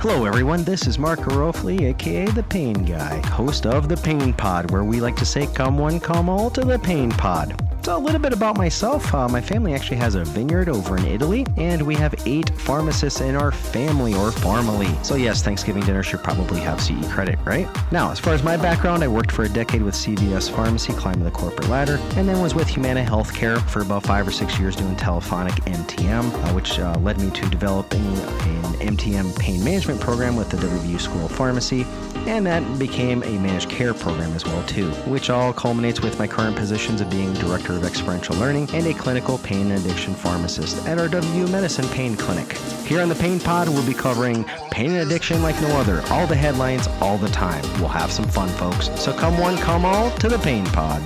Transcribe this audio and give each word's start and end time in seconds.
Hello, 0.00 0.24
everyone. 0.24 0.64
This 0.64 0.86
is 0.86 0.98
Mark 0.98 1.18
Garofoli, 1.20 1.82
aka 1.82 2.24
The 2.24 2.42
Pain 2.42 2.86
Guy, 2.86 3.18
host 3.26 3.66
of 3.66 3.86
The 3.86 3.98
Pain 3.98 4.32
Pod, 4.32 4.70
where 4.70 4.82
we 4.82 4.98
like 4.98 5.14
to 5.16 5.26
say, 5.26 5.46
Come 5.48 5.76
one, 5.76 6.00
come 6.00 6.30
all 6.30 6.48
to 6.52 6.62
The 6.62 6.78
Pain 6.78 7.10
Pod. 7.10 7.52
So, 7.82 7.96
a 7.96 7.98
little 7.98 8.20
bit 8.20 8.34
about 8.34 8.58
myself. 8.58 9.14
Uh, 9.14 9.26
my 9.26 9.40
family 9.40 9.72
actually 9.72 9.96
has 9.96 10.14
a 10.14 10.22
vineyard 10.22 10.68
over 10.68 10.98
in 10.98 11.06
Italy, 11.06 11.46
and 11.56 11.80
we 11.80 11.94
have 11.94 12.14
eight 12.26 12.50
pharmacists 12.58 13.22
in 13.22 13.34
our 13.34 13.50
family 13.50 14.12
or 14.14 14.30
family. 14.32 14.94
So, 15.02 15.14
yes, 15.14 15.42
Thanksgiving 15.42 15.82
dinner 15.84 16.02
should 16.02 16.22
probably 16.22 16.60
have 16.60 16.78
CE 16.82 16.92
credit, 17.08 17.38
right? 17.46 17.66
Now, 17.90 18.10
as 18.10 18.20
far 18.20 18.34
as 18.34 18.42
my 18.42 18.58
background, 18.58 19.02
I 19.02 19.08
worked 19.08 19.32
for 19.32 19.44
a 19.44 19.48
decade 19.48 19.82
with 19.82 19.94
CVS 19.94 20.50
Pharmacy, 20.50 20.92
climbing 20.92 21.24
the 21.24 21.30
corporate 21.30 21.68
ladder, 21.70 21.98
and 22.16 22.28
then 22.28 22.42
was 22.42 22.54
with 22.54 22.68
Humana 22.68 23.02
Healthcare 23.02 23.60
for 23.68 23.80
about 23.80 24.02
five 24.02 24.28
or 24.28 24.32
six 24.32 24.58
years 24.58 24.76
doing 24.76 24.94
telephonic 24.96 25.54
MTM, 25.64 26.34
uh, 26.34 26.52
which 26.52 26.78
uh, 26.78 26.98
led 26.98 27.18
me 27.18 27.30
to 27.30 27.48
developing 27.48 28.04
an 28.04 28.96
MTM 28.96 29.38
pain 29.38 29.64
management 29.64 30.00
program 30.00 30.36
with 30.36 30.50
the 30.50 30.58
WVU 30.58 31.00
School 31.00 31.24
of 31.24 31.32
Pharmacy, 31.32 31.86
and 32.30 32.46
that 32.46 32.78
became 32.78 33.24
a 33.24 33.38
managed 33.38 33.68
care 33.68 33.92
program 33.92 34.32
as 34.34 34.44
well 34.44 34.62
too, 34.64 34.88
which 35.10 35.30
all 35.30 35.52
culminates 35.52 36.00
with 36.00 36.16
my 36.16 36.28
current 36.28 36.56
positions 36.56 37.00
of 37.00 37.10
being 37.10 37.32
director 37.34 37.72
of 37.72 37.84
Experiential 37.84 38.36
Learning 38.36 38.70
and 38.72 38.86
a 38.86 38.94
clinical 38.94 39.38
pain 39.38 39.72
and 39.72 39.84
addiction 39.84 40.14
pharmacist 40.14 40.86
at 40.86 40.98
our 40.98 41.08
Medicine 41.48 41.88
Pain 41.88 42.16
Clinic. 42.16 42.52
Here 42.86 43.00
on 43.00 43.08
the 43.08 43.16
Pain 43.16 43.40
Pod, 43.40 43.68
we'll 43.68 43.84
be 43.84 43.94
covering 43.94 44.44
pain 44.70 44.92
and 44.92 45.00
addiction 45.00 45.42
like 45.42 45.60
no 45.60 45.76
other. 45.76 46.02
All 46.08 46.26
the 46.28 46.36
headlines, 46.36 46.86
all 47.00 47.18
the 47.18 47.28
time. 47.28 47.62
We'll 47.80 47.88
have 47.88 48.12
some 48.12 48.26
fun, 48.26 48.48
folks. 48.50 48.88
So 49.00 49.12
come 49.12 49.36
one, 49.36 49.56
come 49.58 49.84
all 49.84 50.16
to 50.18 50.28
the 50.28 50.38
Pain 50.38 50.64
Pod. 50.66 51.02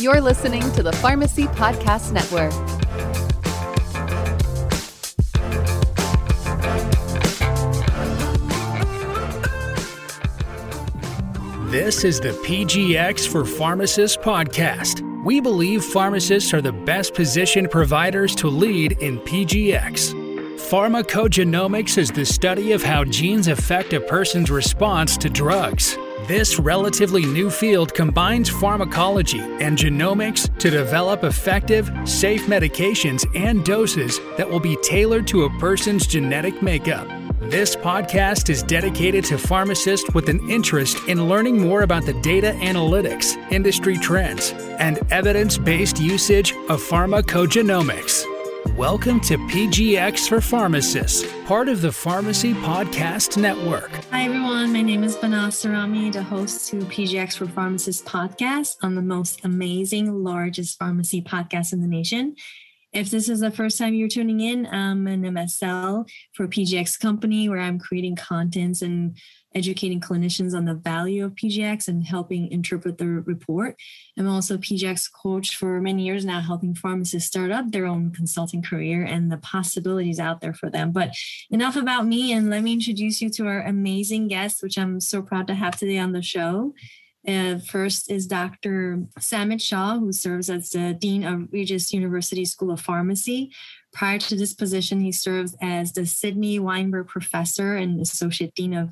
You're 0.00 0.20
listening 0.20 0.62
to 0.72 0.84
the 0.84 0.92
Pharmacy 0.92 1.46
Podcast 1.46 2.12
Network. 2.12 2.85
This 11.76 12.04
is 12.04 12.20
the 12.20 12.30
PGX 12.30 13.28
for 13.28 13.44
Pharmacists 13.44 14.16
podcast. 14.16 15.02
We 15.24 15.40
believe 15.40 15.84
pharmacists 15.84 16.54
are 16.54 16.62
the 16.62 16.72
best 16.72 17.12
positioned 17.12 17.70
providers 17.70 18.34
to 18.36 18.48
lead 18.48 18.92
in 19.02 19.18
PGX. 19.18 20.14
Pharmacogenomics 20.70 21.98
is 21.98 22.10
the 22.10 22.24
study 22.24 22.72
of 22.72 22.82
how 22.82 23.04
genes 23.04 23.48
affect 23.48 23.92
a 23.92 24.00
person's 24.00 24.50
response 24.50 25.18
to 25.18 25.28
drugs. 25.28 25.98
This 26.26 26.58
relatively 26.58 27.26
new 27.26 27.50
field 27.50 27.92
combines 27.92 28.48
pharmacology 28.48 29.40
and 29.40 29.76
genomics 29.76 30.48
to 30.60 30.70
develop 30.70 31.24
effective, 31.24 31.90
safe 32.06 32.46
medications 32.46 33.26
and 33.36 33.62
doses 33.66 34.18
that 34.38 34.48
will 34.48 34.60
be 34.60 34.78
tailored 34.82 35.26
to 35.26 35.44
a 35.44 35.58
person's 35.58 36.06
genetic 36.06 36.62
makeup. 36.62 37.06
This 37.50 37.76
podcast 37.76 38.50
is 38.50 38.64
dedicated 38.64 39.24
to 39.26 39.38
pharmacists 39.38 40.12
with 40.12 40.28
an 40.28 40.50
interest 40.50 40.98
in 41.06 41.28
learning 41.28 41.60
more 41.60 41.82
about 41.82 42.04
the 42.04 42.14
data 42.14 42.50
analytics, 42.54 43.36
industry 43.52 43.96
trends, 43.96 44.50
and 44.80 44.98
evidence 45.12 45.56
based 45.56 46.00
usage 46.00 46.50
of 46.68 46.82
pharmacogenomics. 46.82 48.24
Welcome 48.76 49.20
to 49.20 49.38
PGX 49.38 50.28
for 50.28 50.40
Pharmacists, 50.40 51.24
part 51.46 51.68
of 51.68 51.82
the 51.82 51.92
Pharmacy 51.92 52.52
Podcast 52.52 53.40
Network. 53.40 53.92
Hi, 54.10 54.24
everyone. 54.24 54.72
My 54.72 54.82
name 54.82 55.04
is 55.04 55.16
Vanessa 55.16 55.70
Rami, 55.70 56.10
the 56.10 56.24
host 56.24 56.68
to 56.70 56.78
PGX 56.78 57.36
for 57.36 57.46
Pharmacists 57.46 58.02
podcast 58.02 58.78
on 58.82 58.96
the 58.96 59.02
most 59.02 59.44
amazing, 59.44 60.24
largest 60.24 60.80
pharmacy 60.80 61.22
podcast 61.22 61.72
in 61.72 61.80
the 61.80 61.86
nation. 61.86 62.34
If 62.96 63.10
this 63.10 63.28
is 63.28 63.40
the 63.40 63.50
first 63.50 63.76
time 63.76 63.92
you're 63.92 64.08
tuning 64.08 64.40
in, 64.40 64.66
I'm 64.68 65.06
an 65.06 65.20
MSL 65.24 66.08
for 66.32 66.48
PGX 66.48 66.98
Company 66.98 67.46
where 67.46 67.58
I'm 67.58 67.78
creating 67.78 68.16
contents 68.16 68.80
and 68.80 69.18
educating 69.54 70.00
clinicians 70.00 70.56
on 70.56 70.64
the 70.64 70.72
value 70.72 71.22
of 71.22 71.34
PGX 71.34 71.88
and 71.88 72.06
helping 72.06 72.50
interpret 72.50 72.96
the 72.96 73.06
report. 73.06 73.76
I'm 74.16 74.26
also 74.26 74.56
PGX 74.56 75.10
coach 75.12 75.56
for 75.56 75.78
many 75.78 76.06
years 76.06 76.24
now, 76.24 76.40
helping 76.40 76.74
pharmacists 76.74 77.28
start 77.28 77.50
up 77.50 77.70
their 77.70 77.84
own 77.84 78.12
consulting 78.12 78.62
career 78.62 79.04
and 79.04 79.30
the 79.30 79.36
possibilities 79.36 80.18
out 80.18 80.40
there 80.40 80.54
for 80.54 80.70
them. 80.70 80.90
But 80.92 81.14
enough 81.50 81.76
about 81.76 82.06
me, 82.06 82.32
and 82.32 82.48
let 82.48 82.62
me 82.62 82.72
introduce 82.72 83.20
you 83.20 83.28
to 83.28 83.46
our 83.46 83.60
amazing 83.60 84.28
guest, 84.28 84.62
which 84.62 84.78
I'm 84.78 85.00
so 85.00 85.20
proud 85.20 85.48
to 85.48 85.54
have 85.54 85.76
today 85.76 85.98
on 85.98 86.12
the 86.12 86.22
show. 86.22 86.72
Uh, 87.26 87.58
first 87.58 88.10
is 88.10 88.26
Dr. 88.26 89.02
Samit 89.18 89.60
Shah, 89.60 89.98
who 89.98 90.12
serves 90.12 90.48
as 90.48 90.70
the 90.70 90.94
Dean 90.94 91.24
of 91.24 91.48
Regis 91.52 91.92
University 91.92 92.44
School 92.44 92.70
of 92.70 92.80
Pharmacy. 92.80 93.52
Prior 93.92 94.18
to 94.18 94.36
this 94.36 94.54
position, 94.54 95.00
he 95.00 95.10
serves 95.10 95.56
as 95.60 95.92
the 95.92 96.06
Sidney 96.06 96.58
Weinberg 96.60 97.08
Professor 97.08 97.76
and 97.76 98.00
Associate 98.00 98.54
Dean 98.54 98.74
of 98.74 98.90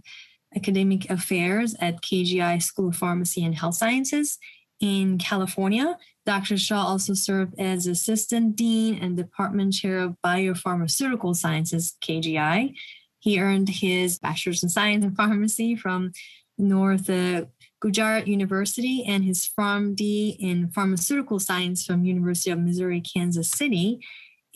Academic 0.56 1.08
Affairs 1.10 1.76
at 1.80 2.02
KGI 2.02 2.60
School 2.60 2.88
of 2.88 2.96
Pharmacy 2.96 3.44
and 3.44 3.54
Health 3.54 3.76
Sciences 3.76 4.38
in 4.80 5.18
California. 5.18 5.96
Dr. 6.26 6.56
Shah 6.56 6.84
also 6.84 7.14
served 7.14 7.54
as 7.58 7.86
Assistant 7.86 8.56
Dean 8.56 8.98
and 9.00 9.16
Department 9.16 9.74
Chair 9.74 9.98
of 9.98 10.16
Biopharmaceutical 10.24 11.36
Sciences, 11.36 11.96
KGI. 12.02 12.74
He 13.20 13.40
earned 13.40 13.68
his 13.68 14.18
Bachelor's 14.18 14.62
in 14.62 14.68
Science 14.68 15.04
in 15.04 15.14
Pharmacy 15.14 15.76
from 15.76 16.12
North 16.58 17.08
uh, 17.10 17.44
Gujarat 17.84 18.26
University 18.26 19.04
and 19.06 19.24
his 19.24 19.50
PharmD 19.58 20.36
in 20.38 20.70
pharmaceutical 20.70 21.38
science 21.38 21.84
from 21.84 22.06
University 22.06 22.50
of 22.50 22.58
Missouri, 22.58 23.02
Kansas 23.02 23.50
City, 23.50 24.00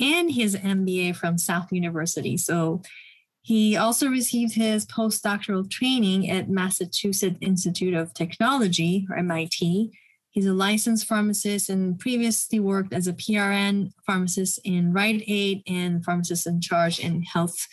and 0.00 0.32
his 0.32 0.56
MBA 0.56 1.14
from 1.14 1.36
South 1.36 1.70
University. 1.70 2.38
So 2.38 2.80
he 3.42 3.76
also 3.76 4.08
received 4.08 4.54
his 4.54 4.86
postdoctoral 4.86 5.70
training 5.70 6.30
at 6.30 6.48
Massachusetts 6.48 7.36
Institute 7.42 7.92
of 7.92 8.14
Technology, 8.14 9.06
or 9.10 9.16
MIT. 9.18 9.92
He's 10.30 10.46
a 10.46 10.54
licensed 10.54 11.06
pharmacist 11.06 11.68
and 11.68 11.98
previously 11.98 12.60
worked 12.60 12.94
as 12.94 13.06
a 13.08 13.12
PRN 13.12 13.92
pharmacist 14.06 14.58
in 14.64 14.94
Rite 14.94 15.24
Aid 15.26 15.62
and 15.66 16.02
pharmacist 16.02 16.46
in 16.46 16.62
charge 16.62 16.98
in 16.98 17.22
Health 17.24 17.66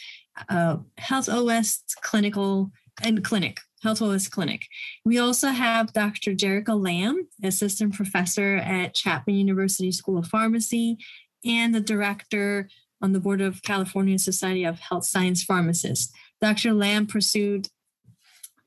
uh, 0.49 0.77
Health 0.97 1.29
OS 1.29 1.81
Clinical 2.01 2.71
and 3.01 3.23
Clinic. 3.23 3.61
HealthOS 3.85 4.31
Clinic. 4.31 4.67
We 5.05 5.19
also 5.19 5.49
have 5.49 5.93
Dr. 5.93 6.31
Jerika 6.31 6.69
Lam, 6.69 7.27
assistant 7.43 7.93
professor 7.93 8.55
at 8.55 8.95
Chapman 8.95 9.35
University 9.35 9.91
School 9.91 10.17
of 10.17 10.25
Pharmacy, 10.25 10.97
and 11.45 11.73
the 11.73 11.79
director 11.79 12.67
on 13.01 13.13
the 13.13 13.19
board 13.19 13.41
of 13.41 13.61
California 13.61 14.17
Society 14.17 14.63
of 14.63 14.79
Health 14.79 15.05
Science 15.05 15.43
Pharmacists. 15.43 16.11
Dr. 16.41 16.73
Lam 16.73 17.05
pursued 17.05 17.69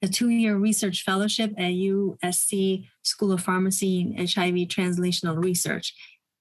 a 0.01 0.07
two-year 0.07 0.57
research 0.57 1.03
fellowship 1.03 1.51
at 1.59 1.73
USC 1.73 2.87
School 3.03 3.33
of 3.33 3.43
Pharmacy 3.43 4.01
in 4.01 4.15
HIV 4.17 4.69
translational 4.69 5.43
research. 5.43 5.95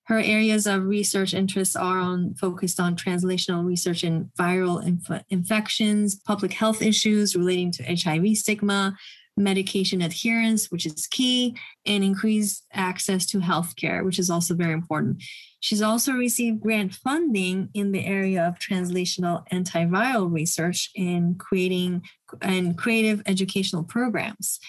Her 0.07 0.19
areas 0.19 0.67
of 0.67 0.85
research 0.85 1.33
interests 1.33 1.75
are 1.75 1.99
on 1.99 2.33
focused 2.35 2.79
on 2.79 2.95
translational 2.95 3.65
research 3.65 4.05
in 4.05 4.31
viral 4.39 4.81
inf- 4.85 5.23
infections, 5.29 6.15
public 6.15 6.53
health 6.53 6.81
issues 6.81 7.35
relating 7.35 7.71
to 7.73 7.83
HIV 7.83 8.37
stigma, 8.37 8.95
medication 9.35 10.01
adherence, 10.01 10.71
which 10.71 10.85
is 10.85 11.07
key, 11.07 11.57
and 11.85 12.05
increased 12.05 12.65
access 12.73 13.25
to 13.27 13.39
healthcare, 13.39 14.05
which 14.05 14.17
is 14.17 14.29
also 14.29 14.55
very 14.55 14.73
important. 14.73 15.21
She's 15.59 15.81
also 15.81 16.13
received 16.13 16.61
grant 16.61 16.93
funding 16.93 17.69
in 17.73 17.91
the 17.91 18.05
area 18.05 18.47
of 18.47 18.59
translational 18.59 19.47
antiviral 19.49 20.31
research 20.31 20.89
and 20.95 21.37
creating 21.37 22.01
and 22.41 22.77
creative 22.77 23.21
educational 23.25 23.83
programs. 23.83 24.59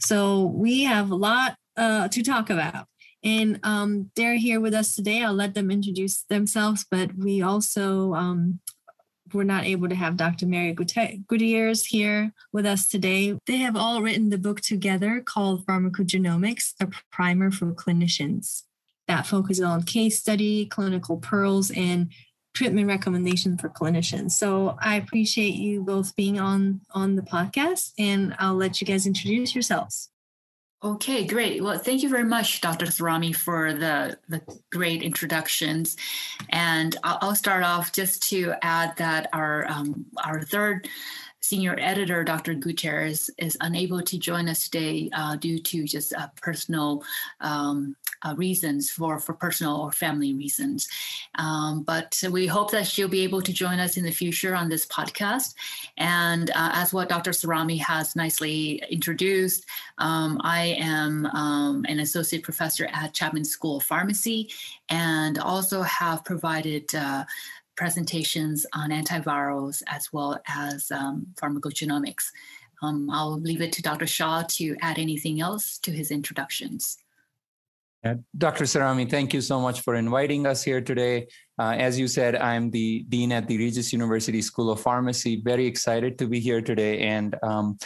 So 0.00 0.46
we 0.46 0.82
have 0.84 1.10
a 1.10 1.16
lot 1.16 1.56
uh, 1.76 2.08
to 2.08 2.22
talk 2.22 2.50
about. 2.50 2.89
And 3.22 3.60
um, 3.62 4.10
they're 4.16 4.36
here 4.36 4.60
with 4.60 4.74
us 4.74 4.94
today. 4.94 5.22
I'll 5.22 5.34
let 5.34 5.54
them 5.54 5.70
introduce 5.70 6.22
themselves, 6.22 6.86
but 6.90 7.14
we 7.16 7.42
also 7.42 8.14
um, 8.14 8.60
were 9.34 9.44
not 9.44 9.64
able 9.64 9.88
to 9.88 9.94
have 9.94 10.16
Dr. 10.16 10.46
Mary 10.46 10.72
Gutierrez 10.72 11.86
here 11.86 12.32
with 12.52 12.66
us 12.66 12.88
today. 12.88 13.38
They 13.46 13.58
have 13.58 13.76
all 13.76 14.02
written 14.02 14.30
the 14.30 14.38
book 14.38 14.60
together 14.60 15.22
called 15.24 15.66
Pharmacogenomics, 15.66 16.74
a 16.80 16.88
primer 17.10 17.50
for 17.50 17.72
clinicians 17.72 18.62
that 19.10 19.26
focuses 19.26 19.64
on 19.64 19.82
case 19.82 20.20
study, 20.20 20.66
clinical 20.66 21.16
pearls, 21.16 21.72
and 21.72 22.12
treatment 22.54 22.86
recommendation 22.86 23.58
for 23.58 23.68
clinicians. 23.68 24.32
So 24.32 24.76
I 24.80 24.96
appreciate 24.96 25.54
you 25.54 25.82
both 25.82 26.14
being 26.14 26.38
on 26.38 26.80
on 26.92 27.16
the 27.16 27.22
podcast, 27.22 27.92
and 27.98 28.34
I'll 28.38 28.54
let 28.54 28.80
you 28.80 28.86
guys 28.86 29.06
introduce 29.06 29.54
yourselves. 29.54 30.09
Okay, 30.82 31.26
great. 31.26 31.62
Well, 31.62 31.78
thank 31.78 32.02
you 32.02 32.08
very 32.08 32.24
much, 32.24 32.62
Dr. 32.62 32.86
Thrami, 32.86 33.36
for 33.36 33.74
the, 33.74 34.16
the 34.30 34.40
great 34.70 35.02
introductions. 35.02 35.98
And 36.48 36.96
I'll, 37.04 37.18
I'll 37.20 37.34
start 37.34 37.64
off 37.64 37.92
just 37.92 38.22
to 38.30 38.54
add 38.62 38.96
that 38.96 39.28
our 39.34 39.66
um, 39.68 40.06
our 40.24 40.42
third 40.42 40.88
senior 41.40 41.76
editor, 41.78 42.22
Dr. 42.22 42.54
Gutierrez, 42.54 43.30
is 43.38 43.56
unable 43.60 44.02
to 44.02 44.18
join 44.18 44.48
us 44.48 44.68
today 44.68 45.10
uh, 45.14 45.36
due 45.36 45.58
to 45.58 45.84
just 45.84 46.14
uh, 46.14 46.28
personal 46.40 47.02
um, 47.40 47.96
uh, 48.22 48.34
reasons 48.36 48.90
for, 48.90 49.18
for 49.18 49.32
personal 49.32 49.76
or 49.76 49.92
family 49.92 50.34
reasons. 50.34 50.88
Um, 51.36 51.82
but 51.82 52.22
we 52.30 52.46
hope 52.46 52.70
that 52.72 52.86
she'll 52.86 53.08
be 53.08 53.24
able 53.24 53.40
to 53.42 53.52
join 53.52 53.78
us 53.78 53.96
in 53.96 54.04
the 54.04 54.10
future 54.10 54.54
on 54.54 54.68
this 54.68 54.86
podcast. 54.86 55.54
And 55.96 56.50
uh, 56.50 56.72
as 56.74 56.92
what 56.92 57.08
Dr. 57.08 57.30
Sarami 57.30 57.80
has 57.80 58.14
nicely 58.14 58.82
introduced, 58.90 59.64
um, 59.98 60.40
I 60.44 60.76
am 60.78 61.26
um, 61.26 61.86
an 61.88 62.00
associate 62.00 62.42
professor 62.42 62.88
at 62.92 63.14
Chapman 63.14 63.44
School 63.44 63.78
of 63.78 63.84
Pharmacy 63.84 64.50
and 64.90 65.38
also 65.38 65.82
have 65.82 66.24
provided 66.24 66.94
uh, 66.94 67.24
presentations 67.76 68.66
on 68.74 68.90
antivirals 68.90 69.82
as 69.86 70.08
well 70.12 70.40
as 70.48 70.90
um, 70.90 71.26
pharmacogenomics. 71.40 72.24
Um, 72.82 73.10
I'll 73.10 73.38
leave 73.38 73.60
it 73.60 73.72
to 73.74 73.82
Dr. 73.82 74.06
Shah 74.06 74.44
to 74.50 74.76
add 74.80 74.98
anything 74.98 75.40
else 75.40 75.78
to 75.78 75.90
his 75.90 76.10
introductions. 76.10 76.96
Uh, 78.02 78.14
Dr. 78.38 78.64
Sarami, 78.64 79.08
thank 79.08 79.34
you 79.34 79.42
so 79.42 79.60
much 79.60 79.82
for 79.82 79.94
inviting 79.94 80.46
us 80.46 80.62
here 80.62 80.80
today. 80.80 81.26
Uh, 81.58 81.72
as 81.72 81.98
you 81.98 82.08
said, 82.08 82.34
I'm 82.34 82.70
the 82.70 83.04
Dean 83.10 83.30
at 83.30 83.46
the 83.46 83.58
Regis 83.58 83.92
University 83.92 84.40
School 84.40 84.70
of 84.70 84.80
Pharmacy. 84.80 85.42
Very 85.44 85.66
excited 85.66 86.18
to 86.18 86.26
be 86.26 86.40
here 86.40 86.62
today 86.62 87.00
and 87.00 87.36
um, 87.42 87.76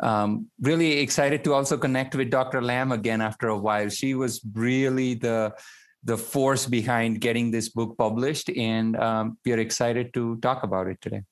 um, 0.00 0.48
really 0.60 0.98
excited 0.98 1.42
to 1.44 1.54
also 1.54 1.78
connect 1.78 2.14
with 2.14 2.28
Dr. 2.28 2.60
Lam 2.60 2.92
again 2.92 3.22
after 3.22 3.48
a 3.48 3.56
while. 3.56 3.88
She 3.88 4.14
was 4.14 4.42
really 4.52 5.14
the 5.14 5.54
the 6.04 6.16
force 6.16 6.66
behind 6.66 7.20
getting 7.20 7.50
this 7.50 7.68
book 7.68 7.96
published, 7.96 8.50
and 8.50 8.96
um, 8.96 9.38
we 9.44 9.52
are 9.52 9.58
excited 9.58 10.12
to 10.14 10.36
talk 10.38 10.62
about 10.62 10.88
it 10.88 11.00
today. 11.00 11.22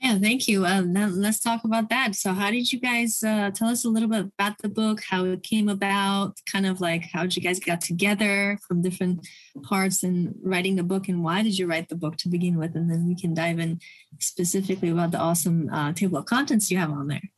Yeah, 0.00 0.16
thank 0.18 0.46
you. 0.46 0.64
Uh, 0.64 0.82
let's 0.82 1.40
talk 1.40 1.64
about 1.64 1.88
that. 1.90 2.14
So, 2.14 2.32
how 2.32 2.52
did 2.52 2.72
you 2.72 2.78
guys 2.78 3.20
uh, 3.24 3.50
tell 3.50 3.68
us 3.68 3.84
a 3.84 3.88
little 3.88 4.08
bit 4.08 4.26
about 4.38 4.56
the 4.58 4.68
book, 4.68 5.02
how 5.02 5.24
it 5.24 5.42
came 5.42 5.68
about, 5.68 6.38
kind 6.50 6.66
of 6.66 6.80
like 6.80 7.02
how 7.12 7.22
did 7.22 7.34
you 7.34 7.42
guys 7.42 7.58
got 7.58 7.80
together 7.80 8.58
from 8.66 8.80
different 8.80 9.26
parts 9.64 10.04
in 10.04 10.36
writing 10.40 10.76
the 10.76 10.84
book, 10.84 11.08
and 11.08 11.24
why 11.24 11.42
did 11.42 11.58
you 11.58 11.66
write 11.66 11.88
the 11.88 11.96
book 11.96 12.16
to 12.18 12.28
begin 12.28 12.58
with? 12.58 12.76
And 12.76 12.88
then 12.88 13.08
we 13.08 13.16
can 13.16 13.34
dive 13.34 13.58
in 13.58 13.80
specifically 14.20 14.90
about 14.90 15.10
the 15.10 15.18
awesome 15.18 15.68
uh, 15.72 15.92
table 15.92 16.18
of 16.18 16.26
contents 16.26 16.70
you 16.70 16.78
have 16.78 16.92
on 16.92 17.08
there. 17.08 17.32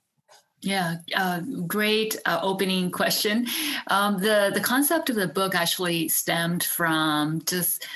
Yeah, 0.63 0.97
uh, 1.17 1.41
great 1.67 2.17
uh, 2.27 2.39
opening 2.43 2.91
question. 2.91 3.47
Um, 3.87 4.19
the 4.19 4.51
the 4.53 4.61
concept 4.61 5.09
of 5.09 5.17
the 5.17 5.27
book 5.27 5.55
actually 5.55 6.09
stemmed 6.09 6.65
from 6.65 7.41
just, 7.47 7.87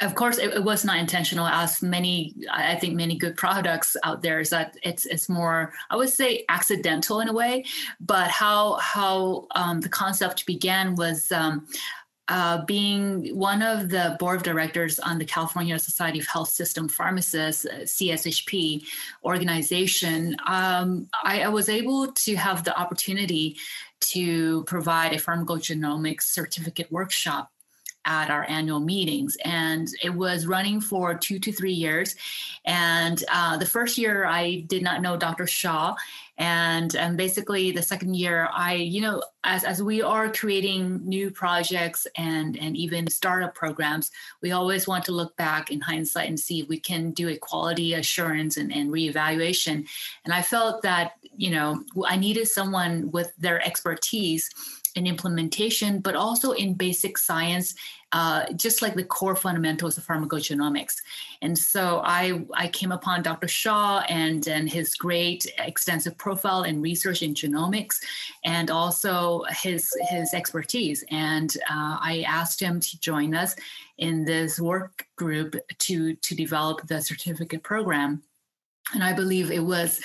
of 0.00 0.14
course, 0.14 0.38
it, 0.38 0.54
it, 0.54 0.62
was 0.62 0.84
not 0.84 0.98
intentional. 0.98 1.48
As 1.48 1.82
many, 1.82 2.34
I 2.48 2.76
think, 2.76 2.94
many 2.94 3.16
good 3.16 3.36
products 3.36 3.96
out 4.04 4.22
there 4.22 4.38
is 4.38 4.50
that 4.50 4.76
it's 4.84 5.04
it's 5.06 5.28
more, 5.28 5.72
I 5.90 5.96
would 5.96 6.10
say, 6.10 6.44
accidental 6.48 7.20
in 7.20 7.28
a 7.28 7.32
way. 7.32 7.64
But 7.98 8.30
how 8.30 8.74
how 8.74 9.48
um, 9.56 9.80
the 9.80 9.88
concept 9.88 10.46
began 10.46 10.94
was. 10.94 11.32
Um, 11.32 11.66
uh, 12.28 12.64
being 12.64 13.36
one 13.36 13.62
of 13.62 13.88
the 13.88 14.16
board 14.18 14.38
of 14.38 14.42
directors 14.42 14.98
on 14.98 15.18
the 15.18 15.24
California 15.24 15.78
Society 15.78 16.18
of 16.18 16.26
Health 16.26 16.48
System 16.48 16.88
Pharmacists, 16.88 17.64
uh, 17.64 17.80
CSHP 17.84 18.84
organization, 19.24 20.36
um, 20.46 21.08
I, 21.22 21.42
I, 21.42 21.48
was 21.48 21.68
able 21.68 22.08
to 22.08 22.34
have 22.34 22.64
the 22.64 22.76
opportunity 22.76 23.56
to 24.00 24.64
provide 24.64 25.12
a 25.12 25.16
pharmacogenomics 25.16 26.22
certificate 26.22 26.90
workshop 26.90 27.52
at 28.06 28.30
our 28.30 28.48
annual 28.48 28.80
meetings. 28.80 29.36
And 29.44 29.88
it 30.02 30.14
was 30.14 30.46
running 30.46 30.80
for 30.80 31.14
two 31.14 31.38
to 31.40 31.52
three 31.52 31.72
years. 31.72 32.14
And 32.64 33.22
uh, 33.32 33.56
the 33.56 33.66
first 33.66 33.98
year, 33.98 34.24
I 34.24 34.64
did 34.68 34.82
not 34.82 35.02
know 35.02 35.16
Dr. 35.16 35.46
Shah. 35.46 35.94
And, 36.38 36.94
and 36.94 37.16
basically, 37.16 37.72
the 37.72 37.82
second 37.82 38.14
year, 38.14 38.48
I, 38.52 38.74
you 38.74 39.00
know, 39.00 39.22
as, 39.44 39.64
as 39.64 39.82
we 39.82 40.02
are 40.02 40.30
creating 40.30 41.00
new 41.08 41.30
projects 41.30 42.06
and, 42.16 42.58
and 42.58 42.76
even 42.76 43.08
startup 43.08 43.54
programs, 43.54 44.10
we 44.42 44.52
always 44.52 44.86
want 44.86 45.04
to 45.06 45.12
look 45.12 45.36
back 45.36 45.70
in 45.70 45.80
hindsight 45.80 46.28
and 46.28 46.38
see 46.38 46.60
if 46.60 46.68
we 46.68 46.78
can 46.78 47.12
do 47.12 47.28
a 47.28 47.36
quality 47.36 47.94
assurance 47.94 48.58
and, 48.58 48.70
and 48.70 48.90
reevaluation. 48.90 49.86
And 50.24 50.34
I 50.34 50.42
felt 50.42 50.82
that, 50.82 51.12
you 51.36 51.50
know, 51.50 51.82
I 52.06 52.16
needed 52.16 52.48
someone 52.48 53.10
with 53.10 53.32
their 53.38 53.64
expertise 53.64 54.50
in 54.96 55.06
implementation, 55.06 56.00
but 56.00 56.16
also 56.16 56.52
in 56.52 56.74
basic 56.74 57.18
science, 57.18 57.74
uh, 58.12 58.50
just 58.54 58.80
like 58.80 58.94
the 58.94 59.04
core 59.04 59.36
fundamentals 59.36 59.98
of 59.98 60.06
pharmacogenomics. 60.06 60.94
And 61.42 61.56
so 61.56 62.00
I, 62.02 62.44
I 62.54 62.68
came 62.68 62.92
upon 62.92 63.22
Dr. 63.22 63.46
Shah 63.46 64.04
and, 64.08 64.48
and 64.48 64.68
his 64.68 64.94
great 64.94 65.46
extensive 65.58 66.16
profile 66.16 66.62
in 66.64 66.80
research 66.80 67.22
in 67.22 67.34
genomics 67.34 67.96
and 68.44 68.70
also 68.70 69.44
his, 69.50 69.90
his 70.08 70.32
expertise. 70.32 71.04
And 71.10 71.54
uh, 71.70 71.98
I 72.00 72.24
asked 72.26 72.60
him 72.60 72.80
to 72.80 73.00
join 73.00 73.34
us 73.34 73.54
in 73.98 74.24
this 74.24 74.58
work 74.58 75.06
group 75.16 75.56
to, 75.78 76.14
to 76.14 76.34
develop 76.34 76.86
the 76.86 77.00
certificate 77.02 77.62
program. 77.62 78.22
And 78.94 79.04
I 79.04 79.12
believe 79.12 79.50
it 79.50 79.64
was 79.64 80.00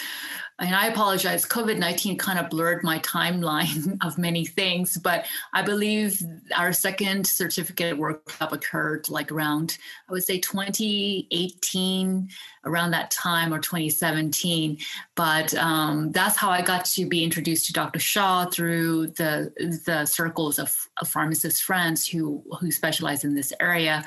and 0.62 0.76
I 0.76 0.88
apologize, 0.88 1.44
COVID 1.44 1.80
19 1.80 2.18
kind 2.18 2.38
of 2.38 2.50
blurred 2.50 2.84
my 2.84 3.00
timeline 3.00 3.98
of 4.06 4.20
many 4.20 4.46
things, 4.46 4.96
but 4.98 5.26
I 5.54 5.64
believe 5.64 6.22
our 6.56 6.72
second 6.72 7.26
certificate 7.26 7.98
workshop 7.98 8.54
occurred 8.54 9.10
like 9.10 9.32
around, 9.32 9.80
I 10.08 10.12
would 10.12 10.24
say 10.24 10.40
2018, 10.40 12.30
around 12.66 12.92
that 12.92 13.10
time, 13.10 13.52
or 13.52 13.60
2017. 13.60 14.78
But 15.16 15.52
um, 15.56 16.12
that's 16.12 16.38
how 16.38 16.52
I 16.52 16.62
got 16.62 16.86
to 16.86 17.08
be 17.08 17.24
introduced 17.24 17.66
to 17.66 17.74
Dr. 17.74 18.00
Shah 18.00 18.46
through 18.46 19.08
the, 19.08 19.52
the 19.86 20.06
circles 20.06 20.60
of, 20.60 20.76
of 21.02 21.08
pharmacist 21.08 21.64
friends 21.64 22.08
who, 22.08 22.44
who 22.60 22.72
specialize 22.72 23.24
in 23.24 23.34
this 23.34 23.52
area 23.60 24.06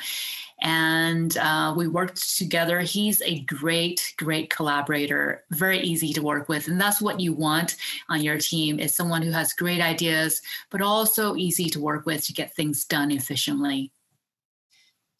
and 0.61 1.37
uh, 1.37 1.75
we 1.77 1.89
worked 1.89 2.37
together. 2.37 2.81
He's 2.81 3.21
a 3.23 3.41
great, 3.41 4.15
great 4.17 4.51
collaborator, 4.51 5.45
very 5.51 5.81
easy 5.81 6.13
to 6.13 6.23
work 6.23 6.49
with, 6.49 6.69
and 6.69 6.81
that's 6.81 7.01
what 7.01 7.21
you 7.21 7.33
want 7.33 7.77
on 8.09 8.23
your 8.23 8.39
team 8.39 8.79
is 8.79 8.95
someone 8.95 9.23
who 9.23 9.33
has 9.33 9.53
great 9.53 9.81
ideas, 9.81 10.41
but 10.71 10.81
also 10.81 11.37
easy 11.37 11.69
to 11.71 11.81
work 11.81 12.07
with 12.07 12.25
to 12.27 12.33
get 12.33 12.55
things 12.55 12.85
done 12.85 13.11
efficiently. 13.11 13.93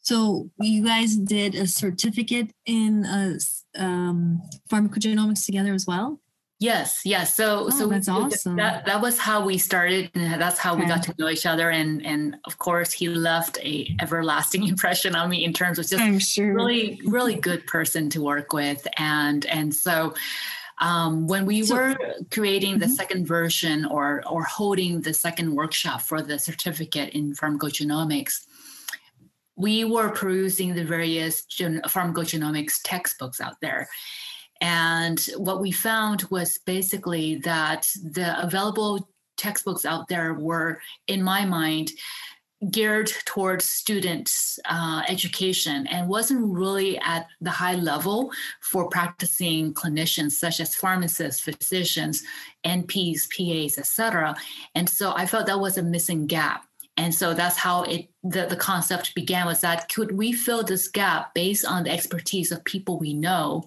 So 0.01 0.51
you 0.59 0.85
guys 0.85 1.15
did 1.15 1.55
a 1.55 1.65
certificate 1.65 2.51
in 2.67 3.05
uh, 3.05 3.39
um, 3.75 4.39
pharmacogenomics 4.71 5.45
together 5.45 5.73
as 5.73 5.87
well. 5.87 6.19
Yes, 6.59 7.01
yes. 7.03 7.35
So, 7.35 7.65
oh, 7.65 7.69
so 7.69 7.87
that's 7.87 8.07
awesome. 8.07 8.55
That 8.55 8.85
that 8.85 9.01
was 9.01 9.19
how 9.19 9.45
we 9.45 9.57
started, 9.57 10.09
and 10.15 10.41
that's 10.41 10.57
how 10.57 10.73
okay. 10.73 10.83
we 10.83 10.87
got 10.87 11.03
to 11.03 11.15
know 11.19 11.27
each 11.27 11.45
other. 11.45 11.69
And 11.69 12.05
and 12.05 12.37
of 12.45 12.57
course, 12.59 12.93
he 12.93 13.09
left 13.09 13.57
a 13.61 13.93
everlasting 14.01 14.65
impression 14.67 15.15
on 15.15 15.29
me 15.29 15.43
in 15.43 15.51
terms 15.51 15.79
of 15.79 15.87
just 15.87 16.33
sure. 16.33 16.53
really, 16.53 17.01
really 17.05 17.35
good 17.35 17.67
person 17.67 18.09
to 18.11 18.21
work 18.21 18.53
with. 18.53 18.87
And 18.97 19.45
and 19.47 19.75
so, 19.75 20.13
um, 20.79 21.27
when 21.27 21.45
we 21.45 21.63
so, 21.63 21.75
were 21.75 21.97
creating 22.31 22.79
the 22.79 22.85
mm-hmm. 22.85 22.95
second 22.95 23.27
version 23.27 23.85
or 23.85 24.23
or 24.25 24.43
holding 24.43 25.01
the 25.01 25.13
second 25.13 25.53
workshop 25.55 26.01
for 26.01 26.21
the 26.21 26.39
certificate 26.39 27.09
in 27.13 27.33
pharmacogenomics, 27.33 28.45
we 29.57 29.83
were 29.83 30.09
perusing 30.09 30.73
the 30.73 30.85
various 30.85 31.43
gen- 31.43 31.81
pharmacogenomics 31.85 32.79
textbooks 32.85 33.41
out 33.41 33.55
there 33.61 33.89
and 34.61 35.19
what 35.37 35.61
we 35.61 35.71
found 35.71 36.23
was 36.31 36.59
basically 36.65 37.35
that 37.37 37.87
the 38.03 38.41
available 38.41 39.09
textbooks 39.37 39.85
out 39.85 40.07
there 40.07 40.33
were, 40.33 40.79
in 41.07 41.21
my 41.21 41.45
mind, 41.45 41.91
geared 42.71 43.11
towards 43.25 43.65
students 43.65 44.57
uh, 44.69 45.03
education 45.09 45.85
and 45.87 46.07
wasn't 46.07 46.41
really 46.41 46.97
at 46.99 47.27
the 47.41 47.49
high 47.49 47.75
level 47.75 48.31
for 48.61 48.89
practicing 48.89 49.73
clinicians 49.73 50.31
such 50.31 50.59
as 50.61 50.73
pharmacists 50.73 51.41
physicians 51.41 52.23
nps 52.65 53.29
pas 53.29 53.77
etc 53.77 54.33
and 54.73 54.89
so 54.89 55.13
i 55.15 55.25
felt 55.25 55.45
that 55.45 55.59
was 55.59 55.77
a 55.77 55.83
missing 55.83 56.25
gap 56.25 56.65
and 56.97 57.13
so 57.13 57.33
that's 57.33 57.57
how 57.57 57.83
it 57.83 58.09
the, 58.23 58.45
the 58.45 58.55
concept 58.55 59.13
began 59.15 59.45
was 59.45 59.61
that 59.61 59.89
could 59.93 60.17
we 60.17 60.31
fill 60.31 60.63
this 60.63 60.87
gap 60.87 61.33
based 61.33 61.65
on 61.65 61.83
the 61.83 61.91
expertise 61.91 62.51
of 62.51 62.63
people 62.63 62.97
we 62.97 63.13
know? 63.13 63.65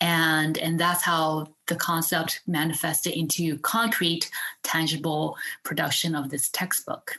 And 0.00 0.58
and 0.58 0.78
that's 0.78 1.02
how 1.02 1.54
the 1.68 1.76
concept 1.76 2.42
manifested 2.46 3.14
into 3.14 3.58
concrete 3.58 4.30
tangible 4.62 5.36
production 5.64 6.14
of 6.14 6.28
this 6.30 6.50
textbook. 6.50 7.18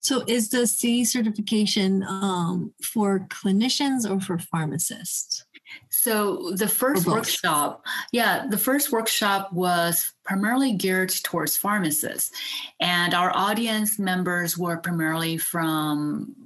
So 0.00 0.24
is 0.26 0.50
the 0.50 0.66
c 0.66 1.04
certification 1.04 2.02
um, 2.02 2.72
for 2.82 3.20
clinicians 3.28 4.08
or 4.08 4.20
for 4.20 4.38
pharmacists 4.38 5.44
so 5.88 6.52
the 6.52 6.68
first 6.68 7.06
workshop, 7.06 7.84
yeah, 8.12 8.46
the 8.48 8.58
first 8.58 8.92
workshop 8.92 9.52
was 9.52 10.12
primarily 10.24 10.72
geared 10.72 11.12
towards 11.22 11.56
pharmacists, 11.56 12.32
and 12.80 13.14
our 13.14 13.34
audience 13.34 13.98
members 13.98 14.56
were 14.56 14.76
primarily 14.76 15.36
from 15.38 16.45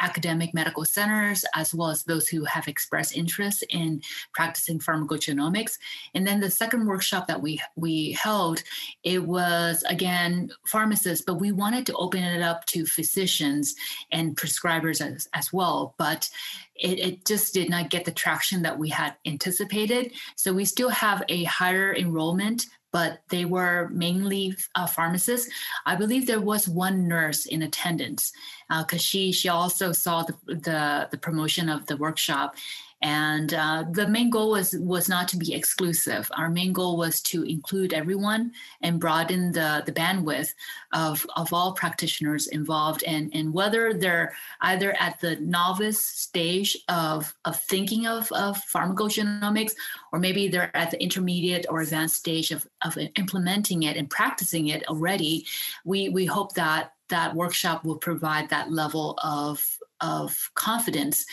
academic 0.00 0.54
medical 0.54 0.84
centers 0.84 1.44
as 1.54 1.74
well 1.74 1.90
as 1.90 2.04
those 2.04 2.28
who 2.28 2.44
have 2.44 2.68
expressed 2.68 3.16
interest 3.16 3.64
in 3.70 4.00
practicing 4.34 4.78
pharmacogenomics. 4.78 5.78
And 6.14 6.26
then 6.26 6.40
the 6.40 6.50
second 6.50 6.86
workshop 6.86 7.26
that 7.28 7.40
we 7.40 7.60
we 7.76 8.12
held, 8.12 8.62
it 9.04 9.22
was 9.22 9.82
again 9.88 10.50
pharmacists, 10.66 11.24
but 11.24 11.40
we 11.40 11.52
wanted 11.52 11.86
to 11.86 11.94
open 11.94 12.22
it 12.22 12.42
up 12.42 12.64
to 12.66 12.86
physicians 12.86 13.74
and 14.10 14.36
prescribers 14.36 15.00
as, 15.00 15.28
as 15.34 15.52
well. 15.52 15.94
But 15.98 16.28
it, 16.74 16.98
it, 16.98 17.24
just 17.26 17.54
did 17.54 17.70
not 17.70 17.90
get 17.90 18.04
the 18.04 18.10
traction 18.10 18.62
that 18.62 18.78
we 18.78 18.88
had 18.88 19.14
anticipated. 19.26 20.12
So 20.36 20.52
we 20.52 20.64
still 20.64 20.88
have 20.88 21.22
a 21.28 21.44
higher 21.44 21.94
enrollment 21.94 22.66
but 22.92 23.22
they 23.30 23.44
were 23.44 23.88
mainly 23.90 24.54
uh, 24.74 24.86
pharmacists. 24.86 25.50
I 25.86 25.96
believe 25.96 26.26
there 26.26 26.40
was 26.40 26.68
one 26.68 27.08
nurse 27.08 27.46
in 27.46 27.62
attendance 27.62 28.32
because 28.68 29.00
uh, 29.00 29.08
she 29.10 29.32
she 29.32 29.48
also 29.48 29.92
saw 29.92 30.22
the, 30.22 30.34
the, 30.46 31.08
the 31.10 31.18
promotion 31.18 31.68
of 31.68 31.86
the 31.86 31.96
workshop, 31.96 32.54
and 33.02 33.52
uh, 33.52 33.84
the 33.90 34.06
main 34.06 34.30
goal 34.30 34.50
was 34.50 34.74
was 34.78 35.08
not 35.08 35.26
to 35.28 35.36
be 35.36 35.54
exclusive. 35.54 36.30
Our 36.36 36.48
main 36.48 36.72
goal 36.72 36.96
was 36.96 37.20
to 37.22 37.42
include 37.42 37.92
everyone 37.92 38.52
and 38.80 39.00
broaden 39.00 39.50
the 39.50 39.82
the 39.84 39.92
bandwidth 39.92 40.54
of 40.92 41.26
of 41.36 41.52
all 41.52 41.72
practitioners 41.72 42.46
involved 42.46 43.02
and 43.02 43.30
and 43.34 43.52
whether 43.52 43.92
they're 43.92 44.34
either 44.60 44.94
at 45.00 45.20
the 45.20 45.36
novice 45.36 45.98
stage 45.98 46.76
of 46.88 47.34
of 47.44 47.60
thinking 47.62 48.06
of 48.06 48.30
of 48.32 48.56
pharmacogenomics 48.72 49.72
or 50.12 50.20
maybe 50.20 50.46
they're 50.46 50.74
at 50.76 50.92
the 50.92 51.02
intermediate 51.02 51.66
or 51.68 51.80
advanced 51.80 52.16
stage 52.16 52.52
of 52.52 52.66
of 52.84 52.96
implementing 53.16 53.82
it 53.82 53.96
and 53.96 54.10
practicing 54.10 54.68
it 54.68 54.86
already 54.88 55.44
we 55.84 56.08
we 56.08 56.24
hope 56.24 56.54
that 56.54 56.92
that 57.08 57.34
workshop 57.34 57.84
will 57.84 57.98
provide 57.98 58.48
that 58.48 58.70
level 58.70 59.18
of 59.22 59.78
of 60.00 60.50
confidence 60.54 61.24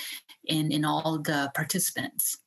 in 0.49 0.71
in 0.71 0.85
all 0.85 1.19
the 1.19 1.51
participants. 1.55 2.37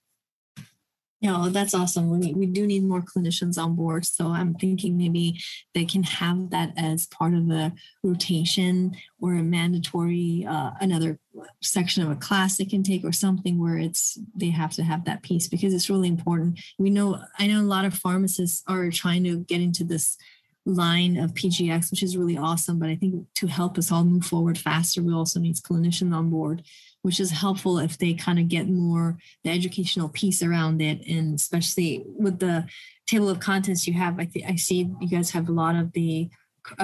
Yeah, 1.23 1.51
that's 1.53 1.73
awesome. 1.73 2.11
We, 2.11 2.35
we 2.35 2.47
do 2.47 2.67
need 2.67 2.83
more 2.83 3.01
clinicians 3.01 3.57
on 3.57 3.77
board. 3.77 4.05
So 4.05 4.27
I'm 4.27 4.55
thinking 4.55 4.99
maybe 4.99 5.41
they 5.73 5.85
can 5.85 6.03
have 6.03 6.51
that 6.51 6.73
as 6.77 7.07
part 7.07 7.33
of 7.33 7.49
a 7.49 7.73
rotation 8.03 8.97
or 9.21 9.35
a 9.35 9.43
mandatory, 9.45 10.45
uh, 10.49 10.73
another 10.81 11.21
section 11.63 12.03
of 12.03 12.11
a 12.11 12.17
class 12.17 12.57
they 12.57 12.65
can 12.65 12.83
take 12.83 13.05
or 13.05 13.13
something 13.13 13.61
where 13.61 13.79
it's 13.79 14.19
they 14.35 14.51
have 14.51 14.73
to 14.73 14.83
have 14.83 15.05
that 15.05 15.23
piece 15.23 15.47
because 15.47 15.73
it's 15.73 15.89
really 15.89 16.09
important. 16.09 16.59
We 16.77 16.91
know, 16.91 17.21
I 17.39 17.47
know 17.47 17.61
a 17.61 17.63
lot 17.63 17.85
of 17.85 17.95
pharmacists 17.95 18.65
are 18.67 18.91
trying 18.91 19.23
to 19.23 19.45
get 19.45 19.61
into 19.61 19.85
this 19.85 20.19
line 20.67 21.17
of 21.19 21.35
PGX, 21.35 21.93
which 21.93 22.03
is 22.03 22.17
really 22.17 22.37
awesome. 22.37 22.81
But 22.81 22.89
I 22.89 22.97
think 22.97 23.27
to 23.37 23.47
help 23.47 23.79
us 23.79 23.93
all 23.93 24.03
move 24.03 24.25
forward 24.25 24.59
faster, 24.59 25.01
we 25.01 25.15
also 25.15 25.39
need 25.39 25.55
clinicians 25.55 26.13
on 26.13 26.31
board 26.31 26.65
which 27.03 27.21
is 27.21 27.31
helpful 27.31 27.79
if 27.79 27.99
they 27.99 28.15
kind 28.15 28.39
of 28.39 28.49
get 28.49 28.69
more 28.69 29.19
the 29.45 29.51
educational 29.51 30.09
piece 30.09 30.43
around 30.43 30.81
it. 30.81 31.07
And 31.07 31.35
especially 31.35 32.05
with 32.07 32.39
the 32.39 32.67
table 33.07 33.29
of 33.29 33.41
contents 33.41 33.87
you 33.87 33.93
have 33.93 34.19
i 34.19 34.25
think 34.25 34.47
i 34.49 34.57
see 34.57 34.91
you 35.01 35.09
guys 35.09 35.31
have 35.31 35.49
a 35.49 35.53
lot 35.53 35.77
of 35.77 35.93
the 35.93 36.31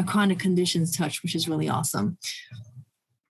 chronic 0.06 0.38
conditions 0.38 0.96
touch 0.96 1.22
which 1.22 1.34
is 1.34 1.48
really 1.48 1.68
awesome. 1.68 2.18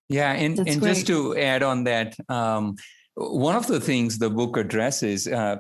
Yeah 0.09 0.33
and, 0.33 0.59
and 0.59 0.83
just 0.83 1.07
to 1.09 1.37
add 1.37 1.63
on 1.63 1.85
that 1.85 2.17
um, 2.31 2.77
one 3.15 3.57
of 3.57 3.67
the 3.67 3.81
things 3.81 4.19
the 4.19 4.31
book 4.31 4.57
addresses 4.57 5.29
uh, 5.29 5.57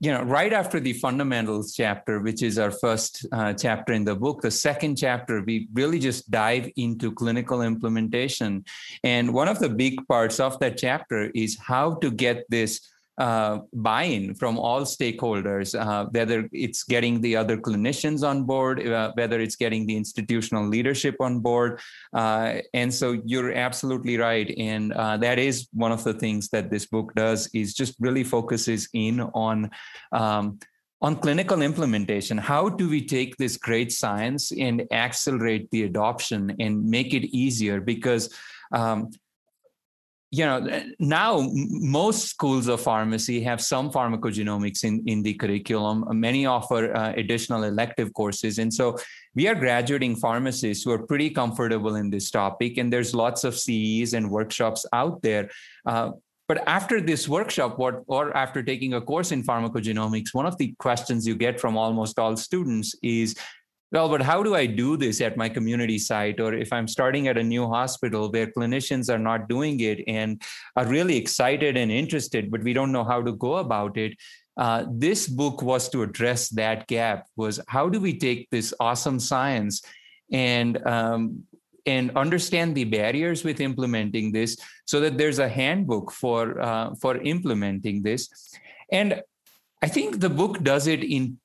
you 0.00 0.12
know, 0.12 0.22
right 0.22 0.52
after 0.52 0.78
the 0.78 0.92
fundamentals 0.92 1.74
chapter, 1.74 2.20
which 2.20 2.42
is 2.42 2.58
our 2.58 2.70
first 2.70 3.26
uh, 3.32 3.52
chapter 3.52 3.92
in 3.92 4.04
the 4.04 4.14
book, 4.14 4.42
the 4.42 4.50
second 4.50 4.96
chapter, 4.96 5.42
we 5.42 5.68
really 5.72 5.98
just 5.98 6.30
dive 6.30 6.70
into 6.76 7.10
clinical 7.12 7.62
implementation. 7.62 8.64
And 9.02 9.34
one 9.34 9.48
of 9.48 9.58
the 9.58 9.68
big 9.68 10.06
parts 10.06 10.38
of 10.38 10.58
that 10.60 10.78
chapter 10.78 11.30
is 11.34 11.58
how 11.58 11.94
to 11.96 12.12
get 12.12 12.44
this 12.48 12.80
uh, 13.18 13.58
buy-in 13.72 14.34
from 14.34 14.58
all 14.58 14.82
stakeholders, 14.82 15.78
uh, 15.78 16.06
whether 16.10 16.48
it's 16.52 16.84
getting 16.84 17.20
the 17.20 17.36
other 17.36 17.56
clinicians 17.56 18.26
on 18.26 18.44
board, 18.44 18.86
uh, 18.86 19.12
whether 19.14 19.40
it's 19.40 19.56
getting 19.56 19.86
the 19.86 19.96
institutional 19.96 20.66
leadership 20.66 21.16
on 21.20 21.40
board. 21.40 21.80
Uh, 22.12 22.58
and 22.74 22.94
so 22.94 23.20
you're 23.24 23.52
absolutely 23.52 24.16
right. 24.16 24.54
And 24.56 24.92
uh, 24.92 25.16
that 25.18 25.38
is 25.38 25.68
one 25.72 25.90
of 25.90 26.04
the 26.04 26.14
things 26.14 26.48
that 26.50 26.70
this 26.70 26.86
book 26.86 27.12
does 27.14 27.50
is 27.52 27.74
just 27.74 27.96
really 27.98 28.24
focuses 28.24 28.88
in 28.92 29.20
on 29.20 29.70
um, 30.12 30.58
on 31.00 31.14
clinical 31.14 31.62
implementation 31.62 32.36
how 32.36 32.68
do 32.68 32.88
we 32.88 33.04
take 33.04 33.36
this 33.36 33.56
great 33.56 33.92
science 33.92 34.50
and 34.50 34.82
accelerate 34.90 35.70
the 35.70 35.84
adoption 35.84 36.56
and 36.58 36.84
make 36.84 37.14
it 37.14 37.24
easier 37.26 37.80
because 37.80 38.34
um, 38.72 39.08
you 40.30 40.44
know 40.44 40.82
now 40.98 41.48
most 41.52 42.28
schools 42.28 42.68
of 42.68 42.80
pharmacy 42.82 43.40
have 43.42 43.62
some 43.62 43.90
pharmacogenomics 43.90 44.84
in, 44.84 45.02
in 45.06 45.22
the 45.22 45.34
curriculum. 45.34 46.04
Many 46.10 46.44
offer 46.44 46.94
uh, 46.94 47.12
additional 47.16 47.64
elective 47.64 48.12
courses. 48.12 48.58
And 48.58 48.72
so 48.72 48.98
we 49.34 49.48
are 49.48 49.54
graduating 49.54 50.16
pharmacists 50.16 50.84
who 50.84 50.90
are 50.90 51.06
pretty 51.06 51.30
comfortable 51.30 51.96
in 51.96 52.10
this 52.10 52.30
topic 52.30 52.76
and 52.76 52.92
there's 52.92 53.14
lots 53.14 53.44
of 53.44 53.58
ces 53.58 54.12
and 54.12 54.30
workshops 54.30 54.84
out 54.92 55.22
there. 55.22 55.50
Uh, 55.86 56.10
but 56.46 56.66
after 56.66 57.00
this 57.00 57.28
workshop 57.28 57.78
what, 57.78 58.02
or 58.06 58.34
after 58.36 58.62
taking 58.62 58.94
a 58.94 59.00
course 59.00 59.32
in 59.32 59.42
pharmacogenomics 59.42 60.32
one 60.32 60.46
of 60.46 60.56
the 60.58 60.74
questions 60.78 61.26
you 61.26 61.36
get 61.36 61.60
from 61.60 61.76
almost 61.76 62.18
all 62.18 62.36
students 62.36 62.94
is 63.02 63.36
well, 63.90 64.08
but 64.08 64.20
how 64.20 64.42
do 64.42 64.54
I 64.54 64.66
do 64.66 64.96
this 64.96 65.20
at 65.20 65.36
my 65.36 65.48
community 65.48 65.98
site? 65.98 66.40
Or 66.40 66.52
if 66.52 66.72
I'm 66.72 66.86
starting 66.86 67.28
at 67.28 67.38
a 67.38 67.42
new 67.42 67.66
hospital 67.66 68.30
where 68.30 68.48
clinicians 68.48 69.12
are 69.12 69.18
not 69.18 69.48
doing 69.48 69.80
it 69.80 70.02
and 70.06 70.42
are 70.76 70.86
really 70.86 71.16
excited 71.16 71.76
and 71.76 71.90
interested, 71.90 72.50
but 72.50 72.62
we 72.62 72.74
don't 72.74 72.92
know 72.92 73.04
how 73.04 73.22
to 73.22 73.32
go 73.32 73.56
about 73.56 73.96
it. 73.96 74.14
Uh, 74.58 74.84
this 74.90 75.26
book 75.26 75.62
was 75.62 75.88
to 75.88 76.02
address 76.02 76.48
that 76.50 76.86
gap 76.88 77.26
was 77.36 77.60
how 77.68 77.88
do 77.88 78.00
we 78.00 78.18
take 78.18 78.48
this 78.50 78.74
awesome 78.80 79.20
science 79.20 79.82
and 80.32 80.84
um, 80.86 81.44
and 81.86 82.14
understand 82.16 82.74
the 82.74 82.84
barriers 82.84 83.44
with 83.44 83.60
implementing 83.60 84.32
this 84.32 84.58
so 84.84 85.00
that 85.00 85.16
there's 85.16 85.38
a 85.38 85.48
handbook 85.48 86.10
for 86.10 86.60
uh, 86.60 86.92
for 87.00 87.16
implementing 87.18 88.02
this 88.02 88.28
and 88.90 89.22
i 89.80 89.86
think 89.86 90.18
the 90.18 90.28
book 90.28 90.62
does 90.62 90.88
it 90.88 91.04
in 91.04 91.38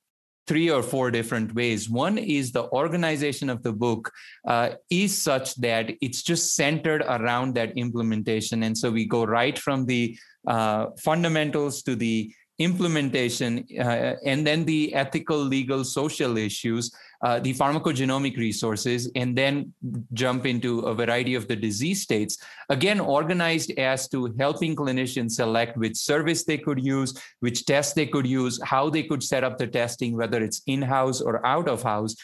three 0.47 0.69
or 0.69 0.83
four 0.83 1.09
different 1.12 1.53
ways. 1.55 1.89
One 1.89 2.17
is 2.17 2.51
the 2.51 2.69
organization 2.71 3.50
of 3.50 3.63
the 3.63 3.71
book 3.71 4.12
uh, 4.47 4.71
is 4.89 5.19
such 5.21 5.55
that 5.55 5.91
it's 6.01 6.21
just 6.21 6.55
centered 6.55 7.01
around 7.01 7.55
that 7.55 7.77
implementation. 7.77 8.63
And 8.63 8.77
so 8.77 8.91
we 8.91 9.05
go 9.05 9.23
right 9.23 9.57
from 9.57 9.85
the 9.85 10.17
uh, 10.47 10.88
fundamentals 11.00 11.81
to 11.83 11.95
the 11.95 12.33
implementation, 12.59 13.65
uh, 13.79 14.13
and 14.25 14.45
then 14.45 14.65
the 14.65 14.93
ethical, 14.93 15.38
legal, 15.38 15.83
social 15.83 16.38
issues, 16.38 16.93
uh, 17.23 17.39
the 17.39 17.53
pharmacogenomic 17.53 18.35
resources, 18.35 19.09
and 19.15 19.37
then 19.37 19.73
jump 20.11 20.45
into 20.45 20.79
a 20.81 20.93
variety 20.93 21.35
of 21.35 21.47
the 21.47 21.55
disease 21.55 22.01
states. 22.01 22.37
Again, 22.69 22.99
organized 22.99 23.71
as 23.79 24.09
to 24.09 24.35
helping 24.37 24.75
clinicians 24.75 25.31
select 25.31 25.77
which 25.77 25.95
service 25.95 26.43
they 26.43 26.57
could 26.57 26.83
use, 26.83 27.17
which 27.39 27.65
test 27.65 27.95
they 27.95 28.07
could 28.07 28.27
use, 28.27 28.61
how 28.61 28.89
they 28.89 29.03
could 29.03 29.23
set 29.23 29.45
up 29.45 29.57
the 29.57 29.67
testing, 29.67 30.17
whether 30.17 30.43
it's 30.43 30.61
in 30.67 30.81
house 30.81 31.21
or 31.21 31.45
out 31.45 31.69
of 31.69 31.81
house. 31.81 32.15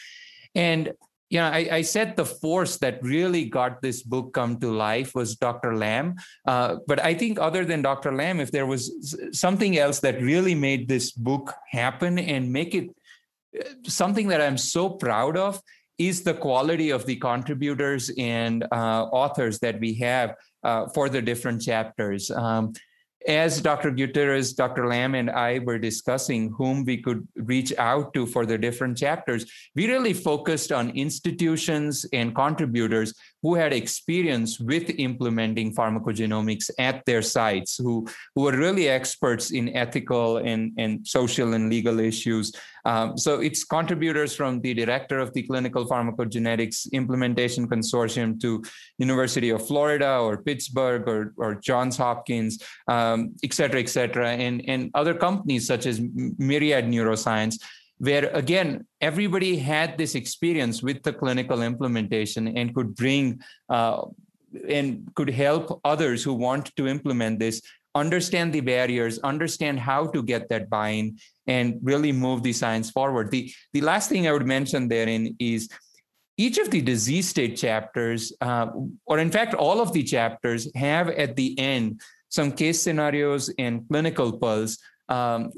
And 0.54 0.92
you 1.30 1.38
know, 1.38 1.46
I, 1.46 1.68
I, 1.70 1.82
said 1.82 2.16
the 2.16 2.24
force 2.24 2.76
that 2.78 3.00
really 3.04 3.44
got 3.44 3.80
this 3.80 4.02
book 4.02 4.34
come 4.34 4.58
to 4.58 4.72
life 4.72 5.14
was 5.14 5.36
Dr. 5.36 5.76
Lam. 5.76 6.16
Uh, 6.44 6.78
but 6.88 6.98
I 7.02 7.14
think 7.14 7.38
other 7.38 7.64
than 7.64 7.82
Dr. 7.82 8.12
Lam, 8.12 8.40
if 8.40 8.50
there 8.50 8.66
was 8.66 9.16
something 9.30 9.78
else 9.78 10.00
that 10.00 10.20
really 10.20 10.56
made 10.56 10.88
this 10.88 11.12
book 11.12 11.54
happen 11.70 12.18
and 12.18 12.52
make 12.52 12.74
it 12.74 12.90
something 13.86 14.28
that 14.28 14.40
I'm 14.40 14.58
so 14.58 14.88
proud 14.88 15.36
of, 15.36 15.60
is 15.98 16.22
the 16.22 16.32
quality 16.32 16.90
of 16.90 17.04
the 17.04 17.16
contributors 17.16 18.10
and 18.16 18.64
uh, 18.72 19.04
authors 19.12 19.58
that 19.58 19.78
we 19.80 19.92
have 19.94 20.34
uh, 20.64 20.88
for 20.94 21.10
the 21.10 21.20
different 21.20 21.60
chapters. 21.60 22.30
Um, 22.30 22.72
as 23.28 23.60
Dr. 23.60 23.90
Gutierrez, 23.90 24.54
Dr. 24.54 24.86
Lam, 24.86 25.14
and 25.14 25.28
I 25.30 25.58
were 25.58 25.78
discussing 25.78 26.54
whom 26.56 26.84
we 26.84 27.02
could 27.02 27.28
reach 27.36 27.72
out 27.76 28.14
to 28.14 28.24
for 28.24 28.46
the 28.46 28.56
different 28.56 28.96
chapters, 28.96 29.44
we 29.74 29.88
really 29.88 30.14
focused 30.14 30.72
on 30.72 30.88
institutions 30.90 32.06
and 32.14 32.34
contributors 32.34 33.12
who 33.42 33.54
had 33.54 33.72
experience 33.72 34.60
with 34.60 34.90
implementing 34.98 35.74
pharmacogenomics 35.74 36.70
at 36.78 37.04
their 37.06 37.22
sites, 37.22 37.76
who, 37.76 38.06
who 38.34 38.42
were 38.42 38.56
really 38.56 38.88
experts 38.88 39.50
in 39.50 39.74
ethical 39.76 40.38
and, 40.38 40.72
and 40.78 41.06
social 41.06 41.54
and 41.54 41.70
legal 41.70 42.00
issues. 42.00 42.52
Um, 42.84 43.18
so 43.18 43.40
it's 43.40 43.64
contributors 43.64 44.34
from 44.34 44.60
the 44.60 44.72
director 44.74 45.18
of 45.18 45.32
the 45.34 45.42
Clinical 45.42 45.86
Pharmacogenetics 45.86 46.90
Implementation 46.92 47.68
Consortium 47.68 48.40
to 48.40 48.62
University 48.98 49.50
of 49.50 49.66
Florida 49.66 50.18
or 50.18 50.42
Pittsburgh 50.42 51.06
or, 51.06 51.34
or 51.36 51.54
Johns 51.56 51.96
Hopkins, 51.96 52.62
um, 52.88 53.34
et 53.42 53.52
cetera, 53.52 53.80
et 53.80 53.88
cetera, 53.88 54.30
and, 54.30 54.62
and 54.66 54.90
other 54.94 55.14
companies 55.14 55.66
such 55.66 55.86
as 55.86 56.00
Myriad 56.00 56.86
Neuroscience 56.86 57.58
where 58.00 58.26
again 58.34 58.86
everybody 59.00 59.56
had 59.56 59.96
this 59.96 60.14
experience 60.14 60.82
with 60.82 61.02
the 61.02 61.12
clinical 61.12 61.62
implementation 61.62 62.48
and 62.56 62.74
could 62.74 62.94
bring 62.94 63.40
uh, 63.68 64.02
and 64.68 65.08
could 65.14 65.30
help 65.30 65.80
others 65.84 66.24
who 66.24 66.34
want 66.34 66.74
to 66.76 66.88
implement 66.88 67.38
this 67.38 67.62
understand 67.94 68.52
the 68.52 68.60
barriers, 68.60 69.18
understand 69.20 69.80
how 69.80 70.06
to 70.06 70.22
get 70.22 70.48
that 70.48 70.70
buy-in, 70.70 71.18
and 71.46 71.78
really 71.82 72.12
move 72.12 72.42
the 72.42 72.52
science 72.52 72.90
forward. 72.90 73.30
The 73.30 73.52
the 73.72 73.80
last 73.80 74.08
thing 74.08 74.28
I 74.28 74.32
would 74.32 74.46
mention 74.46 74.88
therein 74.88 75.36
is 75.38 75.68
each 76.36 76.58
of 76.58 76.70
the 76.70 76.80
disease 76.80 77.28
state 77.28 77.56
chapters, 77.56 78.32
uh, 78.40 78.68
or 79.06 79.18
in 79.18 79.30
fact, 79.30 79.54
all 79.54 79.80
of 79.80 79.92
the 79.92 80.02
chapters, 80.02 80.70
have 80.74 81.08
at 81.10 81.36
the 81.36 81.58
end 81.58 82.00
some 82.28 82.52
case 82.52 82.80
scenarios 82.80 83.52
and 83.58 83.86
clinical 83.88 84.38
pearls 84.38 84.78
um, 85.08 85.50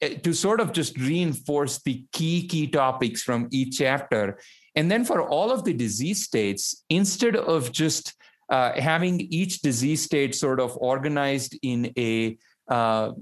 to 0.00 0.32
sort 0.32 0.60
of 0.60 0.72
just 0.72 0.98
reinforce 0.98 1.80
the 1.82 2.04
key 2.12 2.46
key 2.46 2.66
topics 2.66 3.22
from 3.22 3.48
each 3.50 3.78
chapter. 3.78 4.38
And 4.74 4.90
then 4.90 5.04
for 5.04 5.22
all 5.22 5.50
of 5.50 5.64
the 5.64 5.72
disease 5.72 6.24
states, 6.24 6.84
instead 6.90 7.34
of 7.36 7.72
just 7.72 8.14
uh, 8.50 8.72
having 8.78 9.20
each 9.20 9.60
disease 9.60 10.02
state 10.02 10.34
sort 10.34 10.60
of 10.60 10.76
organized 10.76 11.58
in 11.62 11.92
a 11.98 12.36
uh, 12.68 13.12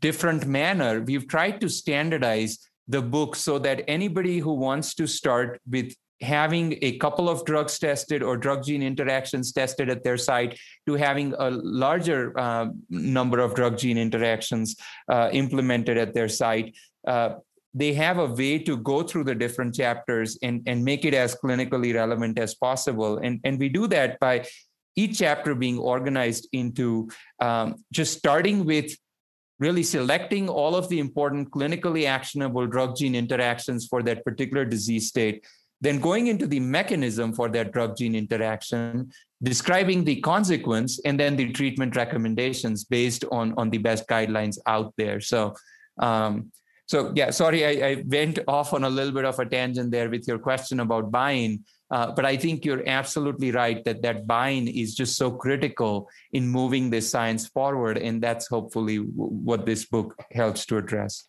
different 0.00 0.46
manner, 0.46 1.00
we've 1.00 1.26
tried 1.26 1.60
to 1.62 1.68
standardize 1.68 2.58
the 2.88 3.00
book 3.00 3.36
so 3.36 3.58
that 3.58 3.84
anybody 3.88 4.38
who 4.38 4.52
wants 4.52 4.94
to 4.94 5.06
start 5.06 5.60
with 5.68 5.94
having 6.22 6.78
a 6.82 6.98
couple 6.98 7.28
of 7.28 7.44
drugs 7.44 7.78
tested 7.78 8.22
or 8.22 8.36
drug 8.36 8.64
gene 8.64 8.82
interactions 8.82 9.52
tested 9.52 9.90
at 9.90 10.04
their 10.04 10.16
site 10.16 10.58
to 10.86 10.94
having 10.94 11.34
a 11.38 11.50
larger 11.50 12.38
uh, 12.38 12.68
number 12.90 13.40
of 13.40 13.54
drug 13.54 13.76
gene 13.76 13.98
interactions 13.98 14.76
uh, 15.10 15.28
implemented 15.32 15.98
at 15.98 16.14
their 16.14 16.28
site. 16.28 16.74
Uh, 17.06 17.34
they 17.74 17.92
have 17.92 18.18
a 18.18 18.26
way 18.26 18.58
to 18.58 18.76
go 18.76 19.02
through 19.02 19.24
the 19.24 19.34
different 19.34 19.74
chapters 19.74 20.38
and, 20.42 20.62
and 20.66 20.84
make 20.84 21.04
it 21.04 21.14
as 21.14 21.34
clinically 21.34 21.94
relevant 21.94 22.38
as 22.38 22.54
possible. 22.54 23.18
And, 23.18 23.40
and 23.44 23.58
we 23.58 23.68
do 23.68 23.86
that 23.88 24.20
by 24.20 24.46
each 24.94 25.18
chapter 25.18 25.54
being 25.54 25.78
organized 25.78 26.48
into 26.52 27.08
um, 27.40 27.82
just 27.90 28.16
starting 28.18 28.64
with 28.64 28.94
really 29.58 29.82
selecting 29.82 30.48
all 30.48 30.74
of 30.74 30.88
the 30.88 30.98
important 30.98 31.50
clinically 31.50 32.04
actionable 32.04 32.66
drug 32.66 32.96
gene 32.96 33.14
interactions 33.14 33.86
for 33.86 34.02
that 34.02 34.24
particular 34.24 34.64
disease 34.64 35.08
state, 35.08 35.46
then 35.82 35.98
going 36.00 36.28
into 36.28 36.46
the 36.46 36.60
mechanism 36.60 37.32
for 37.32 37.48
that 37.50 37.72
drug 37.72 37.96
gene 37.96 38.14
interaction, 38.14 39.10
describing 39.42 40.04
the 40.04 40.20
consequence, 40.20 41.00
and 41.04 41.20
then 41.20 41.36
the 41.36 41.52
treatment 41.52 41.96
recommendations 41.96 42.84
based 42.84 43.24
on, 43.30 43.52
on 43.58 43.68
the 43.68 43.78
best 43.78 44.08
guidelines 44.08 44.58
out 44.66 44.94
there. 44.96 45.20
So 45.20 45.54
um, 45.98 46.52
so 46.86 47.12
yeah, 47.14 47.30
sorry, 47.30 47.64
I, 47.64 47.88
I, 47.88 48.04
went 48.06 48.38
off 48.48 48.74
on 48.74 48.84
a 48.84 48.90
little 48.90 49.12
bit 49.12 49.24
of 49.24 49.38
a 49.38 49.46
tangent 49.46 49.90
there 49.90 50.10
with 50.10 50.26
your 50.26 50.38
question 50.38 50.80
about 50.80 51.10
buy-in, 51.10 51.64
uh, 51.90 52.12
but 52.12 52.24
I 52.24 52.36
think 52.36 52.64
you're 52.64 52.86
absolutely 52.88 53.50
right 53.50 53.82
that 53.84 54.02
that 54.02 54.26
buy-in 54.26 54.68
is 54.68 54.94
just 54.94 55.16
so 55.16 55.30
critical 55.30 56.08
in 56.32 56.48
moving 56.48 56.90
this 56.90 57.08
science 57.08 57.46
forward, 57.48 57.98
and 57.98 58.22
that's 58.22 58.46
hopefully 58.46 58.98
w- 58.98 59.10
what 59.14 59.64
this 59.64 59.86
book 59.86 60.22
helps 60.32 60.66
to 60.66 60.76
address. 60.76 61.24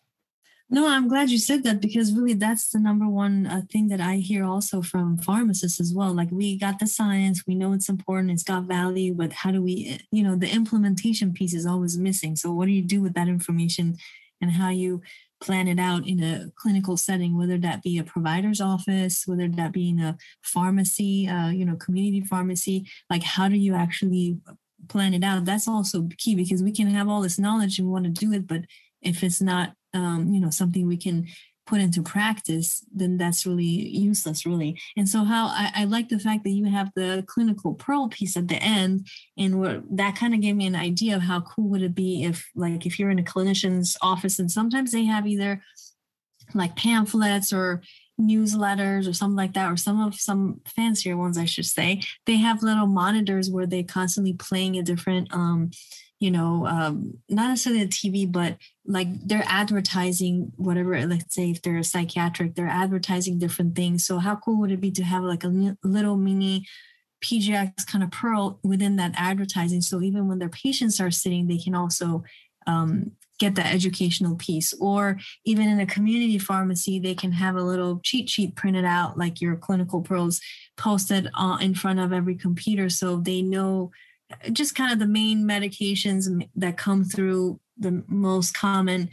No, 0.70 0.88
I'm 0.88 1.08
glad 1.08 1.30
you 1.30 1.38
said 1.38 1.62
that 1.64 1.80
because 1.80 2.12
really 2.12 2.32
that's 2.32 2.70
the 2.70 2.80
number 2.80 3.06
one 3.06 3.46
uh, 3.46 3.62
thing 3.70 3.88
that 3.88 4.00
I 4.00 4.16
hear 4.16 4.44
also 4.44 4.80
from 4.80 5.18
pharmacists 5.18 5.78
as 5.78 5.92
well. 5.94 6.14
Like 6.14 6.30
we 6.30 6.58
got 6.58 6.78
the 6.78 6.86
science, 6.86 7.44
we 7.46 7.54
know 7.54 7.74
it's 7.74 7.90
important, 7.90 8.30
it's 8.30 8.42
got 8.42 8.64
value, 8.64 9.14
but 9.14 9.32
how 9.32 9.50
do 9.52 9.62
we, 9.62 10.00
you 10.10 10.22
know, 10.22 10.36
the 10.36 10.50
implementation 10.50 11.32
piece 11.34 11.52
is 11.54 11.66
always 11.66 11.98
missing. 11.98 12.34
So 12.34 12.50
what 12.50 12.64
do 12.66 12.72
you 12.72 12.82
do 12.82 13.02
with 13.02 13.12
that 13.14 13.28
information 13.28 13.96
and 14.40 14.52
how 14.52 14.70
you 14.70 15.02
plan 15.40 15.68
it 15.68 15.78
out 15.78 16.06
in 16.08 16.22
a 16.22 16.50
clinical 16.56 16.96
setting, 16.96 17.36
whether 17.36 17.58
that 17.58 17.82
be 17.82 17.98
a 17.98 18.04
provider's 18.04 18.60
office, 18.60 19.24
whether 19.26 19.48
that 19.48 19.72
be 19.72 19.90
in 19.90 20.00
a 20.00 20.16
pharmacy, 20.42 21.28
uh, 21.28 21.50
you 21.50 21.66
know, 21.66 21.76
community 21.76 22.22
pharmacy. 22.22 22.88
Like, 23.10 23.22
how 23.22 23.48
do 23.48 23.56
you 23.56 23.74
actually 23.74 24.38
plan 24.88 25.12
it 25.12 25.22
out? 25.22 25.44
That's 25.44 25.68
also 25.68 26.08
key 26.16 26.34
because 26.34 26.62
we 26.62 26.72
can 26.72 26.86
have 26.88 27.08
all 27.08 27.20
this 27.20 27.38
knowledge 27.38 27.78
and 27.78 27.90
want 27.90 28.04
to 28.06 28.10
do 28.10 28.32
it, 28.32 28.46
but 28.46 28.62
if 29.02 29.22
it's 29.22 29.42
not, 29.42 29.74
um, 29.94 30.34
you 30.34 30.40
know, 30.40 30.50
something 30.50 30.86
we 30.86 30.96
can 30.96 31.26
put 31.66 31.80
into 31.80 32.02
practice, 32.02 32.84
then 32.92 33.16
that's 33.16 33.46
really 33.46 33.64
useless, 33.64 34.44
really. 34.44 34.78
And 34.96 35.08
so, 35.08 35.24
how 35.24 35.46
I, 35.46 35.70
I 35.74 35.84
like 35.84 36.08
the 36.08 36.18
fact 36.18 36.44
that 36.44 36.50
you 36.50 36.66
have 36.66 36.90
the 36.94 37.24
clinical 37.26 37.74
pearl 37.74 38.08
piece 38.08 38.36
at 38.36 38.48
the 38.48 38.56
end, 38.56 39.06
and 39.38 39.58
what 39.58 39.82
that 39.96 40.16
kind 40.16 40.34
of 40.34 40.40
gave 40.40 40.56
me 40.56 40.66
an 40.66 40.76
idea 40.76 41.16
of 41.16 41.22
how 41.22 41.40
cool 41.40 41.68
would 41.70 41.82
it 41.82 41.94
be 41.94 42.24
if, 42.24 42.50
like, 42.54 42.84
if 42.84 42.98
you're 42.98 43.10
in 43.10 43.18
a 43.18 43.22
clinician's 43.22 43.96
office 44.02 44.38
and 44.38 44.50
sometimes 44.50 44.92
they 44.92 45.04
have 45.04 45.26
either 45.26 45.62
like 46.52 46.76
pamphlets 46.76 47.52
or 47.52 47.82
newsletters 48.20 49.08
or 49.08 49.12
something 49.12 49.36
like 49.36 49.54
that 49.54 49.70
or 49.72 49.76
some 49.76 50.00
of 50.00 50.14
some 50.14 50.60
fancier 50.66 51.16
ones 51.16 51.36
i 51.36 51.44
should 51.44 51.66
say 51.66 52.00
they 52.26 52.36
have 52.36 52.62
little 52.62 52.86
monitors 52.86 53.50
where 53.50 53.66
they're 53.66 53.82
constantly 53.82 54.32
playing 54.32 54.76
a 54.76 54.82
different 54.82 55.26
um 55.32 55.70
you 56.24 56.30
know, 56.30 56.66
um, 56.66 57.18
not 57.28 57.50
necessarily 57.50 57.84
the 57.84 57.90
TV, 57.90 58.32
but 58.32 58.56
like 58.86 59.08
they're 59.28 59.44
advertising 59.46 60.50
whatever. 60.56 61.06
Let's 61.06 61.34
say 61.34 61.50
if 61.50 61.60
they're 61.60 61.82
psychiatric, 61.82 62.54
they're 62.54 62.66
advertising 62.66 63.38
different 63.38 63.76
things. 63.76 64.06
So 64.06 64.16
how 64.16 64.36
cool 64.36 64.58
would 64.60 64.72
it 64.72 64.80
be 64.80 64.90
to 64.92 65.04
have 65.04 65.22
like 65.22 65.44
a 65.44 65.76
little 65.84 66.16
mini 66.16 66.66
PGX 67.22 67.86
kind 67.86 68.02
of 68.02 68.10
pearl 68.10 68.58
within 68.62 68.96
that 68.96 69.12
advertising? 69.18 69.82
So 69.82 70.00
even 70.00 70.26
when 70.26 70.38
their 70.38 70.48
patients 70.48 70.98
are 70.98 71.10
sitting, 71.10 71.46
they 71.46 71.58
can 71.58 71.74
also 71.74 72.24
um, 72.66 73.12
get 73.38 73.54
that 73.56 73.74
educational 73.74 74.36
piece. 74.36 74.72
Or 74.80 75.18
even 75.44 75.68
in 75.68 75.78
a 75.78 75.84
community 75.84 76.38
pharmacy, 76.38 76.98
they 76.98 77.14
can 77.14 77.32
have 77.32 77.56
a 77.56 77.62
little 77.62 78.00
cheat 78.02 78.30
sheet 78.30 78.56
printed 78.56 78.86
out, 78.86 79.18
like 79.18 79.42
your 79.42 79.56
clinical 79.56 80.00
pearls 80.00 80.40
posted 80.78 81.28
uh, 81.34 81.58
in 81.60 81.74
front 81.74 82.00
of 82.00 82.14
every 82.14 82.34
computer, 82.34 82.88
so 82.88 83.18
they 83.18 83.42
know 83.42 83.90
just 84.52 84.74
kind 84.74 84.92
of 84.92 84.98
the 84.98 85.06
main 85.06 85.44
medications 85.44 86.28
that 86.56 86.76
come 86.76 87.04
through 87.04 87.60
the 87.78 88.02
most 88.08 88.56
common 88.56 89.10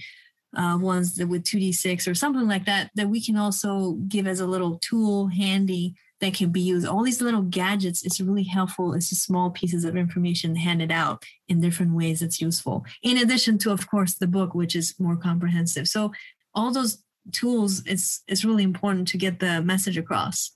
uh, 0.55 0.77
ones 0.79 1.15
that 1.15 1.27
with 1.27 1.43
2d6 1.43 2.07
or 2.07 2.15
something 2.15 2.47
like 2.47 2.65
that 2.65 2.91
that 2.95 3.09
we 3.09 3.21
can 3.23 3.37
also 3.37 3.93
give 4.07 4.27
as 4.27 4.39
a 4.39 4.47
little 4.47 4.77
tool 4.79 5.27
handy 5.27 5.95
that 6.19 6.33
can 6.33 6.51
be 6.51 6.61
used. 6.61 6.85
All 6.85 7.03
these 7.03 7.21
little 7.21 7.41
gadgets 7.41 8.03
it's 8.03 8.19
really 8.19 8.43
helpful. 8.43 8.93
It's 8.93 9.09
just 9.09 9.23
small 9.23 9.49
pieces 9.49 9.85
of 9.85 9.95
information 9.95 10.55
handed 10.55 10.91
out 10.91 11.23
in 11.47 11.61
different 11.61 11.93
ways 11.93 12.19
that's 12.19 12.41
useful. 12.41 12.85
In 13.01 13.17
addition 13.17 13.57
to 13.59 13.71
of 13.71 13.89
course 13.89 14.15
the 14.15 14.27
book 14.27 14.53
which 14.53 14.75
is 14.75 14.93
more 14.99 15.15
comprehensive. 15.15 15.87
So 15.87 16.11
all 16.53 16.71
those 16.71 17.03
tools 17.31 17.83
it's 17.85 18.23
it's 18.27 18.43
really 18.43 18.63
important 18.63 19.07
to 19.09 19.17
get 19.17 19.39
the 19.39 19.61
message 19.61 19.97
across. 19.97 20.51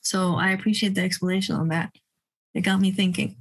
So 0.00 0.34
i 0.36 0.50
appreciate 0.50 0.94
the 0.94 1.02
explanation 1.02 1.54
on 1.54 1.68
that 1.68 1.92
it 2.54 2.60
got 2.60 2.80
me 2.80 2.90
thinking 2.90 3.36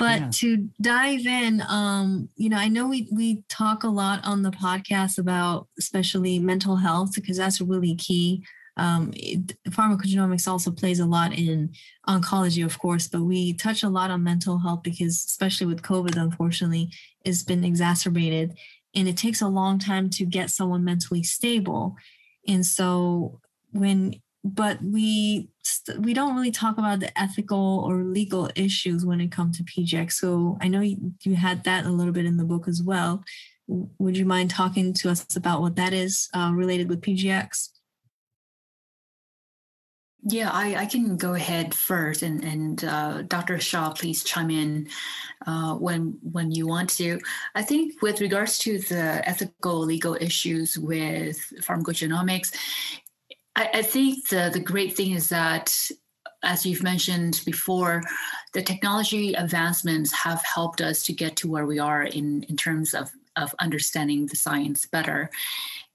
but 0.00 0.20
yeah. 0.20 0.30
to 0.32 0.70
dive 0.80 1.26
in, 1.26 1.62
um, 1.68 2.30
you 2.34 2.48
know, 2.48 2.56
I 2.56 2.68
know 2.68 2.88
we 2.88 3.06
we 3.12 3.44
talk 3.50 3.84
a 3.84 3.88
lot 3.88 4.24
on 4.24 4.42
the 4.42 4.50
podcast 4.50 5.18
about 5.18 5.68
especially 5.78 6.38
mental 6.38 6.76
health 6.76 7.14
because 7.14 7.36
that's 7.36 7.60
really 7.60 7.94
key. 7.96 8.42
Um, 8.78 9.12
it, 9.14 9.58
pharmacogenomics 9.68 10.48
also 10.48 10.70
plays 10.70 11.00
a 11.00 11.06
lot 11.06 11.34
in 11.34 11.74
oncology, 12.08 12.64
of 12.64 12.78
course, 12.78 13.08
but 13.08 13.24
we 13.24 13.52
touch 13.52 13.82
a 13.82 13.90
lot 13.90 14.10
on 14.10 14.24
mental 14.24 14.56
health 14.56 14.82
because, 14.82 15.22
especially 15.26 15.66
with 15.66 15.82
COVID, 15.82 16.16
unfortunately, 16.16 16.90
it's 17.22 17.42
been 17.42 17.62
exacerbated, 17.62 18.56
and 18.94 19.06
it 19.06 19.18
takes 19.18 19.42
a 19.42 19.48
long 19.48 19.78
time 19.78 20.08
to 20.10 20.24
get 20.24 20.48
someone 20.48 20.82
mentally 20.82 21.22
stable. 21.22 21.94
And 22.48 22.64
so, 22.64 23.38
when 23.72 24.14
but 24.44 24.82
we 24.82 25.48
we 25.98 26.14
don't 26.14 26.34
really 26.34 26.50
talk 26.50 26.78
about 26.78 27.00
the 27.00 27.18
ethical 27.20 27.84
or 27.86 28.04
legal 28.04 28.50
issues 28.54 29.04
when 29.04 29.20
it 29.20 29.30
comes 29.30 29.58
to 29.58 29.64
PGX. 29.64 30.12
So 30.12 30.56
I 30.60 30.68
know 30.68 30.80
you, 30.80 31.12
you 31.22 31.36
had 31.36 31.64
that 31.64 31.84
a 31.84 31.90
little 31.90 32.12
bit 32.12 32.24
in 32.24 32.36
the 32.36 32.44
book 32.44 32.66
as 32.66 32.82
well. 32.82 33.22
Would 33.68 34.16
you 34.16 34.24
mind 34.24 34.50
talking 34.50 34.92
to 34.94 35.10
us 35.10 35.36
about 35.36 35.60
what 35.60 35.76
that 35.76 35.92
is 35.92 36.28
uh, 36.34 36.50
related 36.54 36.88
with 36.88 37.02
PGX? 37.02 37.68
Yeah, 40.22 40.50
I, 40.52 40.76
I 40.76 40.86
can 40.86 41.16
go 41.16 41.32
ahead 41.32 41.74
first, 41.74 42.22
and 42.22 42.44
and 42.44 42.84
uh, 42.84 43.22
Dr. 43.22 43.58
Shah, 43.58 43.92
please 43.92 44.22
chime 44.22 44.50
in 44.50 44.88
uh, 45.46 45.74
when 45.74 46.18
when 46.22 46.50
you 46.50 46.66
want 46.66 46.90
to. 46.98 47.18
I 47.54 47.62
think 47.62 48.02
with 48.02 48.20
regards 48.20 48.58
to 48.58 48.78
the 48.78 49.26
ethical 49.26 49.78
legal 49.78 50.16
issues 50.20 50.76
with 50.78 51.38
pharmacogenomics, 51.62 52.54
I, 53.56 53.68
I 53.74 53.82
think 53.82 54.28
the, 54.28 54.50
the 54.52 54.60
great 54.60 54.96
thing 54.96 55.12
is 55.12 55.28
that 55.28 55.74
as 56.42 56.64
you've 56.64 56.82
mentioned 56.82 57.42
before, 57.44 58.02
the 58.54 58.62
technology 58.62 59.34
advancements 59.34 60.12
have 60.12 60.42
helped 60.42 60.80
us 60.80 61.02
to 61.04 61.12
get 61.12 61.36
to 61.36 61.50
where 61.50 61.66
we 61.66 61.78
are 61.78 62.04
in, 62.04 62.44
in 62.44 62.56
terms 62.56 62.94
of, 62.94 63.10
of 63.36 63.54
understanding 63.60 64.26
the 64.26 64.36
science 64.36 64.86
better. 64.86 65.30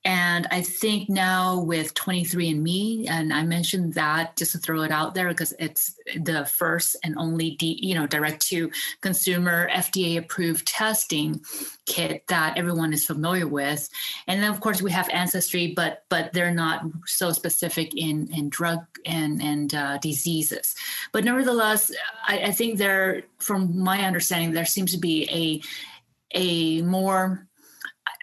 And 0.05 0.47
I 0.51 0.61
think 0.61 1.09
now 1.09 1.59
with 1.59 1.95
23andMe, 1.95 3.09
and 3.09 3.33
I 3.33 3.43
mentioned 3.43 3.95
that 3.95 4.37
just 4.37 4.51
to 4.51 4.59
throw 4.59 4.83
it 4.83 4.91
out 4.91 5.15
there 5.15 5.29
because 5.29 5.51
it's 5.57 5.95
the 6.15 6.45
first 6.45 6.95
and 7.03 7.17
only, 7.17 7.57
you 7.59 7.95
know, 7.95 8.05
direct 8.05 8.45
to 8.47 8.69
consumer 9.01 9.67
FDA 9.71 10.17
approved 10.17 10.67
testing 10.67 11.41
kit 11.87 12.23
that 12.27 12.55
everyone 12.55 12.93
is 12.93 13.05
familiar 13.05 13.47
with. 13.47 13.89
And 14.27 14.43
then 14.43 14.51
of 14.51 14.61
course 14.61 14.79
we 14.79 14.91
have 14.91 15.09
Ancestry, 15.09 15.73
but 15.75 16.03
but 16.09 16.33
they're 16.33 16.53
not 16.53 16.83
so 17.07 17.31
specific 17.31 17.95
in 17.97 18.31
in 18.31 18.49
drug 18.49 18.85
and 19.07 19.41
and 19.41 19.73
uh, 19.73 19.97
diseases. 19.97 20.75
But 21.13 21.23
nevertheless, 21.23 21.91
I, 22.27 22.39
I 22.39 22.51
think 22.51 22.77
there, 22.77 23.23
from 23.39 23.79
my 23.79 24.03
understanding, 24.03 24.51
there 24.51 24.65
seems 24.65 24.91
to 24.91 24.99
be 24.99 25.27
a 25.31 26.37
a 26.37 26.81
more 26.83 27.47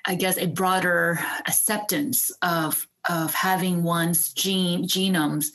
I 0.04 0.14
guess, 0.14 0.38
a 0.38 0.46
broader 0.46 1.18
acceptance 1.46 2.30
of 2.42 2.86
of 3.08 3.34
having 3.34 3.82
one's 3.82 4.32
gene 4.32 4.84
genomes 4.84 5.46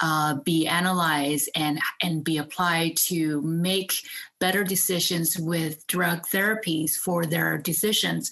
uh, 0.00 0.34
be 0.44 0.66
analyzed 0.66 1.48
and 1.54 1.78
and 2.02 2.24
be 2.24 2.38
applied 2.38 2.96
to 2.96 3.40
make 3.42 3.92
better 4.40 4.64
decisions 4.64 5.38
with 5.38 5.86
drug 5.86 6.26
therapies 6.26 6.96
for 6.96 7.24
their 7.24 7.58
decisions, 7.58 8.30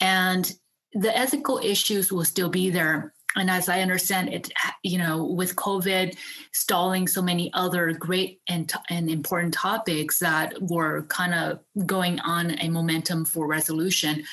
and 0.00 0.54
the 0.94 1.16
ethical 1.16 1.58
issues 1.58 2.12
will 2.12 2.24
still 2.24 2.50
be 2.50 2.70
there. 2.70 3.12
And 3.34 3.48
as 3.50 3.70
I 3.70 3.80
understand 3.80 4.28
it, 4.28 4.52
you 4.82 4.98
know, 4.98 5.24
with 5.24 5.56
COVID 5.56 6.16
stalling 6.52 7.08
so 7.08 7.22
many 7.22 7.50
other 7.54 7.92
great 7.92 8.42
and, 8.46 8.70
and 8.90 9.08
important 9.08 9.54
topics 9.54 10.18
that 10.18 10.54
were 10.60 11.04
kind 11.04 11.32
of 11.32 11.60
going 11.86 12.20
on 12.20 12.58
a 12.60 12.68
momentum 12.68 13.24
for 13.24 13.46
resolution, 13.46 14.24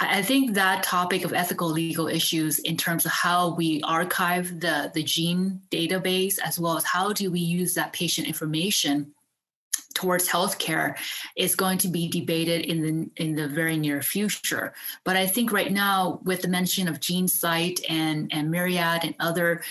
I 0.00 0.22
think 0.22 0.54
that 0.54 0.84
topic 0.84 1.24
of 1.24 1.32
ethical 1.32 1.68
legal 1.68 2.06
issues 2.06 2.60
in 2.60 2.76
terms 2.76 3.04
of 3.04 3.10
how 3.10 3.54
we 3.54 3.82
archive 3.82 4.60
the, 4.60 4.92
the 4.94 5.02
gene 5.02 5.60
database, 5.72 6.38
as 6.44 6.58
well 6.58 6.76
as 6.76 6.84
how 6.84 7.12
do 7.12 7.30
we 7.30 7.40
use 7.40 7.74
that 7.74 7.92
patient 7.92 8.28
information 8.28 9.12
towards 9.94 10.28
healthcare 10.28 10.96
is 11.36 11.56
going 11.56 11.78
to 11.78 11.88
be 11.88 12.08
debated 12.08 12.66
in 12.66 12.80
the 12.82 13.10
in 13.22 13.34
the 13.34 13.48
very 13.48 13.76
near 13.76 14.00
future. 14.00 14.72
But 15.02 15.16
I 15.16 15.26
think 15.26 15.50
right 15.50 15.72
now, 15.72 16.20
with 16.22 16.42
the 16.42 16.48
mention 16.48 16.86
of 16.86 17.00
GeneSight 17.00 17.80
and 17.88 18.30
and 18.32 18.50
Myriad 18.50 19.02
and 19.02 19.14
other 19.18 19.62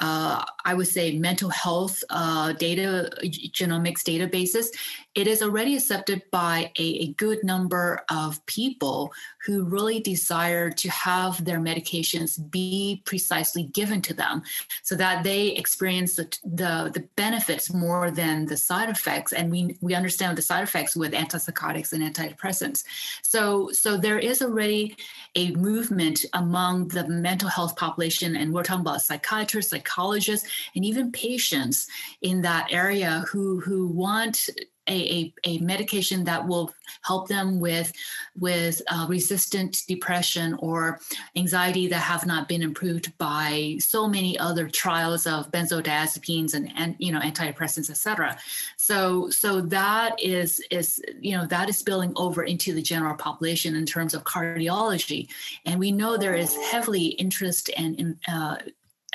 uh, 0.00 0.44
I 0.64 0.74
would 0.74 0.88
say 0.88 1.18
mental 1.18 1.50
health 1.50 2.02
uh, 2.10 2.52
data 2.52 3.10
genomics 3.22 4.02
databases, 4.02 4.66
it 5.14 5.28
is 5.28 5.42
already 5.42 5.76
accepted 5.76 6.22
by 6.32 6.72
a, 6.78 6.82
a, 6.82 7.06
good 7.14 7.44
number 7.44 8.04
of 8.10 8.44
people 8.46 9.12
who 9.46 9.62
really 9.62 10.00
desire 10.00 10.70
to 10.70 10.90
have 10.90 11.44
their 11.44 11.60
medications 11.60 12.50
be 12.50 13.00
precisely 13.04 13.64
given 13.64 14.02
to 14.02 14.12
them 14.12 14.42
so 14.82 14.96
that 14.96 15.22
they 15.22 15.48
experience 15.48 16.16
the, 16.16 16.24
the, 16.44 16.90
the 16.92 17.06
benefits 17.14 17.72
more 17.72 18.10
than 18.10 18.46
the 18.46 18.56
side 18.56 18.88
effects. 18.88 19.32
And 19.32 19.50
we, 19.50 19.76
we 19.80 19.94
understand 19.94 20.36
the 20.36 20.42
side 20.42 20.64
effects 20.64 20.96
with 20.96 21.12
antipsychotics 21.12 21.92
and 21.92 22.02
antidepressants. 22.02 22.82
So, 23.22 23.70
so 23.70 23.96
there 23.96 24.18
is 24.18 24.42
already 24.42 24.96
a 25.36 25.52
movement 25.52 26.24
among 26.32 26.88
the 26.88 27.06
mental 27.08 27.48
health 27.48 27.76
population, 27.76 28.36
and 28.36 28.52
we're 28.52 28.64
talking 28.64 28.80
about 28.80 29.02
psychiatrists, 29.02 29.70
psychologists, 29.70 30.48
and 30.74 30.84
even 30.84 31.12
patients 31.12 31.86
in 32.22 32.42
that 32.42 32.72
area 32.72 33.24
who, 33.30 33.60
who 33.60 33.86
want 33.86 34.48
a, 34.88 34.92
a, 34.92 35.34
a, 35.44 35.58
medication 35.58 36.24
that 36.24 36.46
will 36.46 36.72
help 37.02 37.28
them 37.28 37.58
with 37.60 37.92
with 38.38 38.82
uh, 38.88 39.06
resistant 39.08 39.82
depression 39.88 40.54
or 40.58 41.00
anxiety 41.36 41.86
that 41.88 42.00
have 42.00 42.26
not 42.26 42.48
been 42.48 42.62
improved 42.62 43.16
by 43.18 43.76
so 43.78 44.06
many 44.06 44.38
other 44.38 44.68
trials 44.68 45.26
of 45.26 45.50
benzodiazepines 45.50 46.54
and, 46.54 46.70
and 46.76 46.96
you 46.98 47.12
know 47.12 47.20
antidepressants 47.20 47.88
etc 47.88 48.36
so 48.76 49.30
so 49.30 49.60
that 49.60 50.20
is 50.22 50.62
is 50.70 51.02
you 51.20 51.36
know 51.36 51.46
that 51.46 51.68
is 51.68 51.78
spilling 51.78 52.12
over 52.16 52.44
into 52.44 52.74
the 52.74 52.82
general 52.82 53.14
population 53.16 53.74
in 53.74 53.86
terms 53.86 54.14
of 54.14 54.24
cardiology. 54.24 55.28
And 55.64 55.78
we 55.78 55.92
know 55.92 56.16
there 56.16 56.34
is 56.34 56.56
heavily 56.56 57.06
interest 57.06 57.70
and 57.76 58.16
uh, 58.28 58.56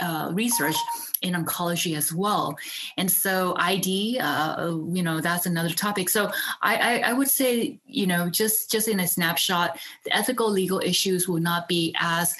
uh, 0.02 0.30
research 0.34 0.76
in 1.22 1.34
oncology 1.34 1.98
as 1.98 2.14
well. 2.14 2.58
And 2.98 3.12
so 3.12 3.54
ID, 3.58 4.20
uh, 4.20 4.78
you 4.92 5.04
know, 5.04 5.20
that's 5.20 5.46
another 5.46 5.70
topic. 5.70 6.10
So 6.10 6.32
I, 6.62 6.76
I, 6.76 7.10
I, 7.10 7.14
would 7.14 7.28
say, 7.28 7.80
you 7.86 8.08
know, 8.08 8.30
just 8.30 8.72
just 8.72 8.88
in 8.88 9.00
a 9.02 9.08
snapshot, 9.08 9.78
the 10.06 10.16
ethical 10.16 10.50
legal 10.50 10.80
issues 10.80 11.28
will 11.28 11.42
not 11.42 11.68
be 11.68 11.94
as 12.00 12.36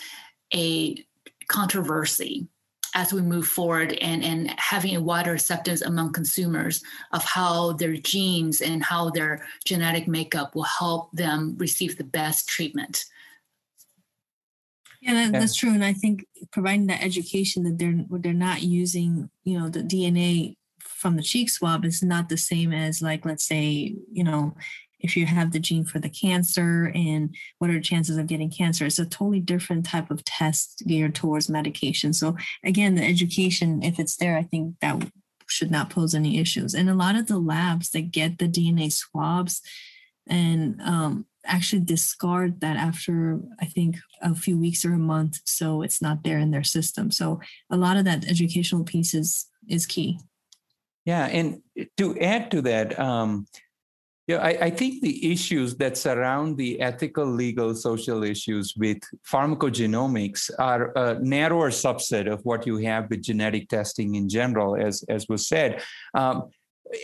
a 0.54 1.04
controversy 1.48 2.48
as 2.96 3.14
we 3.14 3.22
move 3.22 3.48
forward 3.48 3.94
and, 4.02 4.24
and 4.24 4.50
having 4.58 4.96
a 4.96 5.02
wider 5.02 5.34
acceptance 5.34 5.82
among 5.82 6.12
consumers 6.12 6.84
of 7.12 7.24
how 7.24 7.74
their 7.74 7.96
genes 7.96 8.62
and 8.62 8.84
how 8.84 9.10
their 9.12 9.46
genetic 9.64 10.08
makeup 10.08 10.56
will 10.56 10.64
help 10.64 11.12
them 11.12 11.56
receive 11.60 11.98
the 11.98 12.04
best 12.04 12.48
treatment. 12.48 13.06
Yeah, 15.02 15.14
that, 15.14 15.32
that's 15.32 15.56
true, 15.56 15.72
and 15.72 15.84
I 15.84 15.94
think 15.94 16.26
providing 16.52 16.88
that 16.88 17.04
education 17.04 17.64
that 17.64 17.78
they're 17.78 18.06
they're 18.20 18.34
not 18.34 18.62
using, 18.62 19.30
you 19.44 19.58
know, 19.58 19.70
the 19.70 19.82
DNA 19.82 20.56
from 20.80 21.16
the 21.16 21.24
cheek 21.24 21.50
swab 21.50 21.86
is 21.86 22.04
not 22.04 22.28
the 22.28 22.38
same 22.38 22.74
as 22.74 23.02
like 23.02 23.26
let's 23.26 23.48
say, 23.48 23.96
you 24.12 24.24
know, 24.24 24.56
if 25.00 25.16
you 25.16 25.26
have 25.26 25.52
the 25.54 25.60
gene 25.60 25.86
for 25.86 26.00
the 26.00 26.10
cancer 26.10 26.92
and 26.94 27.34
what 27.60 27.70
are 27.70 27.76
the 27.76 27.82
chances 27.82 28.18
of 28.18 28.28
getting 28.28 28.50
cancer? 28.52 28.86
It's 28.86 29.00
a 29.00 29.06
totally 29.06 29.40
different 29.40 29.86
type 29.86 30.12
of 30.12 30.24
test 30.26 30.84
geared 30.86 31.16
towards 31.16 31.50
medication. 31.50 32.12
So 32.12 32.36
again 32.64 32.96
the 32.96 33.04
education 33.04 33.82
if 33.84 34.00
it's 34.00 34.18
there 34.18 34.38
i 34.38 34.44
think 34.44 34.76
that 34.82 35.10
should 35.48 35.72
not 35.72 35.90
pose 35.90 36.14
any 36.14 36.40
issues. 36.40 36.74
And 36.76 36.90
a 36.90 36.94
lot 36.94 37.16
of 37.16 37.28
the 37.28 37.40
labs 37.40 37.90
that 37.92 38.12
get 38.12 38.38
the 38.38 38.48
dna 38.48 38.92
swabs 38.92 39.62
and 40.28 40.80
um, 40.82 41.26
actually 41.46 41.82
discard 41.82 42.62
that 42.62 42.78
after 42.78 43.40
I 43.60 43.66
think 43.66 43.98
a 44.22 44.36
few 44.36 44.58
weeks 44.58 44.84
or 44.86 44.94
a 44.94 45.00
month, 45.00 45.40
so 45.46 45.82
it's 45.82 46.02
not 46.02 46.24
there 46.24 46.40
in 46.40 46.52
their 46.52 46.64
system. 46.64 47.12
So 47.12 47.40
a 47.70 47.78
lot 47.78 47.98
of 47.98 48.06
that 48.06 48.28
educational 48.28 48.84
piece 48.84 49.14
is 49.14 49.48
is 49.68 49.86
key. 49.86 50.20
Yeah, 51.06 51.26
and 51.26 51.62
to 51.98 52.20
add 52.20 52.52
to 52.52 52.62
that, 52.64 53.00
um, 53.00 53.48
yeah, 54.28 54.38
I, 54.38 54.50
I, 54.66 54.70
think 54.70 55.02
the 55.02 55.32
issues 55.32 55.76
that 55.78 55.98
surround 55.98 56.56
the 56.56 56.80
ethical, 56.82 57.26
legal, 57.26 57.74
social 57.74 58.24
issues 58.24 58.76
with 58.78 59.00
pharmacogenomics 59.28 60.52
are 60.60 60.92
a 60.96 61.20
narrower 61.20 61.72
subset 61.72 62.32
of 62.32 62.46
what 62.46 62.68
you 62.68 62.78
have 62.78 63.10
with 63.10 63.24
genetic 63.24 63.70
testing 63.70 64.14
in 64.14 64.30
general, 64.30 64.76
as 64.76 65.04
as 65.10 65.28
was 65.28 65.48
said. 65.48 65.82
Um, 66.14 66.50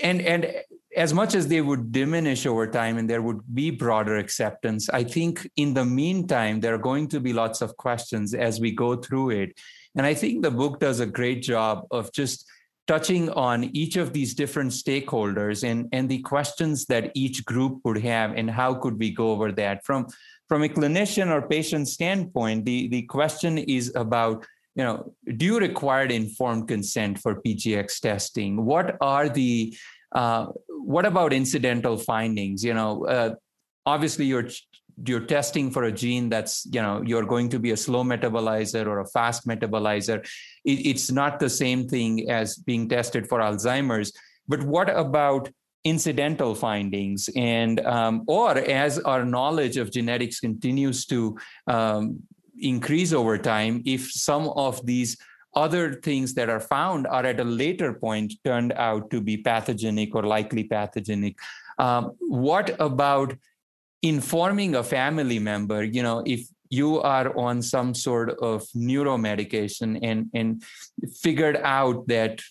and 0.03 0.21
and 0.21 0.53
as 0.95 1.13
much 1.13 1.35
as 1.35 1.47
they 1.47 1.61
would 1.61 1.91
diminish 1.91 2.45
over 2.45 2.65
time 2.67 2.97
and 2.97 3.09
there 3.09 3.21
would 3.21 3.41
be 3.53 3.69
broader 3.69 4.17
acceptance, 4.17 4.89
I 4.89 5.03
think 5.03 5.49
in 5.57 5.73
the 5.73 5.85
meantime, 5.85 6.61
there 6.61 6.73
are 6.73 6.79
going 6.79 7.09
to 7.09 7.19
be 7.19 7.33
lots 7.33 7.61
of 7.61 7.75
questions 7.77 8.33
as 8.33 8.59
we 8.59 8.71
go 8.71 8.95
through 8.95 9.31
it. 9.31 9.59
And 9.95 10.05
I 10.05 10.13
think 10.13 10.41
the 10.41 10.51
book 10.51 10.79
does 10.79 11.01
a 11.01 11.05
great 11.05 11.41
job 11.41 11.85
of 11.91 12.11
just 12.13 12.45
touching 12.87 13.29
on 13.31 13.65
each 13.75 13.97
of 13.97 14.13
these 14.13 14.33
different 14.33 14.71
stakeholders 14.71 15.67
and, 15.69 15.89
and 15.91 16.07
the 16.07 16.21
questions 16.21 16.85
that 16.85 17.11
each 17.13 17.43
group 17.43 17.79
would 17.83 17.97
have 17.97 18.31
and 18.33 18.49
how 18.49 18.75
could 18.75 18.97
we 18.97 19.11
go 19.11 19.31
over 19.31 19.51
that. 19.51 19.83
From, 19.83 20.07
from 20.47 20.63
a 20.63 20.69
clinician 20.69 21.29
or 21.29 21.47
patient 21.47 21.87
standpoint, 21.87 22.63
the, 22.65 22.87
the 22.87 23.01
question 23.03 23.57
is 23.57 23.91
about 23.95 24.45
you 24.75 24.83
know, 24.83 25.13
do 25.37 25.45
you 25.45 25.57
require 25.57 26.05
informed 26.05 26.67
consent 26.67 27.17
for 27.19 27.41
PGX 27.41 27.99
testing? 28.01 28.65
What 28.65 28.97
are 28.99 29.29
the 29.29 29.73
uh, 30.15 30.47
what 30.69 31.05
about 31.05 31.33
incidental 31.33 31.97
findings? 31.97 32.63
You 32.63 32.73
know, 32.73 33.05
uh, 33.05 33.35
obviously 33.85 34.25
you're 34.25 34.49
you're 35.05 35.25
testing 35.25 35.69
for 35.71 35.83
a 35.83 35.91
gene 35.91 36.29
that's 36.29 36.65
you 36.71 36.81
know 36.81 37.01
you're 37.05 37.25
going 37.25 37.49
to 37.49 37.59
be 37.59 37.71
a 37.71 37.77
slow 37.77 38.03
metabolizer 38.03 38.87
or 38.87 38.99
a 38.99 39.07
fast 39.07 39.45
metabolizer. 39.45 40.25
It, 40.63 40.87
it's 40.87 41.11
not 41.11 41.39
the 41.39 41.49
same 41.49 41.87
thing 41.87 42.29
as 42.29 42.55
being 42.55 42.87
tested 42.87 43.27
for 43.27 43.39
Alzheimer's. 43.39 44.13
But 44.47 44.63
what 44.63 44.89
about 44.89 45.49
incidental 45.83 46.55
findings 46.55 47.29
and 47.35 47.79
um, 47.85 48.23
or 48.27 48.57
as 48.57 48.99
our 48.99 49.23
knowledge 49.23 49.77
of 49.77 49.91
genetics 49.91 50.39
continues 50.39 51.05
to 51.05 51.37
um, 51.67 52.23
increase 52.59 53.13
over 53.13 53.37
time 53.37 53.83
if 53.85 54.11
some 54.11 54.49
of 54.49 54.83
these 54.85 55.17
other 55.55 55.93
things 55.93 56.33
that 56.33 56.49
are 56.49 56.59
found 56.59 57.07
are 57.07 57.25
at 57.25 57.39
a 57.39 57.43
later 57.43 57.93
point 57.93 58.33
turned 58.43 58.73
out 58.73 59.09
to 59.09 59.21
be 59.21 59.37
pathogenic 59.37 60.13
or 60.13 60.23
likely 60.23 60.63
pathogenic. 60.63 61.37
Um, 61.77 62.11
what 62.19 62.75
about 62.79 63.35
informing 64.01 64.75
a 64.75 64.83
family 64.83 65.39
member? 65.39 65.83
You 65.83 66.03
know, 66.03 66.23
if 66.25 66.47
you 66.69 67.01
are 67.01 67.37
on 67.37 67.61
some 67.61 67.93
sort 67.93 68.31
of 68.41 68.65
neuro 68.73 69.17
medication 69.17 69.97
and 69.97 70.29
and 70.33 70.63
figured 71.21 71.57
out 71.63 72.07
that 72.07 72.41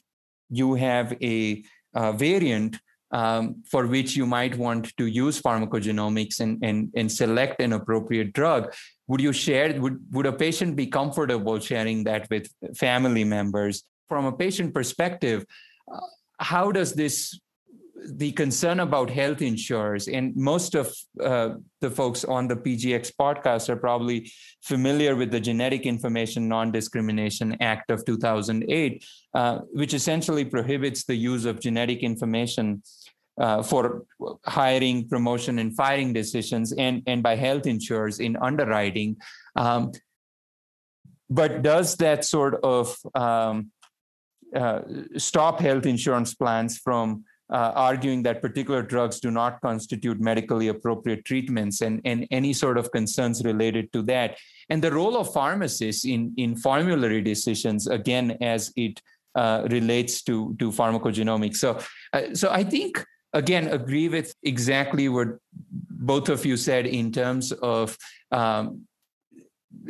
you 0.51 0.75
have 0.75 1.17
a, 1.23 1.65
a 1.95 2.13
variant 2.13 2.79
um, 3.15 3.63
for 3.71 3.87
which 3.87 4.17
you 4.17 4.27
might 4.27 4.59
want 4.59 4.95
to 4.97 5.07
use 5.07 5.41
pharmacogenomics 5.41 6.41
and, 6.41 6.59
and, 6.65 6.91
and 6.97 7.11
select 7.11 7.61
an 7.61 7.73
appropriate 7.73 8.33
drug, 8.33 8.75
would 9.07 9.21
you 9.21 9.33
share, 9.33 9.81
would, 9.81 9.99
would 10.11 10.27
a 10.27 10.33
patient 10.33 10.75
be 10.75 10.89
comfortable 10.89 11.61
sharing 11.61 12.03
that 12.05 12.29
with 12.29 12.49
family 12.77 13.23
members? 13.23 13.85
From 14.09 14.27
a 14.27 14.33
patient 14.33 14.75
perspective, 14.75 15.47
uh, 15.91 16.01
how 16.41 16.73
does 16.73 16.93
this 16.93 17.39
the 18.07 18.33
concern 18.33 18.81
about 18.81 19.11
health 19.11 19.41
insurers, 19.41 20.09
and 20.09 20.35
most 20.37 20.75
of 20.75 20.95
uh, 21.23 21.51
the 21.81 21.91
folks 21.91 22.25
on 22.25 22.49
the 22.49 22.57
PGX 22.57 23.13
podcast 23.19 23.69
are 23.69 23.77
probably 23.77 24.31
familiar 24.63 25.17
with 25.17 25.31
the 25.31 25.41
Genetic 25.41 25.87
Information 25.87 26.49
Non 26.49 26.71
Discrimination 26.71 27.57
Act 27.61 27.91
of 27.91 28.05
2008, 28.05 29.05
uh, 29.35 29.59
which 29.73 29.95
essentially 29.95 30.45
prohibits 30.45 31.05
the 31.05 31.15
use 31.15 31.45
of 31.45 31.61
genetic 31.61 32.03
information. 32.03 32.83
Uh, 33.37 33.61
for 33.65 34.07
hiring, 34.45 35.09
promotion, 35.09 35.59
and 35.59 35.75
firing 35.75 36.13
decisions, 36.13 36.73
and, 36.79 37.03
and 37.09 37.21
by 37.21 37.35
health 37.35 37.67
insurers 37.67 38.21
in 38.21 38.37
underwriting. 38.37 39.17
Um, 39.57 39.91
but 41.29 41.63
does 41.63 41.97
that 41.97 42.25
sort 42.25 42.61
of 42.63 42.97
um, 43.17 43.73
uh, 44.55 44.83
stop 45.17 45.59
health 45.59 45.85
insurance 45.85 46.33
plans 46.33 46.79
from 46.79 47.25
uh, 47.53 47.73
arguing 47.75 48.23
that 48.23 48.41
particular 48.41 48.83
drugs 48.83 49.19
do 49.19 49.33
not 49.33 49.61
constitute 49.61 50.21
medically 50.21 50.69
appropriate 50.69 51.25
treatments 51.25 51.81
and, 51.81 52.01
and 52.05 52.29
any 52.31 52.53
sort 52.53 52.79
of 52.79 52.93
concerns 52.93 53.45
related 53.45 53.93
to 53.95 54.03
that. 54.03 54.39
And 54.71 54.81
the 54.81 54.93
role 54.93 55.17
of 55.17 55.33
pharmacists 55.33 56.05
in, 56.05 56.33
in 56.37 56.55
formulary 56.55 57.21
decisions, 57.21 57.89
again, 57.89 58.39
as 58.41 58.73
it 58.77 59.03
uh, 59.35 59.67
relates 59.71 60.23
to, 60.23 60.55
to 60.61 60.71
pharmacogenomics. 60.71 61.57
So, 61.57 61.81
uh, 62.13 62.33
so 62.33 62.49
I 62.53 62.63
think, 62.63 63.05
again, 63.35 63.69
agree 63.69 64.09
with 64.09 64.35
exactly 64.43 65.09
what 65.09 65.29
both 65.53 66.29
of 66.29 66.47
you 66.47 66.57
said 66.57 66.87
in 66.87 67.13
terms 67.13 67.53
of 67.53 67.97
um, 68.33 68.87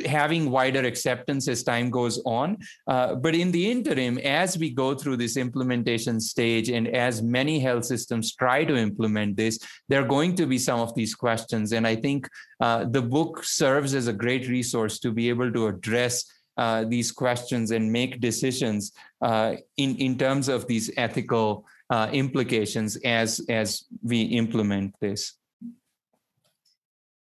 having 0.05 0.49
wider 0.49 0.81
acceptance 0.81 1.47
as 1.47 1.63
time 1.63 1.89
goes 1.89 2.21
on. 2.25 2.57
Uh, 2.87 3.15
but 3.15 3.35
in 3.35 3.51
the 3.51 3.69
interim, 3.69 4.17
as 4.19 4.57
we 4.57 4.69
go 4.69 4.95
through 4.95 5.17
this 5.17 5.37
implementation 5.37 6.19
stage 6.19 6.69
and 6.69 6.87
as 6.87 7.21
many 7.21 7.59
health 7.59 7.85
systems 7.85 8.35
try 8.35 8.65
to 8.65 8.75
implement 8.75 9.37
this, 9.37 9.59
there 9.87 10.01
are 10.01 10.07
going 10.07 10.35
to 10.35 10.45
be 10.45 10.57
some 10.57 10.79
of 10.79 10.93
these 10.95 11.15
questions. 11.15 11.71
And 11.71 11.85
I 11.87 11.95
think 11.95 12.27
uh, 12.59 12.85
the 12.85 13.01
book 13.01 13.43
serves 13.43 13.93
as 13.93 14.07
a 14.07 14.13
great 14.13 14.47
resource 14.47 14.99
to 14.99 15.11
be 15.11 15.29
able 15.29 15.51
to 15.51 15.67
address 15.67 16.25
uh, 16.57 16.85
these 16.85 17.11
questions 17.11 17.71
and 17.71 17.91
make 17.91 18.21
decisions 18.21 18.93
uh, 19.21 19.55
in, 19.77 19.95
in 19.97 20.17
terms 20.17 20.47
of 20.47 20.65
these 20.67 20.89
ethical 20.97 21.65
uh, 21.89 22.09
implications 22.11 22.97
as, 22.97 23.41
as 23.49 23.85
we 24.03 24.21
implement 24.21 24.95
this. 24.99 25.33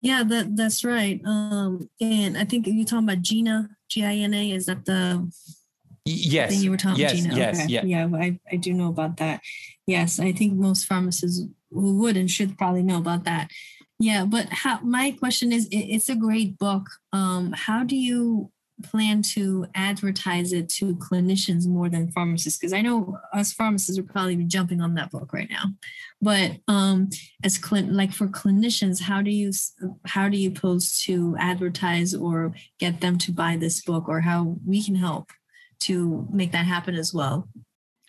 Yeah, 0.03 0.25
that 0.25 0.57
that's 0.57 0.83
right. 0.83 1.21
Um, 1.27 1.91
and 2.01 2.39
I 2.39 2.45
think 2.45 2.67
you're 2.67 2.87
talking 2.87 3.05
about 3.05 3.21
Gina, 3.21 3.69
G 3.91 4.03
I 4.03 4.15
N 4.15 4.33
A. 4.33 4.53
Is 4.53 4.65
that 4.65 4.87
the 4.87 5.31
yes 6.07 6.53
thing 6.53 6.63
you 6.63 6.71
were 6.71 6.79
talking 6.79 7.01
yes, 7.01 7.21
Gina? 7.21 7.37
Yes, 7.37 7.61
okay. 7.61 7.69
yeah, 7.69 7.85
yeah. 7.85 8.09
I, 8.17 8.41
I 8.51 8.57
do 8.57 8.73
know 8.73 8.89
about 8.89 9.19
that. 9.19 9.43
Yes, 9.87 10.19
I 10.19 10.33
think 10.33 10.55
most 10.55 10.87
pharmacists 10.87 11.47
would 11.71 12.17
and 12.17 12.31
should 12.31 12.57
probably 12.57 12.83
know 12.83 12.97
about 12.97 13.25
that. 13.25 13.51
Yeah, 13.99 14.25
but 14.25 14.49
how? 14.49 14.81
My 14.81 15.11
question 15.11 15.53
is, 15.53 15.67
it, 15.67 15.77
it's 15.77 16.09
a 16.09 16.17
great 16.17 16.57
book. 16.57 16.89
Um, 17.13 17.53
how 17.53 17.85
do 17.85 17.95
you 17.95 18.51
plan 18.83 19.23
to 19.23 19.67
advertise 19.75 20.53
it 20.53 20.69
to 20.71 20.97
clinicians 20.97 21.67
more 21.67 21.89
than 21.89 22.11
pharmacists? 22.13 22.59
Because 22.59 22.73
I 22.73 22.83
know 22.83 23.19
us 23.33 23.53
pharmacists 23.53 23.99
are 23.99 24.03
probably 24.03 24.37
jumping 24.45 24.81
on 24.81 24.95
that 24.95 25.11
book 25.11 25.33
right 25.33 25.49
now. 25.51 25.65
But 26.23 26.59
um, 26.69 27.11
as 27.43 27.57
cl- 27.57 27.91
like 27.93 28.13
for 28.13 28.27
clinicians, 28.27 29.01
how 29.01 29.23
do 29.23 29.31
you 29.31 29.53
how 30.07 30.29
do 30.29 30.37
you 30.37 30.51
pose 30.51 31.01
to 31.03 31.37
advertise 31.39 32.15
or 32.15 32.55
get 32.79 33.01
them 33.01 33.19
to 33.19 33.33
buy 33.33 33.57
this 33.57 33.83
book, 33.83 34.09
or 34.09 34.21
how 34.21 34.57
we 34.67 34.83
can 34.83 34.95
help 34.95 35.31
to 35.81 36.27
make 36.31 36.53
that 36.53 36.67
happen 36.67 36.95
as 36.95 37.15
well? 37.15 37.49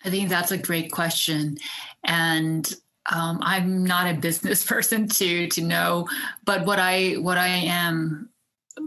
I 0.04 0.10
think 0.10 0.28
that's 0.28 0.50
a 0.50 0.58
great 0.58 0.90
question, 0.90 1.56
and 2.04 2.72
um, 3.10 3.38
I'm 3.42 3.84
not 3.84 4.10
a 4.10 4.18
business 4.18 4.64
person 4.66 5.08
to 5.08 5.48
to 5.48 5.60
know, 5.62 6.08
but 6.44 6.66
what 6.66 6.78
I 6.78 7.14
what 7.14 7.38
I 7.38 7.48
am 7.48 8.28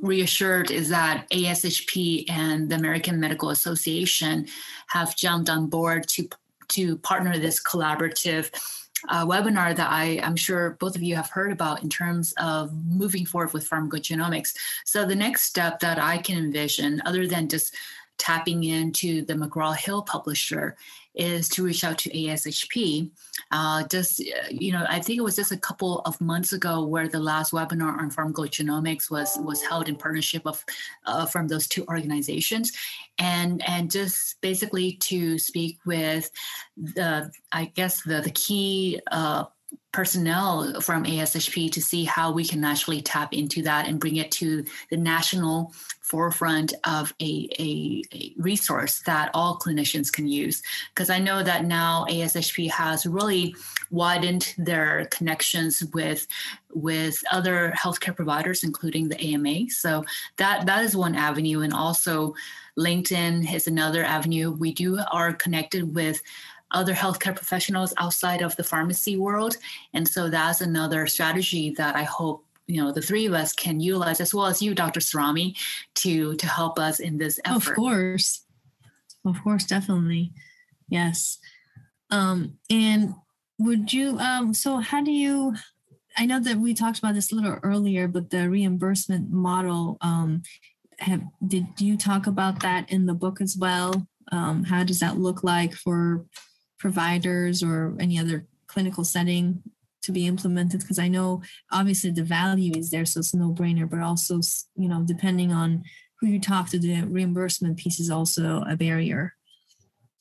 reassured 0.01 0.71
is 0.71 0.89
that 0.89 1.27
ASHP 1.31 2.29
and 2.29 2.69
the 2.69 2.75
American 2.75 3.19
Medical 3.19 3.49
Association 3.49 4.47
have 4.87 5.15
jumped 5.15 5.49
on 5.49 5.67
board 5.67 6.07
to 6.09 6.27
to 6.69 6.97
partner 6.97 7.37
this 7.37 7.61
collaborative 7.61 8.49
uh, 9.09 9.25
webinar 9.25 9.75
that 9.75 9.89
I, 9.91 10.19
I'm 10.23 10.35
sure 10.35 10.77
both 10.79 10.95
of 10.95 11.03
you 11.03 11.15
have 11.15 11.29
heard 11.29 11.51
about 11.51 11.83
in 11.83 11.89
terms 11.89 12.33
of 12.37 12.73
moving 12.85 13.25
forward 13.25 13.53
with 13.53 13.69
pharmacogenomics. 13.69 14.55
So 14.83 15.05
the 15.05 15.15
next 15.15 15.43
step 15.43 15.79
that 15.81 15.99
I 15.99 16.17
can 16.17 16.37
envision, 16.37 17.03
other 17.05 17.27
than 17.27 17.47
just 17.47 17.75
tapping 18.17 18.63
into 18.63 19.23
the 19.25 19.33
McGraw 19.33 19.75
Hill 19.75 20.01
publisher, 20.01 20.75
is 21.15 21.49
to 21.49 21.63
reach 21.63 21.83
out 21.83 21.97
to 21.99 22.09
ASHP. 22.09 23.09
Uh, 23.51 23.83
just, 23.87 24.21
uh, 24.21 24.47
you 24.49 24.71
know, 24.71 24.85
I 24.89 24.99
think 24.99 25.19
it 25.19 25.23
was 25.23 25.35
just 25.35 25.51
a 25.51 25.57
couple 25.57 25.99
of 25.99 26.19
months 26.19 26.53
ago 26.53 26.85
where 26.85 27.07
the 27.07 27.19
last 27.19 27.51
webinar 27.51 27.97
on 27.97 28.11
pharmacogenomics 28.11 29.09
was 29.09 29.37
was 29.41 29.61
held 29.61 29.89
in 29.89 29.95
partnership 29.95 30.43
of 30.45 30.63
uh, 31.05 31.25
from 31.25 31.47
those 31.47 31.67
two 31.67 31.85
organizations, 31.87 32.71
and 33.17 33.67
and 33.67 33.91
just 33.91 34.39
basically 34.41 34.93
to 34.93 35.37
speak 35.39 35.79
with 35.85 36.29
the, 36.77 37.31
I 37.51 37.65
guess 37.65 38.03
the 38.03 38.21
the 38.21 38.31
key 38.31 38.99
uh, 39.11 39.45
personnel 39.95 40.81
from 40.81 41.05
ASHP 41.05 41.71
to 41.71 41.81
see 41.81 42.03
how 42.03 42.29
we 42.29 42.43
can 42.43 42.65
actually 42.65 43.01
tap 43.01 43.33
into 43.33 43.61
that 43.61 43.87
and 43.87 43.97
bring 43.97 44.17
it 44.17 44.29
to 44.29 44.65
the 44.89 44.97
national 44.97 45.71
forefront 46.01 46.73
of 46.83 47.13
a, 47.21 47.47
a, 47.57 48.03
a 48.13 48.33
resource 48.35 48.99
that 49.05 49.31
all 49.33 49.57
clinicians 49.57 50.11
can 50.11 50.27
use. 50.27 50.61
Because 50.93 51.09
I 51.09 51.19
know 51.19 51.41
that 51.43 51.63
now 51.63 52.05
ASHP 52.09 52.69
has 52.71 53.05
really 53.05 53.55
widened 53.89 54.53
their 54.57 55.05
connections 55.11 55.81
with 55.93 56.27
with 56.73 57.23
other 57.31 57.73
healthcare 57.81 58.13
providers, 58.13 58.65
including 58.65 59.07
the 59.07 59.33
AMA. 59.33 59.69
So 59.69 60.03
that 60.35 60.65
that 60.65 60.83
is 60.83 60.93
one 60.93 61.15
avenue, 61.15 61.61
and 61.61 61.73
also 61.73 62.35
LinkedIn 62.77 63.53
is 63.53 63.67
another 63.67 64.03
avenue. 64.03 64.51
We 64.51 64.73
do 64.73 64.99
are 65.09 65.31
connected 65.31 65.95
with 65.95 66.21
other 66.71 66.93
healthcare 66.93 67.35
professionals 67.35 67.93
outside 67.97 68.41
of 68.41 68.55
the 68.55 68.63
pharmacy 68.63 69.17
world. 69.17 69.57
And 69.93 70.07
so 70.07 70.29
that's 70.29 70.61
another 70.61 71.07
strategy 71.07 71.71
that 71.77 71.95
I 71.95 72.03
hope 72.03 72.45
you 72.67 72.81
know 72.81 72.91
the 72.91 73.01
three 73.01 73.25
of 73.25 73.33
us 73.33 73.53
can 73.53 73.79
utilize 73.79 74.19
as 74.19 74.33
well 74.33 74.47
as 74.47 74.61
you 74.61 74.73
dr 74.73 74.99
Sarami 74.99 75.55
to 75.95 76.35
to 76.35 76.47
help 76.47 76.79
us 76.79 76.99
in 76.99 77.17
this 77.17 77.39
effort. 77.45 77.69
of 77.69 77.75
course. 77.75 78.41
Of 79.25 79.35
course 79.43 79.65
definitely. 79.65 80.33
Yes. 80.89 81.37
Um 82.09 82.57
and 82.69 83.13
would 83.59 83.93
you 83.93 84.17
um 84.19 84.53
so 84.53 84.77
how 84.77 85.03
do 85.03 85.11
you 85.11 85.55
i 86.17 86.25
know 86.25 86.39
that 86.39 86.57
we 86.57 86.73
talked 86.73 86.99
about 86.99 87.13
this 87.13 87.31
a 87.31 87.35
little 87.35 87.59
earlier 87.63 88.07
but 88.07 88.29
the 88.29 88.49
reimbursement 88.49 89.31
model 89.31 89.97
um 90.01 90.41
have 90.99 91.21
did 91.45 91.67
you 91.79 91.97
talk 91.97 92.27
about 92.27 92.61
that 92.61 92.91
in 92.91 93.05
the 93.05 93.13
book 93.13 93.41
as 93.41 93.57
well? 93.57 94.07
Um 94.31 94.63
how 94.63 94.83
does 94.83 94.99
that 94.99 95.17
look 95.17 95.43
like 95.43 95.73
for 95.73 96.25
providers 96.77 97.63
or 97.63 97.95
any 97.99 98.19
other 98.19 98.45
clinical 98.67 99.03
setting 99.03 99.61
to 100.03 100.11
be 100.11 100.27
implemented? 100.27 100.81
Because 100.81 100.99
i 100.99 101.07
know 101.07 101.41
obviously 101.71 102.11
the 102.11 102.23
value 102.23 102.73
is 102.75 102.89
there 102.89 103.05
so 103.05 103.19
it's 103.19 103.33
no 103.33 103.51
brainer 103.51 103.89
but 103.89 104.01
also 104.01 104.39
you 104.75 104.87
know 104.87 105.03
depending 105.05 105.51
on 105.51 105.83
who 106.19 106.27
you 106.27 106.39
talk 106.39 106.69
to 106.69 106.79
the 106.79 107.01
reimbursement 107.03 107.77
piece 107.77 107.99
is 107.99 108.09
also 108.09 108.63
a 108.67 108.75
barrier. 108.75 109.33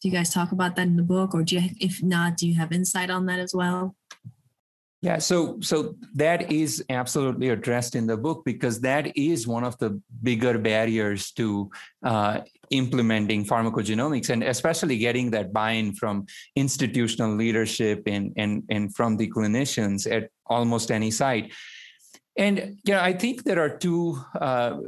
Do 0.03 0.09
you 0.09 0.15
guys 0.15 0.35
talk 0.35 0.53
about 0.53 0.77
that 0.77 0.87
in 0.87 0.97
the 0.97 1.03
book 1.03 1.35
or 1.35 1.43
do 1.43 1.57
you 1.57 1.71
if 1.81 2.03
not 2.03 2.37
do 2.37 2.47
you 2.47 2.57
have 2.57 2.73
insight 2.73 3.11
on 3.11 3.27
that 3.27 3.39
as 3.39 3.55
well 3.55 3.97
yeah, 5.05 5.19
so 5.19 5.59
so 5.61 5.97
that 6.15 6.51
is 6.51 6.83
absolutely 6.89 7.51
addressed 7.51 7.95
in 7.95 8.07
the 8.07 8.17
book 8.17 8.43
because 8.47 8.81
that 8.81 9.15
is 9.19 9.47
one 9.47 9.63
of 9.63 9.77
the 9.77 10.01
bigger 10.23 10.57
barriers 10.57 11.31
to 11.33 11.71
uh, 12.03 12.41
implementing 12.71 13.45
pharmacogenomics 13.45 14.31
and 14.31 14.43
especially 14.43 14.97
getting 14.97 15.31
that 15.33 15.53
buy-in 15.53 15.93
from 15.93 16.25
institutional 16.57 17.37
leadership 17.37 18.03
and 18.07 18.33
and 18.39 18.63
and 18.71 18.97
from 18.97 19.19
the 19.19 19.29
clinicians 19.29 20.11
at 20.11 20.31
almost 20.47 20.91
any 20.91 21.11
site. 21.11 21.53
And 22.39 22.79
you 22.87 22.95
know, 22.95 23.03
I 23.03 23.13
think 23.13 23.45
there 23.45 23.61
are 23.61 23.77
two 23.77 24.19
uh, 24.41 24.79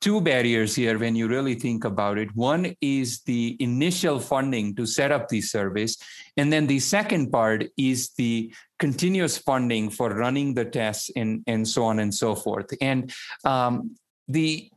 two 0.00 0.22
barriers 0.22 0.74
here 0.74 0.98
when 0.98 1.14
you 1.14 1.28
really 1.28 1.54
think 1.54 1.84
about 1.84 2.16
it. 2.16 2.34
One 2.34 2.74
is 2.80 3.20
the 3.26 3.58
initial 3.60 4.20
funding 4.20 4.74
to 4.76 4.86
set 4.86 5.12
up 5.12 5.28
the 5.28 5.42
service. 5.42 5.98
And 6.38 6.50
then 6.50 6.66
the 6.66 6.80
second 6.80 7.30
part 7.30 7.66
is 7.76 8.14
the 8.16 8.54
continuous 8.80 9.38
funding 9.38 9.90
for 9.90 10.08
running 10.10 10.54
the 10.54 10.64
tests 10.64 11.10
and, 11.14 11.44
and 11.46 11.68
so 11.68 11.84
on 11.84 12.00
and 12.00 12.12
so 12.12 12.34
forth. 12.34 12.66
And 12.80 13.12
um, 13.44 13.94
the 14.26 14.70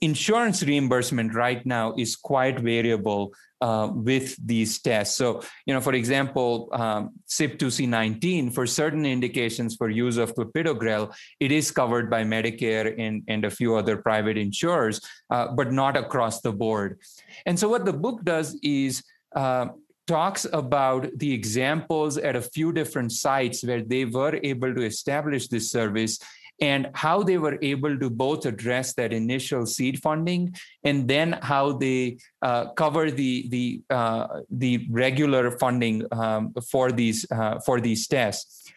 insurance 0.00 0.62
reimbursement 0.62 1.34
right 1.34 1.64
now 1.66 1.94
is 1.96 2.16
quite 2.16 2.60
variable 2.60 3.32
uh, 3.62 3.88
with 3.92 4.36
these 4.44 4.78
tests. 4.80 5.16
So, 5.16 5.42
you 5.64 5.72
know, 5.72 5.80
for 5.80 5.94
example, 5.94 6.68
um, 6.72 7.14
CYP2C19 7.28 8.52
for 8.52 8.66
certain 8.66 9.06
indications 9.06 9.76
for 9.76 9.88
use 9.88 10.18
of 10.18 10.34
clopidogrel, 10.34 11.14
it 11.40 11.50
is 11.50 11.70
covered 11.70 12.10
by 12.10 12.22
Medicare 12.24 12.94
and, 12.98 13.22
and 13.28 13.44
a 13.46 13.50
few 13.50 13.74
other 13.74 13.96
private 13.96 14.36
insurers, 14.36 15.00
uh, 15.30 15.48
but 15.48 15.72
not 15.72 15.96
across 15.96 16.42
the 16.42 16.52
board. 16.52 17.00
And 17.46 17.58
so, 17.58 17.68
what 17.68 17.86
the 17.86 17.94
book 17.94 18.22
does 18.24 18.58
is 18.62 19.02
uh, 19.34 19.68
talks 20.06 20.46
about 20.52 21.08
the 21.16 21.32
examples 21.32 22.16
at 22.18 22.36
a 22.36 22.42
few 22.42 22.72
different 22.72 23.12
sites 23.12 23.64
where 23.64 23.82
they 23.82 24.04
were 24.04 24.38
able 24.42 24.74
to 24.74 24.82
establish 24.82 25.48
this 25.48 25.70
service 25.70 26.18
and 26.60 26.88
how 26.94 27.22
they 27.22 27.38
were 27.38 27.58
able 27.60 27.98
to 27.98 28.08
both 28.08 28.46
address 28.46 28.94
that 28.94 29.12
initial 29.12 29.66
seed 29.66 30.00
funding 30.00 30.54
and 30.84 31.06
then 31.06 31.38
how 31.42 31.72
they 31.72 32.16
uh, 32.42 32.70
cover 32.72 33.10
the 33.10 33.48
the 33.48 33.82
uh, 33.90 34.26
the 34.50 34.86
regular 34.90 35.50
funding 35.58 36.02
um, 36.12 36.54
for 36.70 36.90
these 36.92 37.26
uh, 37.30 37.58
for 37.60 37.80
these 37.80 38.06
tests. 38.06 38.72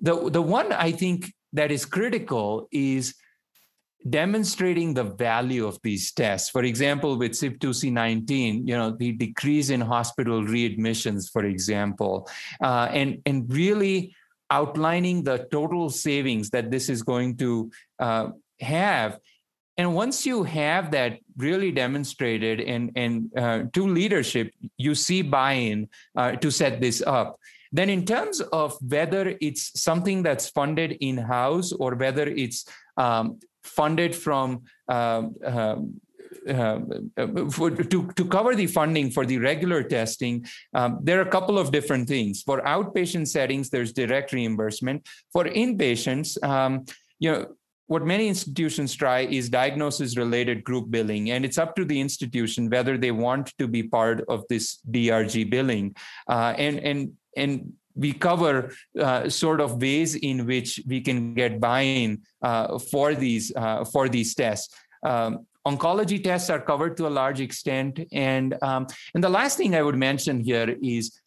The 0.00 0.30
the 0.30 0.42
one 0.42 0.72
I 0.72 0.92
think 0.92 1.32
that 1.54 1.70
is 1.70 1.86
critical 1.86 2.68
is 2.70 3.14
demonstrating 4.08 4.94
the 4.94 5.04
value 5.04 5.66
of 5.66 5.78
these 5.82 6.12
tests. 6.12 6.50
For 6.50 6.64
example, 6.64 7.16
with 7.16 7.32
CYP2C19, 7.32 8.66
you 8.66 8.76
know, 8.76 8.90
the 8.90 9.12
decrease 9.12 9.70
in 9.70 9.80
hospital 9.80 10.42
readmissions, 10.42 11.30
for 11.30 11.44
example, 11.44 12.28
uh, 12.62 12.88
and 12.90 13.22
and 13.26 13.52
really 13.52 14.14
outlining 14.50 15.24
the 15.24 15.46
total 15.50 15.88
savings 15.88 16.50
that 16.50 16.70
this 16.70 16.88
is 16.88 17.02
going 17.02 17.36
to 17.38 17.70
uh, 17.98 18.28
have. 18.60 19.18
And 19.78 19.94
once 19.94 20.26
you 20.26 20.42
have 20.42 20.90
that 20.90 21.18
really 21.38 21.72
demonstrated 21.72 22.60
and, 22.60 22.92
and 22.94 23.30
uh, 23.34 23.62
to 23.72 23.86
leadership, 23.86 24.52
you 24.76 24.94
see 24.94 25.22
buy 25.22 25.54
in 25.54 25.88
uh, 26.14 26.32
to 26.32 26.50
set 26.50 26.80
this 26.80 27.02
up. 27.06 27.38
Then, 27.74 27.88
in 27.88 28.04
terms 28.04 28.42
of 28.52 28.76
whether 28.86 29.34
it's 29.40 29.80
something 29.80 30.22
that's 30.22 30.50
funded 30.50 30.98
in 31.00 31.16
house 31.16 31.72
or 31.72 31.94
whether 31.94 32.28
it's 32.28 32.66
um, 32.98 33.40
funded 33.64 34.14
from 34.14 34.62
uh, 34.88 35.22
to, 36.46 38.10
to 38.16 38.24
cover 38.24 38.54
the 38.54 38.66
funding 38.66 39.10
for 39.10 39.24
the 39.24 39.38
regular 39.38 39.82
testing, 39.82 40.44
um, 40.74 40.98
there 41.02 41.18
are 41.18 41.22
a 41.22 41.30
couple 41.30 41.58
of 41.58 41.70
different 41.70 42.08
things. 42.08 42.42
For 42.42 42.60
outpatient 42.62 43.28
settings, 43.28 43.70
there's 43.70 43.92
direct 43.92 44.32
reimbursement. 44.32 45.06
For 45.32 45.44
inpatients, 45.44 46.42
um, 46.42 46.84
you 47.18 47.30
know, 47.30 47.46
what 47.86 48.06
many 48.06 48.28
institutions 48.28 48.94
try 48.94 49.20
is 49.20 49.50
diagnosis 49.50 50.16
related 50.16 50.64
group 50.64 50.90
billing 50.90 51.30
and 51.30 51.44
it's 51.44 51.58
up 51.58 51.76
to 51.76 51.84
the 51.84 52.00
institution 52.00 52.70
whether 52.70 52.96
they 52.96 53.10
want 53.10 53.52
to 53.58 53.68
be 53.68 53.82
part 53.82 54.24
of 54.28 54.44
this 54.48 54.78
drg 54.90 55.50
billing 55.50 55.94
uh, 56.28 56.54
and 56.56 56.78
and 56.78 57.12
and 57.36 57.72
we 57.94 58.12
cover 58.12 58.72
uh, 58.98 59.28
sort 59.28 59.60
of 59.60 59.80
ways 59.80 60.14
in 60.14 60.46
which 60.46 60.80
we 60.86 61.00
can 61.00 61.34
get 61.34 61.60
buy-in 61.60 62.22
uh, 62.42 62.78
for 62.78 63.14
these 63.14 63.52
uh, 63.56 63.84
for 63.84 64.08
these 64.08 64.34
tests 64.34 64.74
um, 65.02 65.46
oncology 65.66 66.22
tests 66.22 66.50
are 66.50 66.60
covered 66.60 66.96
to 66.96 67.06
a 67.06 67.10
large 67.10 67.40
extent. 67.40 68.00
And, 68.12 68.56
um, 68.62 68.86
and 69.14 69.22
the 69.22 69.28
last 69.28 69.56
thing 69.56 69.74
I 69.74 69.82
would 69.82 69.96
mention 69.96 70.40
here 70.40 70.76
is 70.82 71.18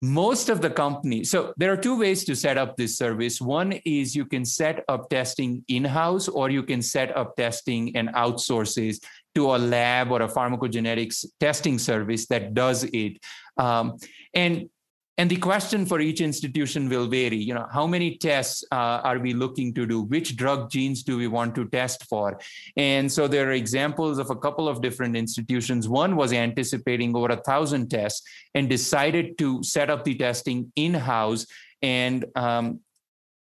most 0.00 0.48
of 0.48 0.60
the 0.60 0.70
companies 0.70 1.28
so 1.28 1.52
there 1.56 1.72
are 1.72 1.76
two 1.76 1.98
ways 1.98 2.24
to 2.24 2.36
set 2.36 2.56
up 2.56 2.76
this 2.76 2.96
service 2.96 3.40
one 3.40 3.72
is 3.84 4.14
you 4.14 4.24
can 4.24 4.44
set 4.44 4.84
up 4.88 5.10
testing 5.10 5.64
in-house 5.66 6.28
or 6.28 6.50
you 6.50 6.62
can 6.62 6.80
set 6.80 7.16
up 7.16 7.34
testing 7.34 7.96
and 7.96 8.08
outsources 8.10 9.02
to 9.34 9.56
a 9.56 9.58
lab 9.58 10.12
or 10.12 10.22
a 10.22 10.28
pharmacogenetics 10.28 11.26
testing 11.40 11.80
service 11.80 12.28
that 12.28 12.54
does 12.54 12.84
it 12.92 13.18
um, 13.56 13.96
and 14.34 14.70
and 15.18 15.28
the 15.28 15.36
question 15.36 15.84
for 15.84 15.98
each 16.00 16.20
institution 16.20 16.88
will 16.88 17.08
vary. 17.08 17.36
You 17.36 17.54
know 17.54 17.66
how 17.72 17.88
many 17.88 18.16
tests 18.16 18.64
uh, 18.70 19.00
are 19.02 19.18
we 19.18 19.34
looking 19.34 19.74
to 19.74 19.84
do? 19.84 20.02
Which 20.02 20.36
drug 20.36 20.70
genes 20.70 21.02
do 21.02 21.18
we 21.18 21.26
want 21.26 21.56
to 21.56 21.68
test 21.68 22.04
for? 22.08 22.38
And 22.76 23.10
so 23.10 23.26
there 23.26 23.48
are 23.48 23.52
examples 23.52 24.18
of 24.18 24.30
a 24.30 24.36
couple 24.36 24.68
of 24.68 24.80
different 24.80 25.16
institutions. 25.16 25.88
One 25.88 26.14
was 26.14 26.32
anticipating 26.32 27.16
over 27.16 27.32
a 27.32 27.36
thousand 27.36 27.90
tests 27.90 28.22
and 28.54 28.68
decided 28.68 29.36
to 29.38 29.60
set 29.64 29.90
up 29.90 30.04
the 30.04 30.14
testing 30.14 30.72
in-house. 30.76 31.46
And 31.82 32.24
um, 32.36 32.80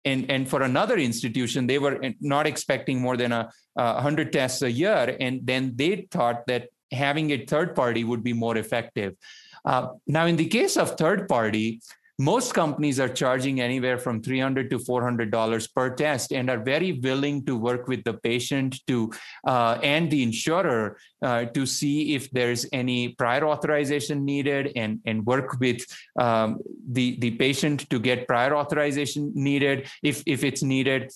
and 0.05 0.31
and 0.31 0.47
for 0.47 0.61
another 0.61 0.97
institution 0.97 1.67
they 1.67 1.77
were 1.77 1.99
not 2.21 2.47
expecting 2.47 3.01
more 3.01 3.17
than 3.17 3.33
a, 3.33 3.49
a 3.75 4.01
hundred 4.01 4.31
tests 4.31 4.61
a 4.61 4.71
year. 4.71 5.17
And 5.19 5.45
then 5.45 5.73
they 5.75 6.07
thought 6.09 6.47
that 6.47 6.69
having 6.91 7.31
a 7.31 7.45
third 7.45 7.75
party 7.75 8.05
would 8.05 8.23
be 8.23 8.33
more 8.33 8.57
effective 8.57 9.15
uh, 9.65 9.89
now, 10.07 10.25
in 10.25 10.35
the 10.35 10.47
case 10.47 10.77
of 10.77 10.97
third 10.97 11.27
party, 11.27 11.81
most 12.19 12.53
companies 12.53 12.99
are 12.99 13.07
charging 13.07 13.61
anywhere 13.61 13.97
from 13.97 14.21
300 14.21 14.69
to 14.69 14.77
400 14.77 15.31
dollars 15.31 15.67
per 15.67 15.89
test 15.89 16.33
and 16.33 16.49
are 16.49 16.59
very 16.59 16.91
willing 16.91 17.45
to 17.45 17.55
work 17.55 17.87
with 17.87 18.03
the 18.03 18.13
patient 18.13 18.85
to 18.87 19.09
uh, 19.47 19.79
and 19.81 20.11
the 20.11 20.21
insurer 20.21 20.97
uh, 21.21 21.45
to 21.45 21.65
see 21.65 22.15
if 22.15 22.29
there's 22.31 22.65
any 22.73 23.09
prior 23.09 23.47
authorization 23.47 24.25
needed 24.25 24.73
and 24.75 24.99
and 25.05 25.25
work 25.25 25.59
with 25.61 25.79
um, 26.19 26.59
the 26.91 27.17
the 27.19 27.31
patient 27.31 27.89
to 27.89 27.99
get 27.99 28.27
prior 28.27 28.53
authorization 28.53 29.31
needed 29.33 29.87
if 30.03 30.21
if 30.25 30.43
it's 30.43 30.61
needed 30.61 31.09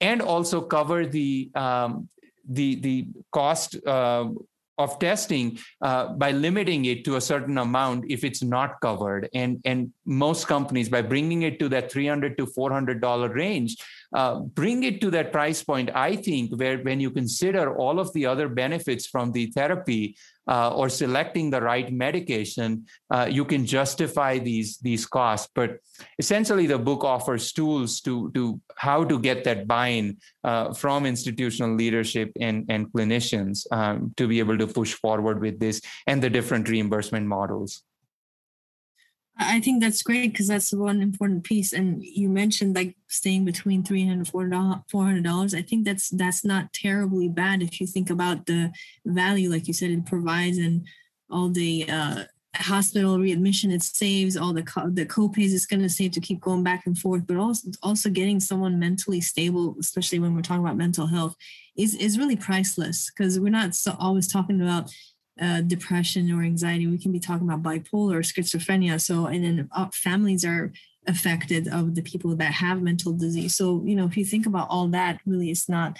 and 0.00 0.22
also 0.22 0.62
cover 0.62 1.04
the 1.04 1.50
um, 1.54 2.08
the 2.48 2.76
the 2.80 3.06
cost 3.30 3.76
uh, 3.86 4.24
of 4.80 4.98
testing 4.98 5.58
uh, 5.82 6.12
by 6.14 6.30
limiting 6.30 6.86
it 6.86 7.04
to 7.04 7.16
a 7.16 7.20
certain 7.20 7.58
amount 7.58 8.04
if 8.08 8.24
it's 8.24 8.42
not 8.42 8.80
covered. 8.80 9.28
And 9.34 9.60
and 9.64 9.92
most 10.06 10.46
companies 10.46 10.88
by 10.88 11.02
bringing 11.02 11.42
it 11.42 11.58
to 11.60 11.68
that 11.68 11.92
300 11.92 12.38
to 12.38 12.46
400 12.46 13.00
dollar 13.00 13.28
range 13.28 13.76
uh, 14.14 14.40
bring 14.40 14.82
it 14.82 15.00
to 15.00 15.10
that 15.10 15.32
price 15.32 15.62
point 15.62 15.90
i 15.94 16.16
think 16.16 16.50
where 16.58 16.78
when 16.78 17.00
you 17.00 17.10
consider 17.10 17.76
all 17.76 18.00
of 18.00 18.12
the 18.12 18.26
other 18.26 18.48
benefits 18.48 19.06
from 19.06 19.32
the 19.32 19.46
therapy 19.52 20.16
uh, 20.50 20.74
or 20.74 20.88
selecting 20.88 21.48
the 21.48 21.60
right 21.60 21.92
medication, 21.92 22.84
uh, 23.10 23.26
you 23.30 23.44
can 23.44 23.64
justify 23.64 24.38
these 24.38 24.78
these 24.78 25.06
costs. 25.06 25.48
But 25.54 25.78
essentially, 26.18 26.66
the 26.66 26.78
book 26.78 27.04
offers 27.04 27.52
tools 27.52 28.00
to 28.02 28.30
to 28.32 28.60
how 28.76 29.04
to 29.04 29.18
get 29.18 29.44
that 29.44 29.68
buy-in 29.68 30.18
uh, 30.42 30.74
from 30.74 31.06
institutional 31.06 31.76
leadership 31.76 32.32
and 32.40 32.66
and 32.68 32.92
clinicians 32.92 33.64
um, 33.70 34.12
to 34.16 34.26
be 34.26 34.40
able 34.40 34.58
to 34.58 34.66
push 34.66 34.94
forward 34.94 35.40
with 35.40 35.60
this 35.60 35.80
and 36.06 36.20
the 36.20 36.30
different 36.30 36.68
reimbursement 36.68 37.26
models. 37.26 37.82
I 39.38 39.60
think 39.60 39.82
that's 39.82 40.02
great 40.02 40.32
because 40.32 40.48
that's 40.48 40.72
one 40.72 41.00
important 41.00 41.44
piece. 41.44 41.72
And 41.72 42.02
you 42.02 42.28
mentioned 42.28 42.76
like 42.76 42.96
staying 43.08 43.44
between 43.44 43.82
three 43.82 44.06
hundred 44.06 44.28
four 44.28 44.48
hundred 45.04 45.24
dollars. 45.24 45.54
I 45.54 45.62
think 45.62 45.84
that's 45.84 46.10
that's 46.10 46.44
not 46.44 46.72
terribly 46.72 47.28
bad 47.28 47.62
if 47.62 47.80
you 47.80 47.86
think 47.86 48.10
about 48.10 48.46
the 48.46 48.72
value, 49.06 49.50
like 49.50 49.66
you 49.66 49.74
said, 49.74 49.90
it 49.90 50.06
provides 50.06 50.58
and 50.58 50.86
all 51.30 51.48
the 51.48 51.88
uh, 51.88 52.24
hospital 52.56 53.18
readmission 53.18 53.70
it 53.70 53.82
saves, 53.82 54.36
all 54.36 54.52
the 54.52 54.62
co- 54.62 54.90
the 54.90 55.06
copays 55.06 55.54
it's 55.54 55.66
going 55.66 55.82
to 55.82 55.88
save 55.88 56.10
to 56.12 56.20
keep 56.20 56.40
going 56.40 56.64
back 56.64 56.86
and 56.86 56.98
forth. 56.98 57.26
But 57.26 57.36
also 57.36 57.68
also 57.82 58.10
getting 58.10 58.40
someone 58.40 58.78
mentally 58.78 59.20
stable, 59.20 59.76
especially 59.80 60.18
when 60.18 60.34
we're 60.34 60.42
talking 60.42 60.64
about 60.64 60.76
mental 60.76 61.06
health, 61.06 61.34
is 61.76 61.94
is 61.94 62.18
really 62.18 62.36
priceless 62.36 63.10
because 63.10 63.38
we're 63.40 63.48
not 63.50 63.74
so 63.74 63.96
always 63.98 64.26
talking 64.26 64.60
about 64.60 64.90
uh, 65.40 65.60
depression 65.62 66.30
or 66.30 66.42
anxiety. 66.42 66.86
We 66.86 66.98
can 66.98 67.12
be 67.12 67.20
talking 67.20 67.48
about 67.48 67.62
bipolar 67.62 68.16
or 68.16 68.20
schizophrenia. 68.20 69.00
So, 69.00 69.26
and 69.26 69.44
then 69.44 69.68
uh, 69.72 69.88
families 69.92 70.44
are 70.44 70.72
affected 71.06 71.66
of 71.68 71.94
the 71.94 72.02
people 72.02 72.36
that 72.36 72.52
have 72.52 72.82
mental 72.82 73.12
disease. 73.12 73.56
So, 73.56 73.82
you 73.84 73.96
know, 73.96 74.06
if 74.06 74.16
you 74.16 74.24
think 74.24 74.46
about 74.46 74.68
all 74.68 74.88
that, 74.88 75.20
really, 75.24 75.50
it's 75.50 75.68
not 75.68 75.98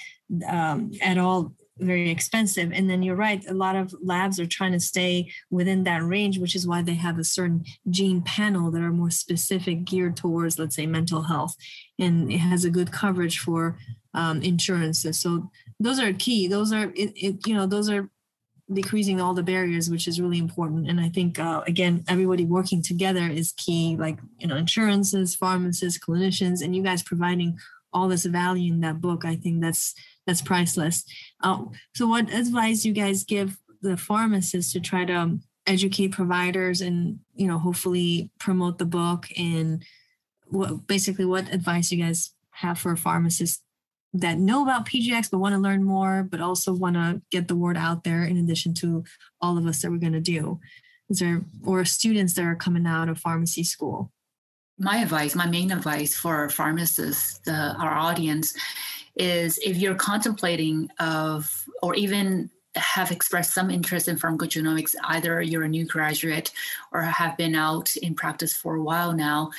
um, 0.49 0.93
at 1.03 1.19
all 1.19 1.55
very 1.79 2.11
expensive. 2.11 2.73
And 2.73 2.89
then 2.89 3.03
you're 3.03 3.17
right, 3.17 3.43
a 3.49 3.55
lot 3.55 3.77
of 3.77 3.95
labs 4.03 4.39
are 4.39 4.47
trying 4.47 4.73
to 4.73 4.81
stay 4.81 5.33
within 5.51 5.85
that 5.85 6.03
range, 6.03 6.39
which 6.39 6.55
is 6.55 6.67
why 6.67 6.83
they 6.83 6.95
have 6.95 7.19
a 7.19 7.25
certain 7.25 7.65
gene 7.89 8.21
panel 8.21 8.71
that 8.71 8.83
are 8.83 8.93
more 8.93 9.11
specific 9.11 9.85
geared 9.85 10.17
towards, 10.17 10.59
let's 10.59 10.77
say, 10.77 10.87
mental 10.87 11.23
health. 11.23 11.57
And 11.99 12.31
it 12.31 12.39
has 12.39 12.65
a 12.65 12.71
good 12.71 12.93
coverage 12.93 13.39
for 13.39 13.79
um, 14.13 14.43
insurances. 14.43 15.19
So 15.19 15.51
those 15.79 15.99
are 15.99 16.13
key. 16.13 16.47
Those 16.47 16.73
are, 16.73 16.93
it, 16.95 17.13
it, 17.17 17.47
you 17.47 17.55
know, 17.55 17.67
those 17.67 17.89
are 17.89 18.11
decreasing 18.73 19.21
all 19.21 19.35
the 19.35 19.43
barriers 19.43 19.91
which 19.91 20.07
is 20.07 20.21
really 20.21 20.39
important. 20.39 20.89
And 20.89 21.01
i 21.01 21.09
think 21.09 21.39
uh, 21.39 21.63
again 21.67 22.05
everybody 22.09 22.45
working 22.45 22.83
together 22.83 23.27
is 23.27 23.53
key 23.53 23.97
like 23.99 24.19
you 24.39 24.47
know 24.47 24.57
insurances 24.57 25.35
pharmacists 25.35 25.99
clinicians 25.99 26.63
and 26.63 26.75
you 26.75 26.83
guys 26.83 27.03
providing 27.03 27.59
all 27.93 28.09
this 28.09 28.25
value 28.25 28.73
in 28.73 28.81
that 28.81 29.01
book. 29.01 29.25
I 29.25 29.37
think 29.37 29.61
that's 29.61 29.95
that's 30.27 30.43
priceless. 30.43 31.05
Um, 31.43 31.73
so 31.95 32.07
what 32.07 32.33
advice 32.33 32.85
you 32.85 32.93
guys 32.93 33.25
give 33.25 33.59
the 33.83 33.97
pharmacists 33.97 34.73
to 34.73 34.81
try 34.81 35.05
to 35.05 35.15
um, 35.15 35.43
educate 35.67 36.13
providers 36.13 36.81
and 36.81 37.21
you 37.35 37.47
know 37.47 37.59
hopefully 37.59 38.31
promote 38.39 38.79
the 38.79 38.85
book? 38.85 39.29
And 39.37 39.85
what 40.47 40.87
basically 40.87 41.25
what 41.25 41.53
advice 41.53 41.91
you 41.91 42.03
guys 42.03 42.31
have 42.51 42.79
for 42.79 42.97
pharmacists 42.97 43.63
that 44.13 44.39
know 44.39 44.63
about 44.63 44.87
PGX 44.87 45.31
but 45.31 45.39
want 45.39 45.55
to 45.55 45.61
learn 45.61 45.85
more, 45.85 46.27
but 46.29 46.41
also 46.41 46.73
want 46.73 46.97
to 46.97 47.23
get 47.31 47.49
the 47.49 47.57
word 47.57 47.77
out 47.77 48.05
there 48.05 48.25
in 48.25 48.37
addition 48.37 48.75
to 48.75 49.05
all 49.41 49.57
of 49.57 49.67
us 49.67 49.83
that 49.83 49.91
we're 49.91 49.99
going 49.99 50.13
to 50.13 50.21
do? 50.21 50.61
Is 51.09 51.19
there, 51.19 51.43
or 51.65 51.85
students 51.85 52.35
that 52.35 52.45
are 52.45 52.57
coming 52.57 52.87
out 52.87 53.09
of 53.09 53.19
pharmacy 53.19 53.65
school? 53.65 54.13
My 54.79 54.99
advice, 54.99 55.35
my 55.35 55.47
main 55.47 55.73
advice 55.73 56.17
for 56.17 56.49
pharmacists, 56.49 57.41
our 57.49 57.93
audience, 57.93 58.55
is 59.17 59.59
if 59.59 59.77
you're 59.77 59.95
contemplating 59.95 60.89
of, 60.99 61.53
or 61.83 61.95
even 61.95 62.51
have 62.77 63.11
expressed 63.11 63.53
some 63.53 63.71
interest 63.71 64.07
in 64.07 64.17
pharmacogenomics, 64.17 64.95
either 65.05 65.43
you're 65.43 65.65
a 65.65 65.69
new 65.69 65.85
graduate 65.85 66.53
or 66.93 67.03
have 67.03 67.37
been 67.37 67.55
out 67.55 67.95
in 67.97 68.15
practice 68.15 68.55
for 68.55 68.77
a 68.77 68.83
while 68.83 69.13
now, 69.13 69.51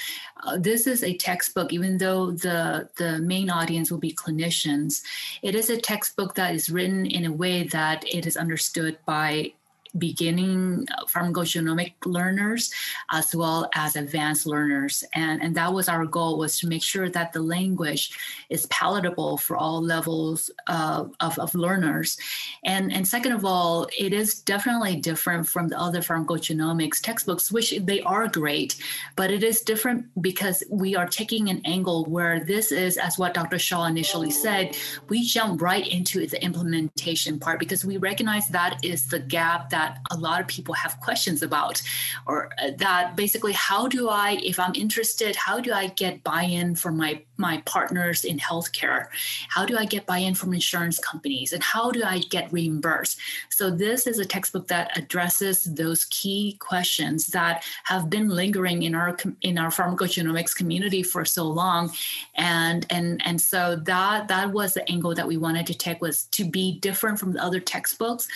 uh, 0.44 0.58
this 0.58 0.88
is 0.88 1.04
a 1.04 1.18
textbook, 1.18 1.74
even 1.74 1.98
though 1.98 2.32
the, 2.32 2.90
the 2.98 3.20
main 3.20 3.50
audience 3.50 3.92
will 3.92 3.98
be 3.98 4.14
clinicians, 4.14 5.02
it 5.42 5.56
is 5.56 5.70
a 5.70 5.78
textbook 5.78 6.36
that 6.36 6.56
is 6.56 6.70
written 6.70 7.06
in 7.06 7.26
a 7.26 7.32
way 7.32 7.64
that 7.64 8.04
it 8.06 8.26
is 8.26 8.38
understood 8.38 8.98
by 9.06 9.52
beginning 9.98 10.88
uh, 10.92 11.06
pharmacogenomic 11.06 11.94
learners 12.06 12.72
as 13.12 13.36
well 13.36 13.70
as 13.76 13.96
advanced 13.96 14.46
learners. 14.46 15.04
And 15.16 15.42
and 15.42 15.56
that 15.56 15.74
was 15.74 15.90
our 15.90 16.06
goal 16.06 16.38
was 16.38 16.60
to 16.60 16.68
make 16.68 16.84
sure 16.84 17.10
that 17.10 17.34
the 17.34 17.42
language 17.42 18.12
is 18.50 18.66
palatable 18.68 19.38
for 19.38 19.58
all 19.58 19.82
levels 19.82 20.50
of, 20.68 21.14
of, 21.20 21.38
of 21.40 21.56
learners. 21.56 22.18
And 22.64 22.92
and 22.94 23.08
second 23.08 23.34
of 23.34 23.46
all 23.46 23.88
it 23.98 24.14
is 24.14 24.40
definitely 24.40 24.96
different 24.96 25.48
from 25.48 25.68
the 25.68 25.80
other 25.80 26.00
pharmacogenomics 26.00 27.02
textbooks 27.02 27.52
which 27.52 27.74
they 27.82 28.02
are 28.02 28.28
great 28.28 28.76
but 29.16 29.32
it 29.32 29.44
is 29.44 29.62
different 29.62 30.06
because 30.22 30.64
we 30.70 30.96
are 30.96 31.08
taking 31.08 31.50
an 31.50 31.62
angle 31.66 32.06
where 32.06 32.40
this 32.40 32.72
is 32.72 32.98
as 32.98 33.18
what 33.18 33.34
dr 33.34 33.60
Shah 33.60 33.86
initially 33.86 34.32
said 34.32 34.78
we 35.10 35.24
jump 35.24 35.62
right 35.62 35.88
into 35.88 36.28
the 36.28 36.42
implementation 36.44 37.40
part 37.40 37.60
because 37.60 37.84
we 37.84 37.98
recognize 37.98 38.48
that 38.50 38.80
is 38.84 39.08
the 39.08 39.20
gap 39.20 39.70
that 39.70 39.81
that 39.82 39.98
a 40.12 40.18
lot 40.18 40.42
of 40.42 40.48
people 40.48 40.74
have 40.76 41.00
questions 41.00 41.42
about, 41.44 41.82
or 42.26 42.50
uh, 42.62 42.72
that 42.78 43.16
basically, 43.16 43.54
how 43.54 43.88
do 43.88 44.10
I, 44.10 44.40
if 44.44 44.60
I'm 44.60 44.76
interested, 44.76 45.36
how 45.36 45.60
do 45.60 45.74
I 45.74 45.88
get 45.88 46.24
buy-in 46.24 46.76
from 46.76 46.98
my 46.98 47.22
my 47.38 47.58
partners 47.66 48.24
in 48.24 48.38
healthcare? 48.38 49.08
How 49.50 49.66
do 49.66 49.76
I 49.76 49.86
get 49.86 50.06
buy-in 50.06 50.36
from 50.36 50.54
insurance 50.54 51.00
companies, 51.00 51.54
and 51.54 51.64
how 51.64 51.92
do 51.92 52.04
I 52.04 52.20
get 52.36 52.52
reimbursed? 52.54 53.18
So 53.50 53.72
this 53.72 54.08
is 54.08 54.20
a 54.20 54.26
textbook 54.26 54.68
that 54.68 54.98
addresses 54.98 55.64
those 55.64 56.06
key 56.06 56.58
questions 56.60 57.28
that 57.28 57.64
have 57.86 58.10
been 58.10 58.30
lingering 58.30 58.84
in 58.84 58.94
our 58.94 59.18
in 59.42 59.58
our 59.58 59.70
pharmacogenomics 59.70 60.56
community 60.56 61.04
for 61.04 61.26
so 61.26 61.44
long, 61.46 61.92
and 62.36 62.86
and 62.90 63.22
and 63.26 63.42
so 63.42 63.76
that 63.92 64.28
that 64.28 64.52
was 64.52 64.74
the 64.74 64.90
angle 64.92 65.16
that 65.16 65.28
we 65.28 65.38
wanted 65.38 65.66
to 65.68 65.74
take 65.74 66.00
was 66.02 66.24
to 66.38 66.44
be 66.46 66.80
different 66.80 67.20
from 67.20 67.32
the 67.34 67.44
other 67.44 67.60
textbooks 67.60 68.28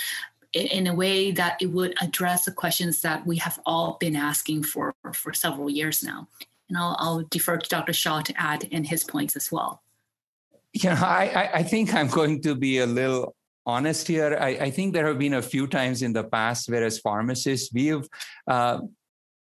in 0.55 0.87
a 0.87 0.95
way 0.95 1.31
that 1.31 1.61
it 1.61 1.67
would 1.67 1.93
address 2.01 2.45
the 2.45 2.51
questions 2.51 3.01
that 3.01 3.25
we 3.27 3.37
have 3.37 3.59
all 3.65 3.97
been 3.99 4.15
asking 4.15 4.63
for 4.63 4.95
for 5.13 5.33
several 5.33 5.69
years 5.69 6.01
now. 6.01 6.27
And 6.69 6.77
I'll, 6.77 6.95
I'll 6.97 7.23
defer 7.29 7.57
to 7.57 7.69
Dr. 7.69 7.93
Shah 7.93 8.21
to 8.21 8.33
add 8.41 8.63
in 8.63 8.85
his 8.85 9.03
points 9.03 9.35
as 9.35 9.51
well. 9.51 9.83
Yeah, 10.73 10.99
I, 11.01 11.59
I 11.59 11.63
think 11.63 11.93
I'm 11.93 12.07
going 12.07 12.41
to 12.41 12.55
be 12.55 12.79
a 12.79 12.85
little 12.85 13.35
honest 13.65 14.07
here. 14.07 14.37
I, 14.39 14.47
I 14.47 14.71
think 14.71 14.93
there 14.93 15.07
have 15.07 15.19
been 15.19 15.35
a 15.35 15.41
few 15.41 15.67
times 15.67 16.01
in 16.01 16.13
the 16.13 16.23
past 16.23 16.69
where, 16.69 16.83
as 16.83 16.99
pharmacists, 16.99 17.73
we've 17.73 18.07
uh, 18.47 18.79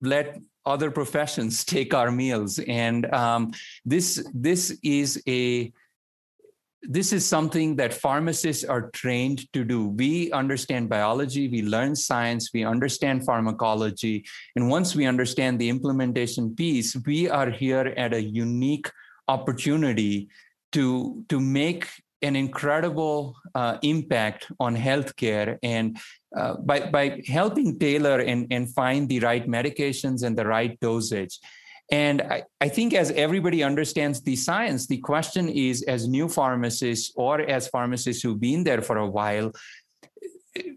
let 0.00 0.38
other 0.64 0.90
professions 0.90 1.64
take 1.76 1.94
our 1.94 2.10
meals, 2.10 2.58
and 2.60 3.12
um, 3.12 3.52
this 3.84 4.24
this 4.34 4.78
is 4.82 5.22
a 5.28 5.72
this 6.82 7.12
is 7.12 7.26
something 7.26 7.76
that 7.76 7.94
pharmacists 7.94 8.64
are 8.64 8.90
trained 8.90 9.52
to 9.52 9.64
do. 9.64 9.88
We 9.88 10.32
understand 10.32 10.88
biology, 10.88 11.48
we 11.48 11.62
learn 11.62 11.94
science, 11.94 12.50
we 12.52 12.64
understand 12.64 13.24
pharmacology. 13.24 14.24
And 14.56 14.68
once 14.68 14.96
we 14.96 15.06
understand 15.06 15.58
the 15.58 15.68
implementation 15.68 16.54
piece, 16.54 16.96
we 17.06 17.28
are 17.28 17.50
here 17.50 17.94
at 17.96 18.12
a 18.12 18.22
unique 18.22 18.90
opportunity 19.28 20.28
to, 20.72 21.24
to 21.28 21.38
make 21.38 21.88
an 22.22 22.36
incredible 22.36 23.36
uh, 23.54 23.78
impact 23.82 24.46
on 24.58 24.76
healthcare 24.76 25.58
and 25.62 25.98
uh, 26.36 26.54
by, 26.54 26.80
by 26.90 27.20
helping 27.26 27.78
tailor 27.78 28.20
and, 28.20 28.46
and 28.50 28.72
find 28.74 29.08
the 29.08 29.20
right 29.20 29.46
medications 29.46 30.22
and 30.24 30.36
the 30.36 30.46
right 30.46 30.78
dosage. 30.80 31.38
And 31.92 32.22
I, 32.22 32.44
I, 32.58 32.70
think 32.70 32.94
as 32.94 33.10
everybody 33.10 33.62
understands 33.62 34.22
the 34.22 34.34
science, 34.34 34.86
the 34.86 34.96
question 34.96 35.50
is 35.50 35.82
as 35.82 36.08
new 36.08 36.26
pharmacists 36.26 37.12
or 37.16 37.42
as 37.42 37.68
pharmacists 37.68 38.22
who've 38.22 38.40
been 38.40 38.64
there 38.64 38.80
for 38.80 38.96
a 38.96 39.06
while, 39.06 39.52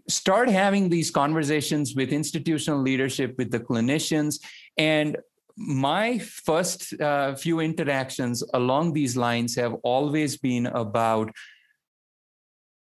start 0.08 0.50
having 0.50 0.90
these 0.90 1.10
conversations 1.10 1.94
with 1.96 2.12
institutional 2.12 2.80
leadership, 2.80 3.34
with 3.38 3.50
the 3.50 3.60
clinicians. 3.60 4.40
And 4.76 5.16
my 5.56 6.18
first 6.18 7.00
uh, 7.00 7.34
few 7.34 7.60
interactions 7.60 8.44
along 8.52 8.92
these 8.92 9.16
lines 9.16 9.56
have 9.56 9.74
always 9.82 10.36
been 10.36 10.66
about 10.66 11.30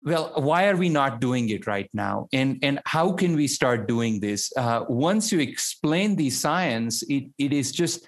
well 0.04 0.32
why 0.36 0.68
are 0.68 0.76
we 0.76 0.88
not 0.88 1.20
doing 1.20 1.48
it 1.48 1.66
right 1.66 1.90
now 1.92 2.28
and 2.32 2.58
and 2.62 2.78
how 2.84 3.10
can 3.10 3.34
we 3.34 3.48
start 3.48 3.88
doing 3.88 4.20
this 4.20 4.52
uh, 4.56 4.84
once 4.88 5.32
you 5.32 5.40
explain 5.40 6.14
the 6.14 6.30
science 6.30 7.02
it, 7.08 7.24
it 7.38 7.52
is 7.52 7.72
just 7.72 8.06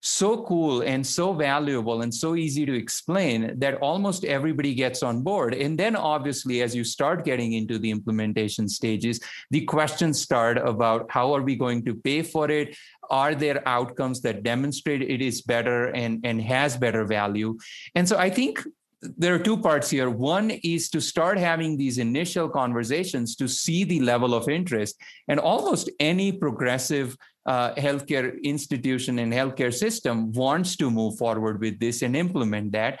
so 0.00 0.44
cool 0.44 0.82
and 0.82 1.04
so 1.04 1.32
valuable 1.32 2.02
and 2.02 2.14
so 2.14 2.36
easy 2.36 2.64
to 2.64 2.72
explain 2.72 3.58
that 3.58 3.74
almost 3.76 4.24
everybody 4.24 4.74
gets 4.74 5.02
on 5.02 5.22
board. 5.22 5.54
And 5.54 5.78
then, 5.78 5.96
obviously, 5.96 6.62
as 6.62 6.74
you 6.74 6.84
start 6.84 7.24
getting 7.24 7.54
into 7.54 7.78
the 7.78 7.90
implementation 7.90 8.68
stages, 8.68 9.20
the 9.50 9.64
questions 9.64 10.20
start 10.20 10.56
about 10.58 11.10
how 11.10 11.34
are 11.34 11.42
we 11.42 11.56
going 11.56 11.84
to 11.86 11.94
pay 11.94 12.22
for 12.22 12.50
it? 12.50 12.76
Are 13.10 13.34
there 13.34 13.66
outcomes 13.66 14.20
that 14.22 14.42
demonstrate 14.42 15.02
it 15.02 15.20
is 15.20 15.42
better 15.42 15.86
and, 15.86 16.20
and 16.24 16.40
has 16.42 16.76
better 16.76 17.04
value? 17.04 17.58
And 17.94 18.08
so 18.08 18.18
I 18.18 18.30
think 18.30 18.64
there 19.00 19.34
are 19.34 19.38
two 19.38 19.56
parts 19.56 19.90
here. 19.90 20.10
One 20.10 20.50
is 20.50 20.90
to 20.90 21.00
start 21.00 21.38
having 21.38 21.76
these 21.76 21.98
initial 21.98 22.48
conversations 22.48 23.36
to 23.36 23.48
see 23.48 23.84
the 23.84 24.00
level 24.00 24.34
of 24.34 24.48
interest. 24.48 25.00
And 25.28 25.38
almost 25.38 25.88
any 26.00 26.32
progressive 26.32 27.16
uh, 27.48 27.74
healthcare 27.74 28.40
institution 28.42 29.18
and 29.18 29.32
healthcare 29.32 29.72
system 29.72 30.30
wants 30.32 30.76
to 30.76 30.90
move 30.90 31.16
forward 31.16 31.60
with 31.60 31.80
this 31.80 32.02
and 32.02 32.14
implement 32.14 32.72
that. 32.72 33.00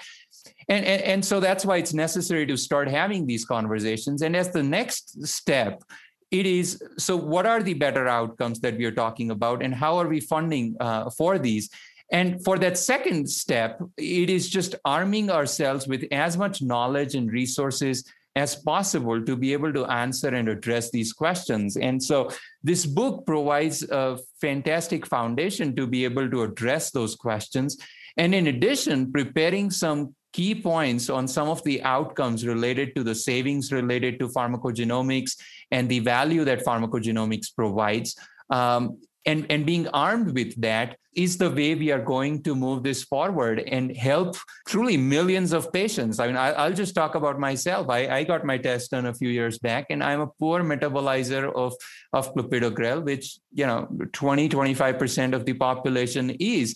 And, 0.70 0.84
and, 0.84 1.02
and 1.02 1.24
so 1.24 1.38
that's 1.38 1.66
why 1.66 1.76
it's 1.76 1.92
necessary 1.92 2.46
to 2.46 2.56
start 2.56 2.88
having 2.88 3.26
these 3.26 3.44
conversations. 3.44 4.22
And 4.22 4.34
as 4.34 4.50
the 4.50 4.62
next 4.62 5.26
step, 5.26 5.82
it 6.30 6.46
is 6.46 6.82
so 6.98 7.16
what 7.16 7.46
are 7.46 7.62
the 7.62 7.74
better 7.74 8.08
outcomes 8.08 8.60
that 8.60 8.76
we 8.78 8.84
are 8.86 8.92
talking 9.04 9.30
about 9.30 9.62
and 9.62 9.74
how 9.74 9.98
are 9.98 10.08
we 10.08 10.20
funding 10.20 10.76
uh, 10.80 11.10
for 11.10 11.38
these 11.38 11.70
and 12.10 12.42
for 12.42 12.58
that 12.58 12.78
second 12.78 13.28
step, 13.28 13.82
it 13.98 14.30
is 14.30 14.48
just 14.48 14.74
arming 14.84 15.30
ourselves 15.30 15.86
with 15.86 16.06
as 16.10 16.38
much 16.38 16.62
knowledge 16.62 17.14
and 17.14 17.30
resources 17.30 18.04
as 18.38 18.54
possible 18.54 19.18
to 19.28 19.34
be 19.36 19.52
able 19.52 19.72
to 19.72 19.84
answer 19.86 20.28
and 20.28 20.48
address 20.48 20.90
these 20.90 21.12
questions. 21.12 21.76
And 21.76 22.02
so 22.02 22.30
this 22.62 22.86
book 22.86 23.26
provides 23.26 23.82
a 23.82 24.18
fantastic 24.40 25.06
foundation 25.06 25.74
to 25.76 25.86
be 25.86 26.04
able 26.04 26.30
to 26.30 26.42
address 26.42 26.90
those 26.92 27.14
questions. 27.16 27.76
And 28.16 28.34
in 28.34 28.46
addition, 28.46 29.12
preparing 29.12 29.70
some 29.70 30.14
key 30.32 30.54
points 30.54 31.10
on 31.10 31.26
some 31.26 31.48
of 31.48 31.62
the 31.64 31.82
outcomes 31.82 32.46
related 32.46 32.94
to 32.94 33.02
the 33.02 33.14
savings 33.14 33.72
related 33.72 34.18
to 34.20 34.28
pharmacogenomics 34.28 35.32
and 35.70 35.88
the 35.88 36.00
value 36.00 36.44
that 36.44 36.64
pharmacogenomics 36.64 37.48
provides. 37.54 38.16
Um, 38.50 39.00
and, 39.28 39.44
and 39.50 39.66
being 39.66 39.86
armed 39.88 40.34
with 40.34 40.58
that 40.62 40.96
is 41.14 41.36
the 41.36 41.50
way 41.50 41.74
we 41.74 41.92
are 41.92 42.00
going 42.00 42.42
to 42.44 42.54
move 42.54 42.82
this 42.82 43.02
forward 43.02 43.58
and 43.60 43.94
help 43.94 44.36
truly 44.66 44.96
millions 44.96 45.52
of 45.52 45.70
patients. 45.70 46.18
I 46.18 46.28
mean, 46.28 46.36
I, 46.36 46.66
will 46.66 46.74
just 46.74 46.94
talk 46.94 47.14
about 47.14 47.38
myself. 47.38 47.90
I, 47.90 48.06
I 48.08 48.24
got 48.24 48.46
my 48.46 48.56
test 48.56 48.92
done 48.92 49.04
a 49.04 49.12
few 49.12 49.28
years 49.28 49.58
back, 49.58 49.86
and 49.90 50.02
I'm 50.02 50.22
a 50.22 50.28
poor 50.38 50.62
metabolizer 50.62 51.52
of, 51.54 51.74
of 52.14 52.34
clopidogrel, 52.34 53.04
which, 53.04 53.38
you 53.52 53.66
know, 53.66 53.86
20, 54.14 54.48
25% 54.48 55.34
of 55.34 55.44
the 55.44 55.52
population 55.52 56.30
is. 56.40 56.74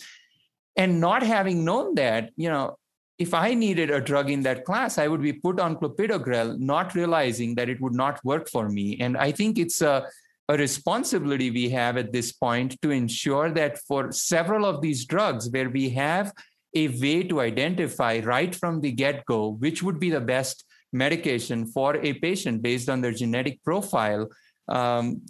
And 0.77 1.01
not 1.01 1.23
having 1.23 1.65
known 1.65 1.95
that, 1.95 2.33
you 2.37 2.51
know, 2.51 2.77
if 3.19 3.33
I 3.33 3.55
needed 3.55 3.91
a 3.91 4.01
drug 4.01 4.31
in 4.31 4.43
that 4.43 4.65
class, 4.65 4.99
I 4.99 5.09
would 5.09 5.23
be 5.23 5.33
put 5.33 5.59
on 5.59 5.77
clopidogrel, 5.77 6.59
not 6.59 6.95
realizing 6.95 7.55
that 7.55 7.71
it 7.71 7.81
would 7.81 7.95
not 7.95 8.23
work 8.25 8.51
for 8.51 8.69
me. 8.69 8.99
And 9.01 9.17
I 9.17 9.33
think 9.33 9.59
it's 9.59 9.81
a 9.81 10.07
a 10.53 10.57
responsibility 10.57 11.51
we 11.51 11.71
have 11.71 11.97
at 11.97 12.13
this 12.13 12.31
point 12.33 12.81
to 12.83 12.91
ensure 12.91 13.51
that 13.51 13.79
for 13.89 14.13
several 14.13 14.67
of 14.67 14.83
these 14.83 15.07
drugs 15.07 15.49
where 15.51 15.71
we 15.71 15.89
have 15.89 16.33
a 16.75 16.89
way 16.89 17.23
to 17.23 17.41
identify 17.41 18.21
right 18.21 18.55
from 18.55 18.81
the 18.81 18.93
get-go 18.93 19.53
which 19.65 19.83
would 19.83 19.99
be 19.99 20.11
the 20.11 20.21
best 20.21 20.65
medication 20.93 21.65
for 21.67 21.97
a 21.97 22.13
patient 22.15 22.61
based 22.61 22.91
on 22.91 23.01
their 23.01 23.13
genetic 23.13 23.63
profile 23.65 24.29
um, 24.69 25.23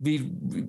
we 0.00 0.14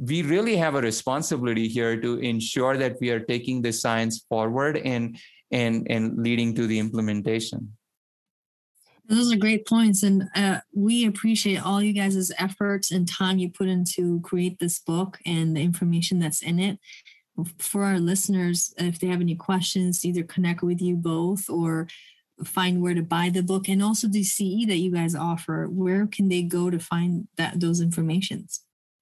we 0.09 0.24
really 0.24 0.57
have 0.57 0.76
a 0.76 0.82
responsibility 0.82 1.68
here 1.70 1.95
to 1.99 2.18
ensure 2.18 2.76
that 2.76 2.97
we 2.99 3.09
are 3.12 3.22
taking 3.22 3.62
the 3.62 3.72
science 3.72 4.26
forward 4.28 4.78
and 4.78 5.18
and 5.51 5.88
and 5.89 6.18
leading 6.18 6.53
to 6.53 6.68
the 6.68 6.80
implementation 6.80 7.72
Those 9.12 9.34
are 9.34 9.38
great 9.38 9.68
points. 9.68 10.03
And 10.03 10.30
uh, 10.36 10.59
we 10.74 11.05
appreciate 11.05 11.57
all 11.66 11.84
you 11.84 11.91
guys' 11.91 12.32
efforts 12.39 12.91
and 12.91 13.05
time 13.05 13.39
you 13.39 13.49
put 13.49 13.68
into 13.68 14.22
create 14.22 14.57
this 14.57 14.80
book 14.80 15.20
and 15.26 15.53
the 15.53 15.59
information 15.59 16.18
that's 16.18 16.41
in 16.41 16.59
it. 16.59 16.80
For 17.59 17.84
our 17.84 17.99
listeners, 17.99 18.74
if 18.78 18.99
they 18.99 19.07
have 19.07 19.20
any 19.20 19.36
questions, 19.36 20.05
either 20.05 20.24
connect 20.24 20.64
with 20.64 20.82
you 20.82 20.95
both 20.95 21.49
or 21.49 21.88
find 22.45 22.82
where 22.82 22.93
to 22.93 23.03
buy 23.03 23.30
the 23.30 23.43
book 23.43 23.68
and 23.68 23.84
also 23.84 24.07
the 24.07 24.24
CE 24.24 24.66
that 24.68 24.78
you 24.78 24.91
guys 24.91 25.14
offer, 25.14 25.68
where 25.70 26.07
can 26.07 26.30
they 26.30 26.41
go 26.41 26.70
to 26.70 26.80
find 26.80 27.28
that 27.36 27.59
those 27.59 27.82
informations? 27.82 28.62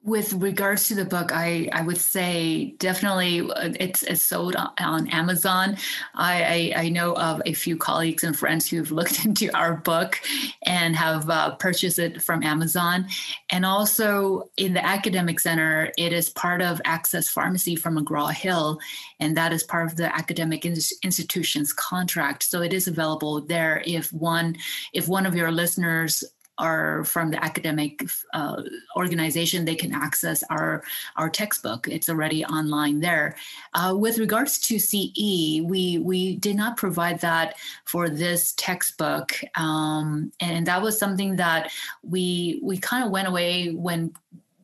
With 0.10 0.34
regards 0.34 0.88
to 0.88 0.95
the 0.95 1.05
book, 1.05 1.32
I, 1.32 1.70
I 1.72 1.84
would 1.84 1.99
say 1.99 2.74
definitely 2.80 3.41
uh, 3.41 3.74
it's, 3.80 4.01
it's 4.01 4.24
sold 4.24 4.55
on 4.55 5.07
Amazon. 5.10 5.78
I, 6.16 6.74
I, 6.76 6.82
I, 6.86 6.89
know 6.89 7.14
of 7.14 7.43
a 7.45 7.53
few 7.53 7.78
colleagues 7.78 8.24
and 8.24 8.36
friends 8.36 8.68
who've 8.68 8.91
looked 8.99 9.24
into 9.24 9.55
our 9.55 9.76
book 9.76 10.20
and 10.64 10.95
have 10.95 11.30
uh, 11.30 11.53
purchased 11.57 11.99
it 11.99 12.24
from 12.24 12.41
Amazon. 12.41 13.05
And 13.51 13.64
also 13.64 14.49
in 14.57 14.74
the 14.74 14.84
academic 14.84 15.39
center, 15.39 15.93
it 15.95 16.12
is 16.12 16.32
part 16.32 16.64
of 16.64 16.82
Access 16.86 17.30
Pharmacy 17.30 17.76
from 17.76 17.95
McGraw 17.95 18.34
Hill, 18.34 18.80
and 19.20 19.38
that 19.38 19.53
is 19.53 19.62
part 19.62 19.91
of 19.91 19.95
the 19.95 20.12
academic 20.16 20.66
institution's 20.66 21.72
contract. 21.72 22.41
So 22.41 22.64
it 22.64 22.74
is 22.74 22.88
available 22.88 23.41
there 23.41 23.84
if 23.86 24.12
one 24.12 24.55
if 24.91 25.07
one 25.07 25.28
of 25.28 25.36
your 25.36 25.51
listeners 25.51 26.24
are 26.60 27.03
from 27.05 27.32
the 27.32 27.43
academic 27.43 28.03
uh, 28.34 28.62
organization, 28.95 29.66
they 29.66 29.76
can 29.76 29.93
access 29.93 30.43
our 30.49 30.84
our 31.16 31.30
textbook. 31.30 31.88
It's 31.88 32.10
already 32.10 32.45
online 32.45 32.99
there. 32.99 33.36
Uh, 33.74 33.95
with 33.97 34.18
regards 34.18 34.60
to 34.60 34.78
CE, 34.78 35.62
we 35.64 35.97
we 35.97 36.36
did 36.36 36.55
not 36.55 36.78
provide 36.78 37.22
that 37.22 37.55
for 37.86 38.10
this 38.10 38.53
textbook, 38.57 39.34
um, 39.55 40.32
and 40.39 40.68
that 40.68 40.82
was 40.82 40.99
something 40.99 41.38
that 41.38 41.72
we 42.03 42.60
we 42.62 42.78
kind 42.78 43.03
of 43.03 43.12
went 43.12 43.28
away 43.28 43.72
when 43.72 44.14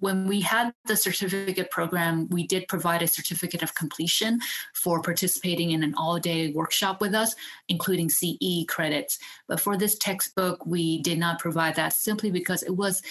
when 0.05 0.27
we 0.27 0.39
had 0.39 0.71
the 0.85 0.95
certificate 0.95 1.71
program, 1.71 2.29
we 2.29 2.45
did 2.45 2.67
provide 2.67 3.01
a 3.01 3.07
certificate 3.07 3.63
of 3.63 3.73
completion 3.73 4.39
for 4.75 5.01
participating 5.01 5.71
in 5.71 5.81
an 5.81 5.95
all 5.97 6.19
day 6.19 6.51
workshop 6.51 7.01
with 7.01 7.15
us, 7.15 7.35
including 7.69 8.07
CE 8.07 8.65
credits. 8.67 9.17
But 9.47 9.59
for 9.59 9.75
this 9.75 9.97
textbook, 9.97 10.63
we 10.63 11.01
did 11.01 11.17
not 11.17 11.39
provide 11.39 11.75
that 11.77 11.93
simply 11.93 12.29
because 12.29 12.61
it 12.61 12.75
was 12.75 13.01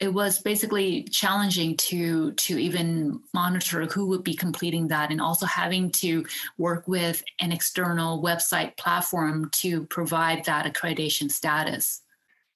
it 0.00 0.12
was 0.12 0.40
basically 0.40 1.02
challenging 1.04 1.76
to 1.76 2.32
to 2.32 2.58
even 2.58 3.20
monitor 3.34 3.84
who 3.84 4.06
would 4.06 4.24
be 4.24 4.34
completing 4.34 4.88
that 4.88 5.10
and 5.10 5.20
also 5.20 5.46
having 5.46 5.90
to 5.90 6.24
work 6.56 6.88
with 6.88 7.22
an 7.40 7.52
external 7.52 8.22
website 8.22 8.76
platform 8.76 9.48
to 9.52 9.84
provide 9.86 10.44
that 10.46 10.66
accreditation 10.66 11.30
status 11.30 12.02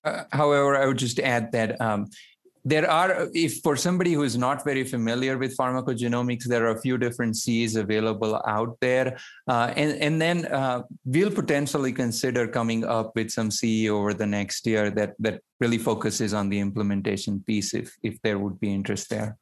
uh, 0.04 0.24
however 0.32 0.76
i 0.76 0.84
would 0.84 0.98
just 0.98 1.20
add 1.20 1.52
that 1.52 1.80
um, 1.80 2.10
there 2.64 2.90
are 2.90 3.28
if 3.34 3.60
for 3.62 3.76
somebody 3.76 4.12
who 4.12 4.22
is 4.22 4.36
not 4.36 4.64
very 4.64 4.84
familiar 4.84 5.38
with 5.38 5.56
pharmacogenomics 5.56 6.44
there 6.44 6.66
are 6.66 6.76
a 6.76 6.80
few 6.80 6.98
different 6.98 7.36
cs 7.36 7.76
available 7.76 8.40
out 8.46 8.76
there. 8.80 9.16
Uh, 9.46 9.72
and 9.76 9.92
and 10.00 10.20
then 10.20 10.46
uh, 10.46 10.82
we'll 11.04 11.30
potentially 11.30 11.92
consider 11.92 12.46
coming 12.48 12.84
up 12.84 13.14
with 13.14 13.30
some 13.30 13.50
CE 13.50 13.88
over 13.88 14.14
the 14.14 14.26
next 14.26 14.66
year 14.66 14.90
that 14.90 15.14
that 15.18 15.40
really 15.60 15.78
focuses 15.78 16.34
on 16.34 16.48
the 16.48 16.58
implementation 16.58 17.42
piece 17.46 17.74
if 17.74 17.96
if 18.02 18.20
there 18.22 18.38
would 18.38 18.58
be 18.60 18.72
interest 18.72 19.10
there. 19.10 19.36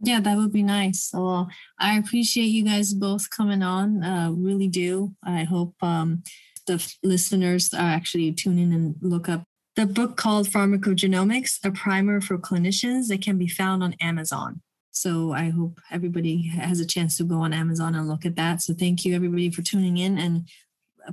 Yeah 0.00 0.20
that 0.20 0.36
would 0.36 0.52
be 0.52 0.62
nice. 0.62 1.10
Well 1.12 1.48
i 1.78 1.98
appreciate 1.98 2.52
you 2.56 2.64
guys 2.64 2.94
both 2.94 3.30
coming 3.30 3.62
on. 3.62 4.04
Uh, 4.04 4.30
really 4.30 4.68
do. 4.68 5.14
I 5.24 5.44
hope 5.44 5.74
um, 5.82 6.22
the 6.68 6.78
listeners 7.02 7.72
are 7.74 7.90
actually 7.98 8.32
tune 8.32 8.58
in 8.58 8.72
and 8.72 8.94
look 9.00 9.28
up 9.28 9.47
the 9.78 9.86
book 9.86 10.16
called 10.16 10.48
Pharmacogenomics, 10.48 11.64
a 11.64 11.70
primer 11.70 12.20
for 12.20 12.36
clinicians 12.36 13.06
that 13.06 13.22
can 13.22 13.38
be 13.38 13.46
found 13.46 13.80
on 13.84 13.94
Amazon. 14.00 14.60
So 14.90 15.32
I 15.32 15.50
hope 15.50 15.80
everybody 15.92 16.48
has 16.48 16.80
a 16.80 16.84
chance 16.84 17.16
to 17.18 17.24
go 17.24 17.36
on 17.36 17.52
Amazon 17.52 17.94
and 17.94 18.08
look 18.08 18.26
at 18.26 18.34
that. 18.34 18.60
So 18.60 18.74
thank 18.74 19.04
you 19.04 19.14
everybody 19.14 19.50
for 19.50 19.62
tuning 19.62 19.98
in 19.98 20.18
and 20.18 20.48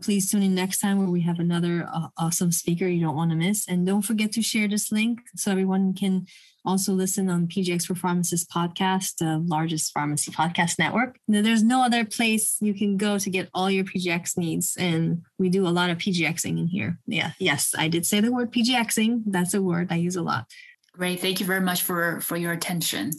please 0.02 0.32
tune 0.32 0.42
in 0.42 0.56
next 0.56 0.80
time 0.80 0.98
where 0.98 1.12
we 1.12 1.22
have 1.22 1.38
another 1.38 1.88
uh, 1.94 2.08
awesome 2.18 2.52
speaker 2.52 2.88
you 2.88 3.06
don't 3.06 3.16
want 3.16 3.30
to 3.30 3.38
miss. 3.38 3.68
And 3.68 3.86
don't 3.86 4.02
forget 4.02 4.32
to 4.32 4.42
share 4.42 4.68
this 4.68 4.92
link 4.92 5.20
so 5.36 5.52
everyone 5.52 5.94
can 5.94 6.26
also 6.66 6.94
listen 6.94 7.30
on 7.30 7.48
PGX 7.48 7.86
for 7.86 7.96
Pharmacists 7.96 8.52
podcast, 8.52 9.18
the 9.20 9.44
largest 9.46 9.92
pharmacy 9.94 10.32
podcast 10.32 10.78
network. 10.80 11.18
There's 11.28 11.64
no 11.64 11.84
other 11.84 12.06
place 12.06 12.58
you 12.62 12.74
can 12.74 12.98
go 12.98 13.18
to 13.18 13.30
get 13.30 13.50
all 13.54 13.70
your 13.70 13.84
PGX 13.84 14.38
needs. 14.38 14.76
And 14.78 15.24
we 15.38 15.50
do 15.50 15.68
a 15.68 15.70
lot 15.70 15.90
of 15.90 15.98
PGXing 15.98 16.60
in 16.60 16.68
here. 16.68 16.98
Yeah. 17.08 17.32
Yes, 17.40 17.74
I 17.78 17.88
did 17.88 18.06
say 18.06 18.22
the 18.22 18.32
word 18.32 18.52
PGXing. 18.52 19.24
That's 19.28 19.54
a 19.54 19.62
word 19.62 19.88
I 19.92 19.96
use 19.96 20.16
a 20.16 20.22
lot. 20.22 20.48
Great. 20.94 21.20
Thank 21.20 21.40
you 21.40 21.46
very 21.46 21.62
much 21.62 21.84
for, 21.84 22.22
for 22.22 22.38
your 22.38 22.54
attention. 22.54 23.12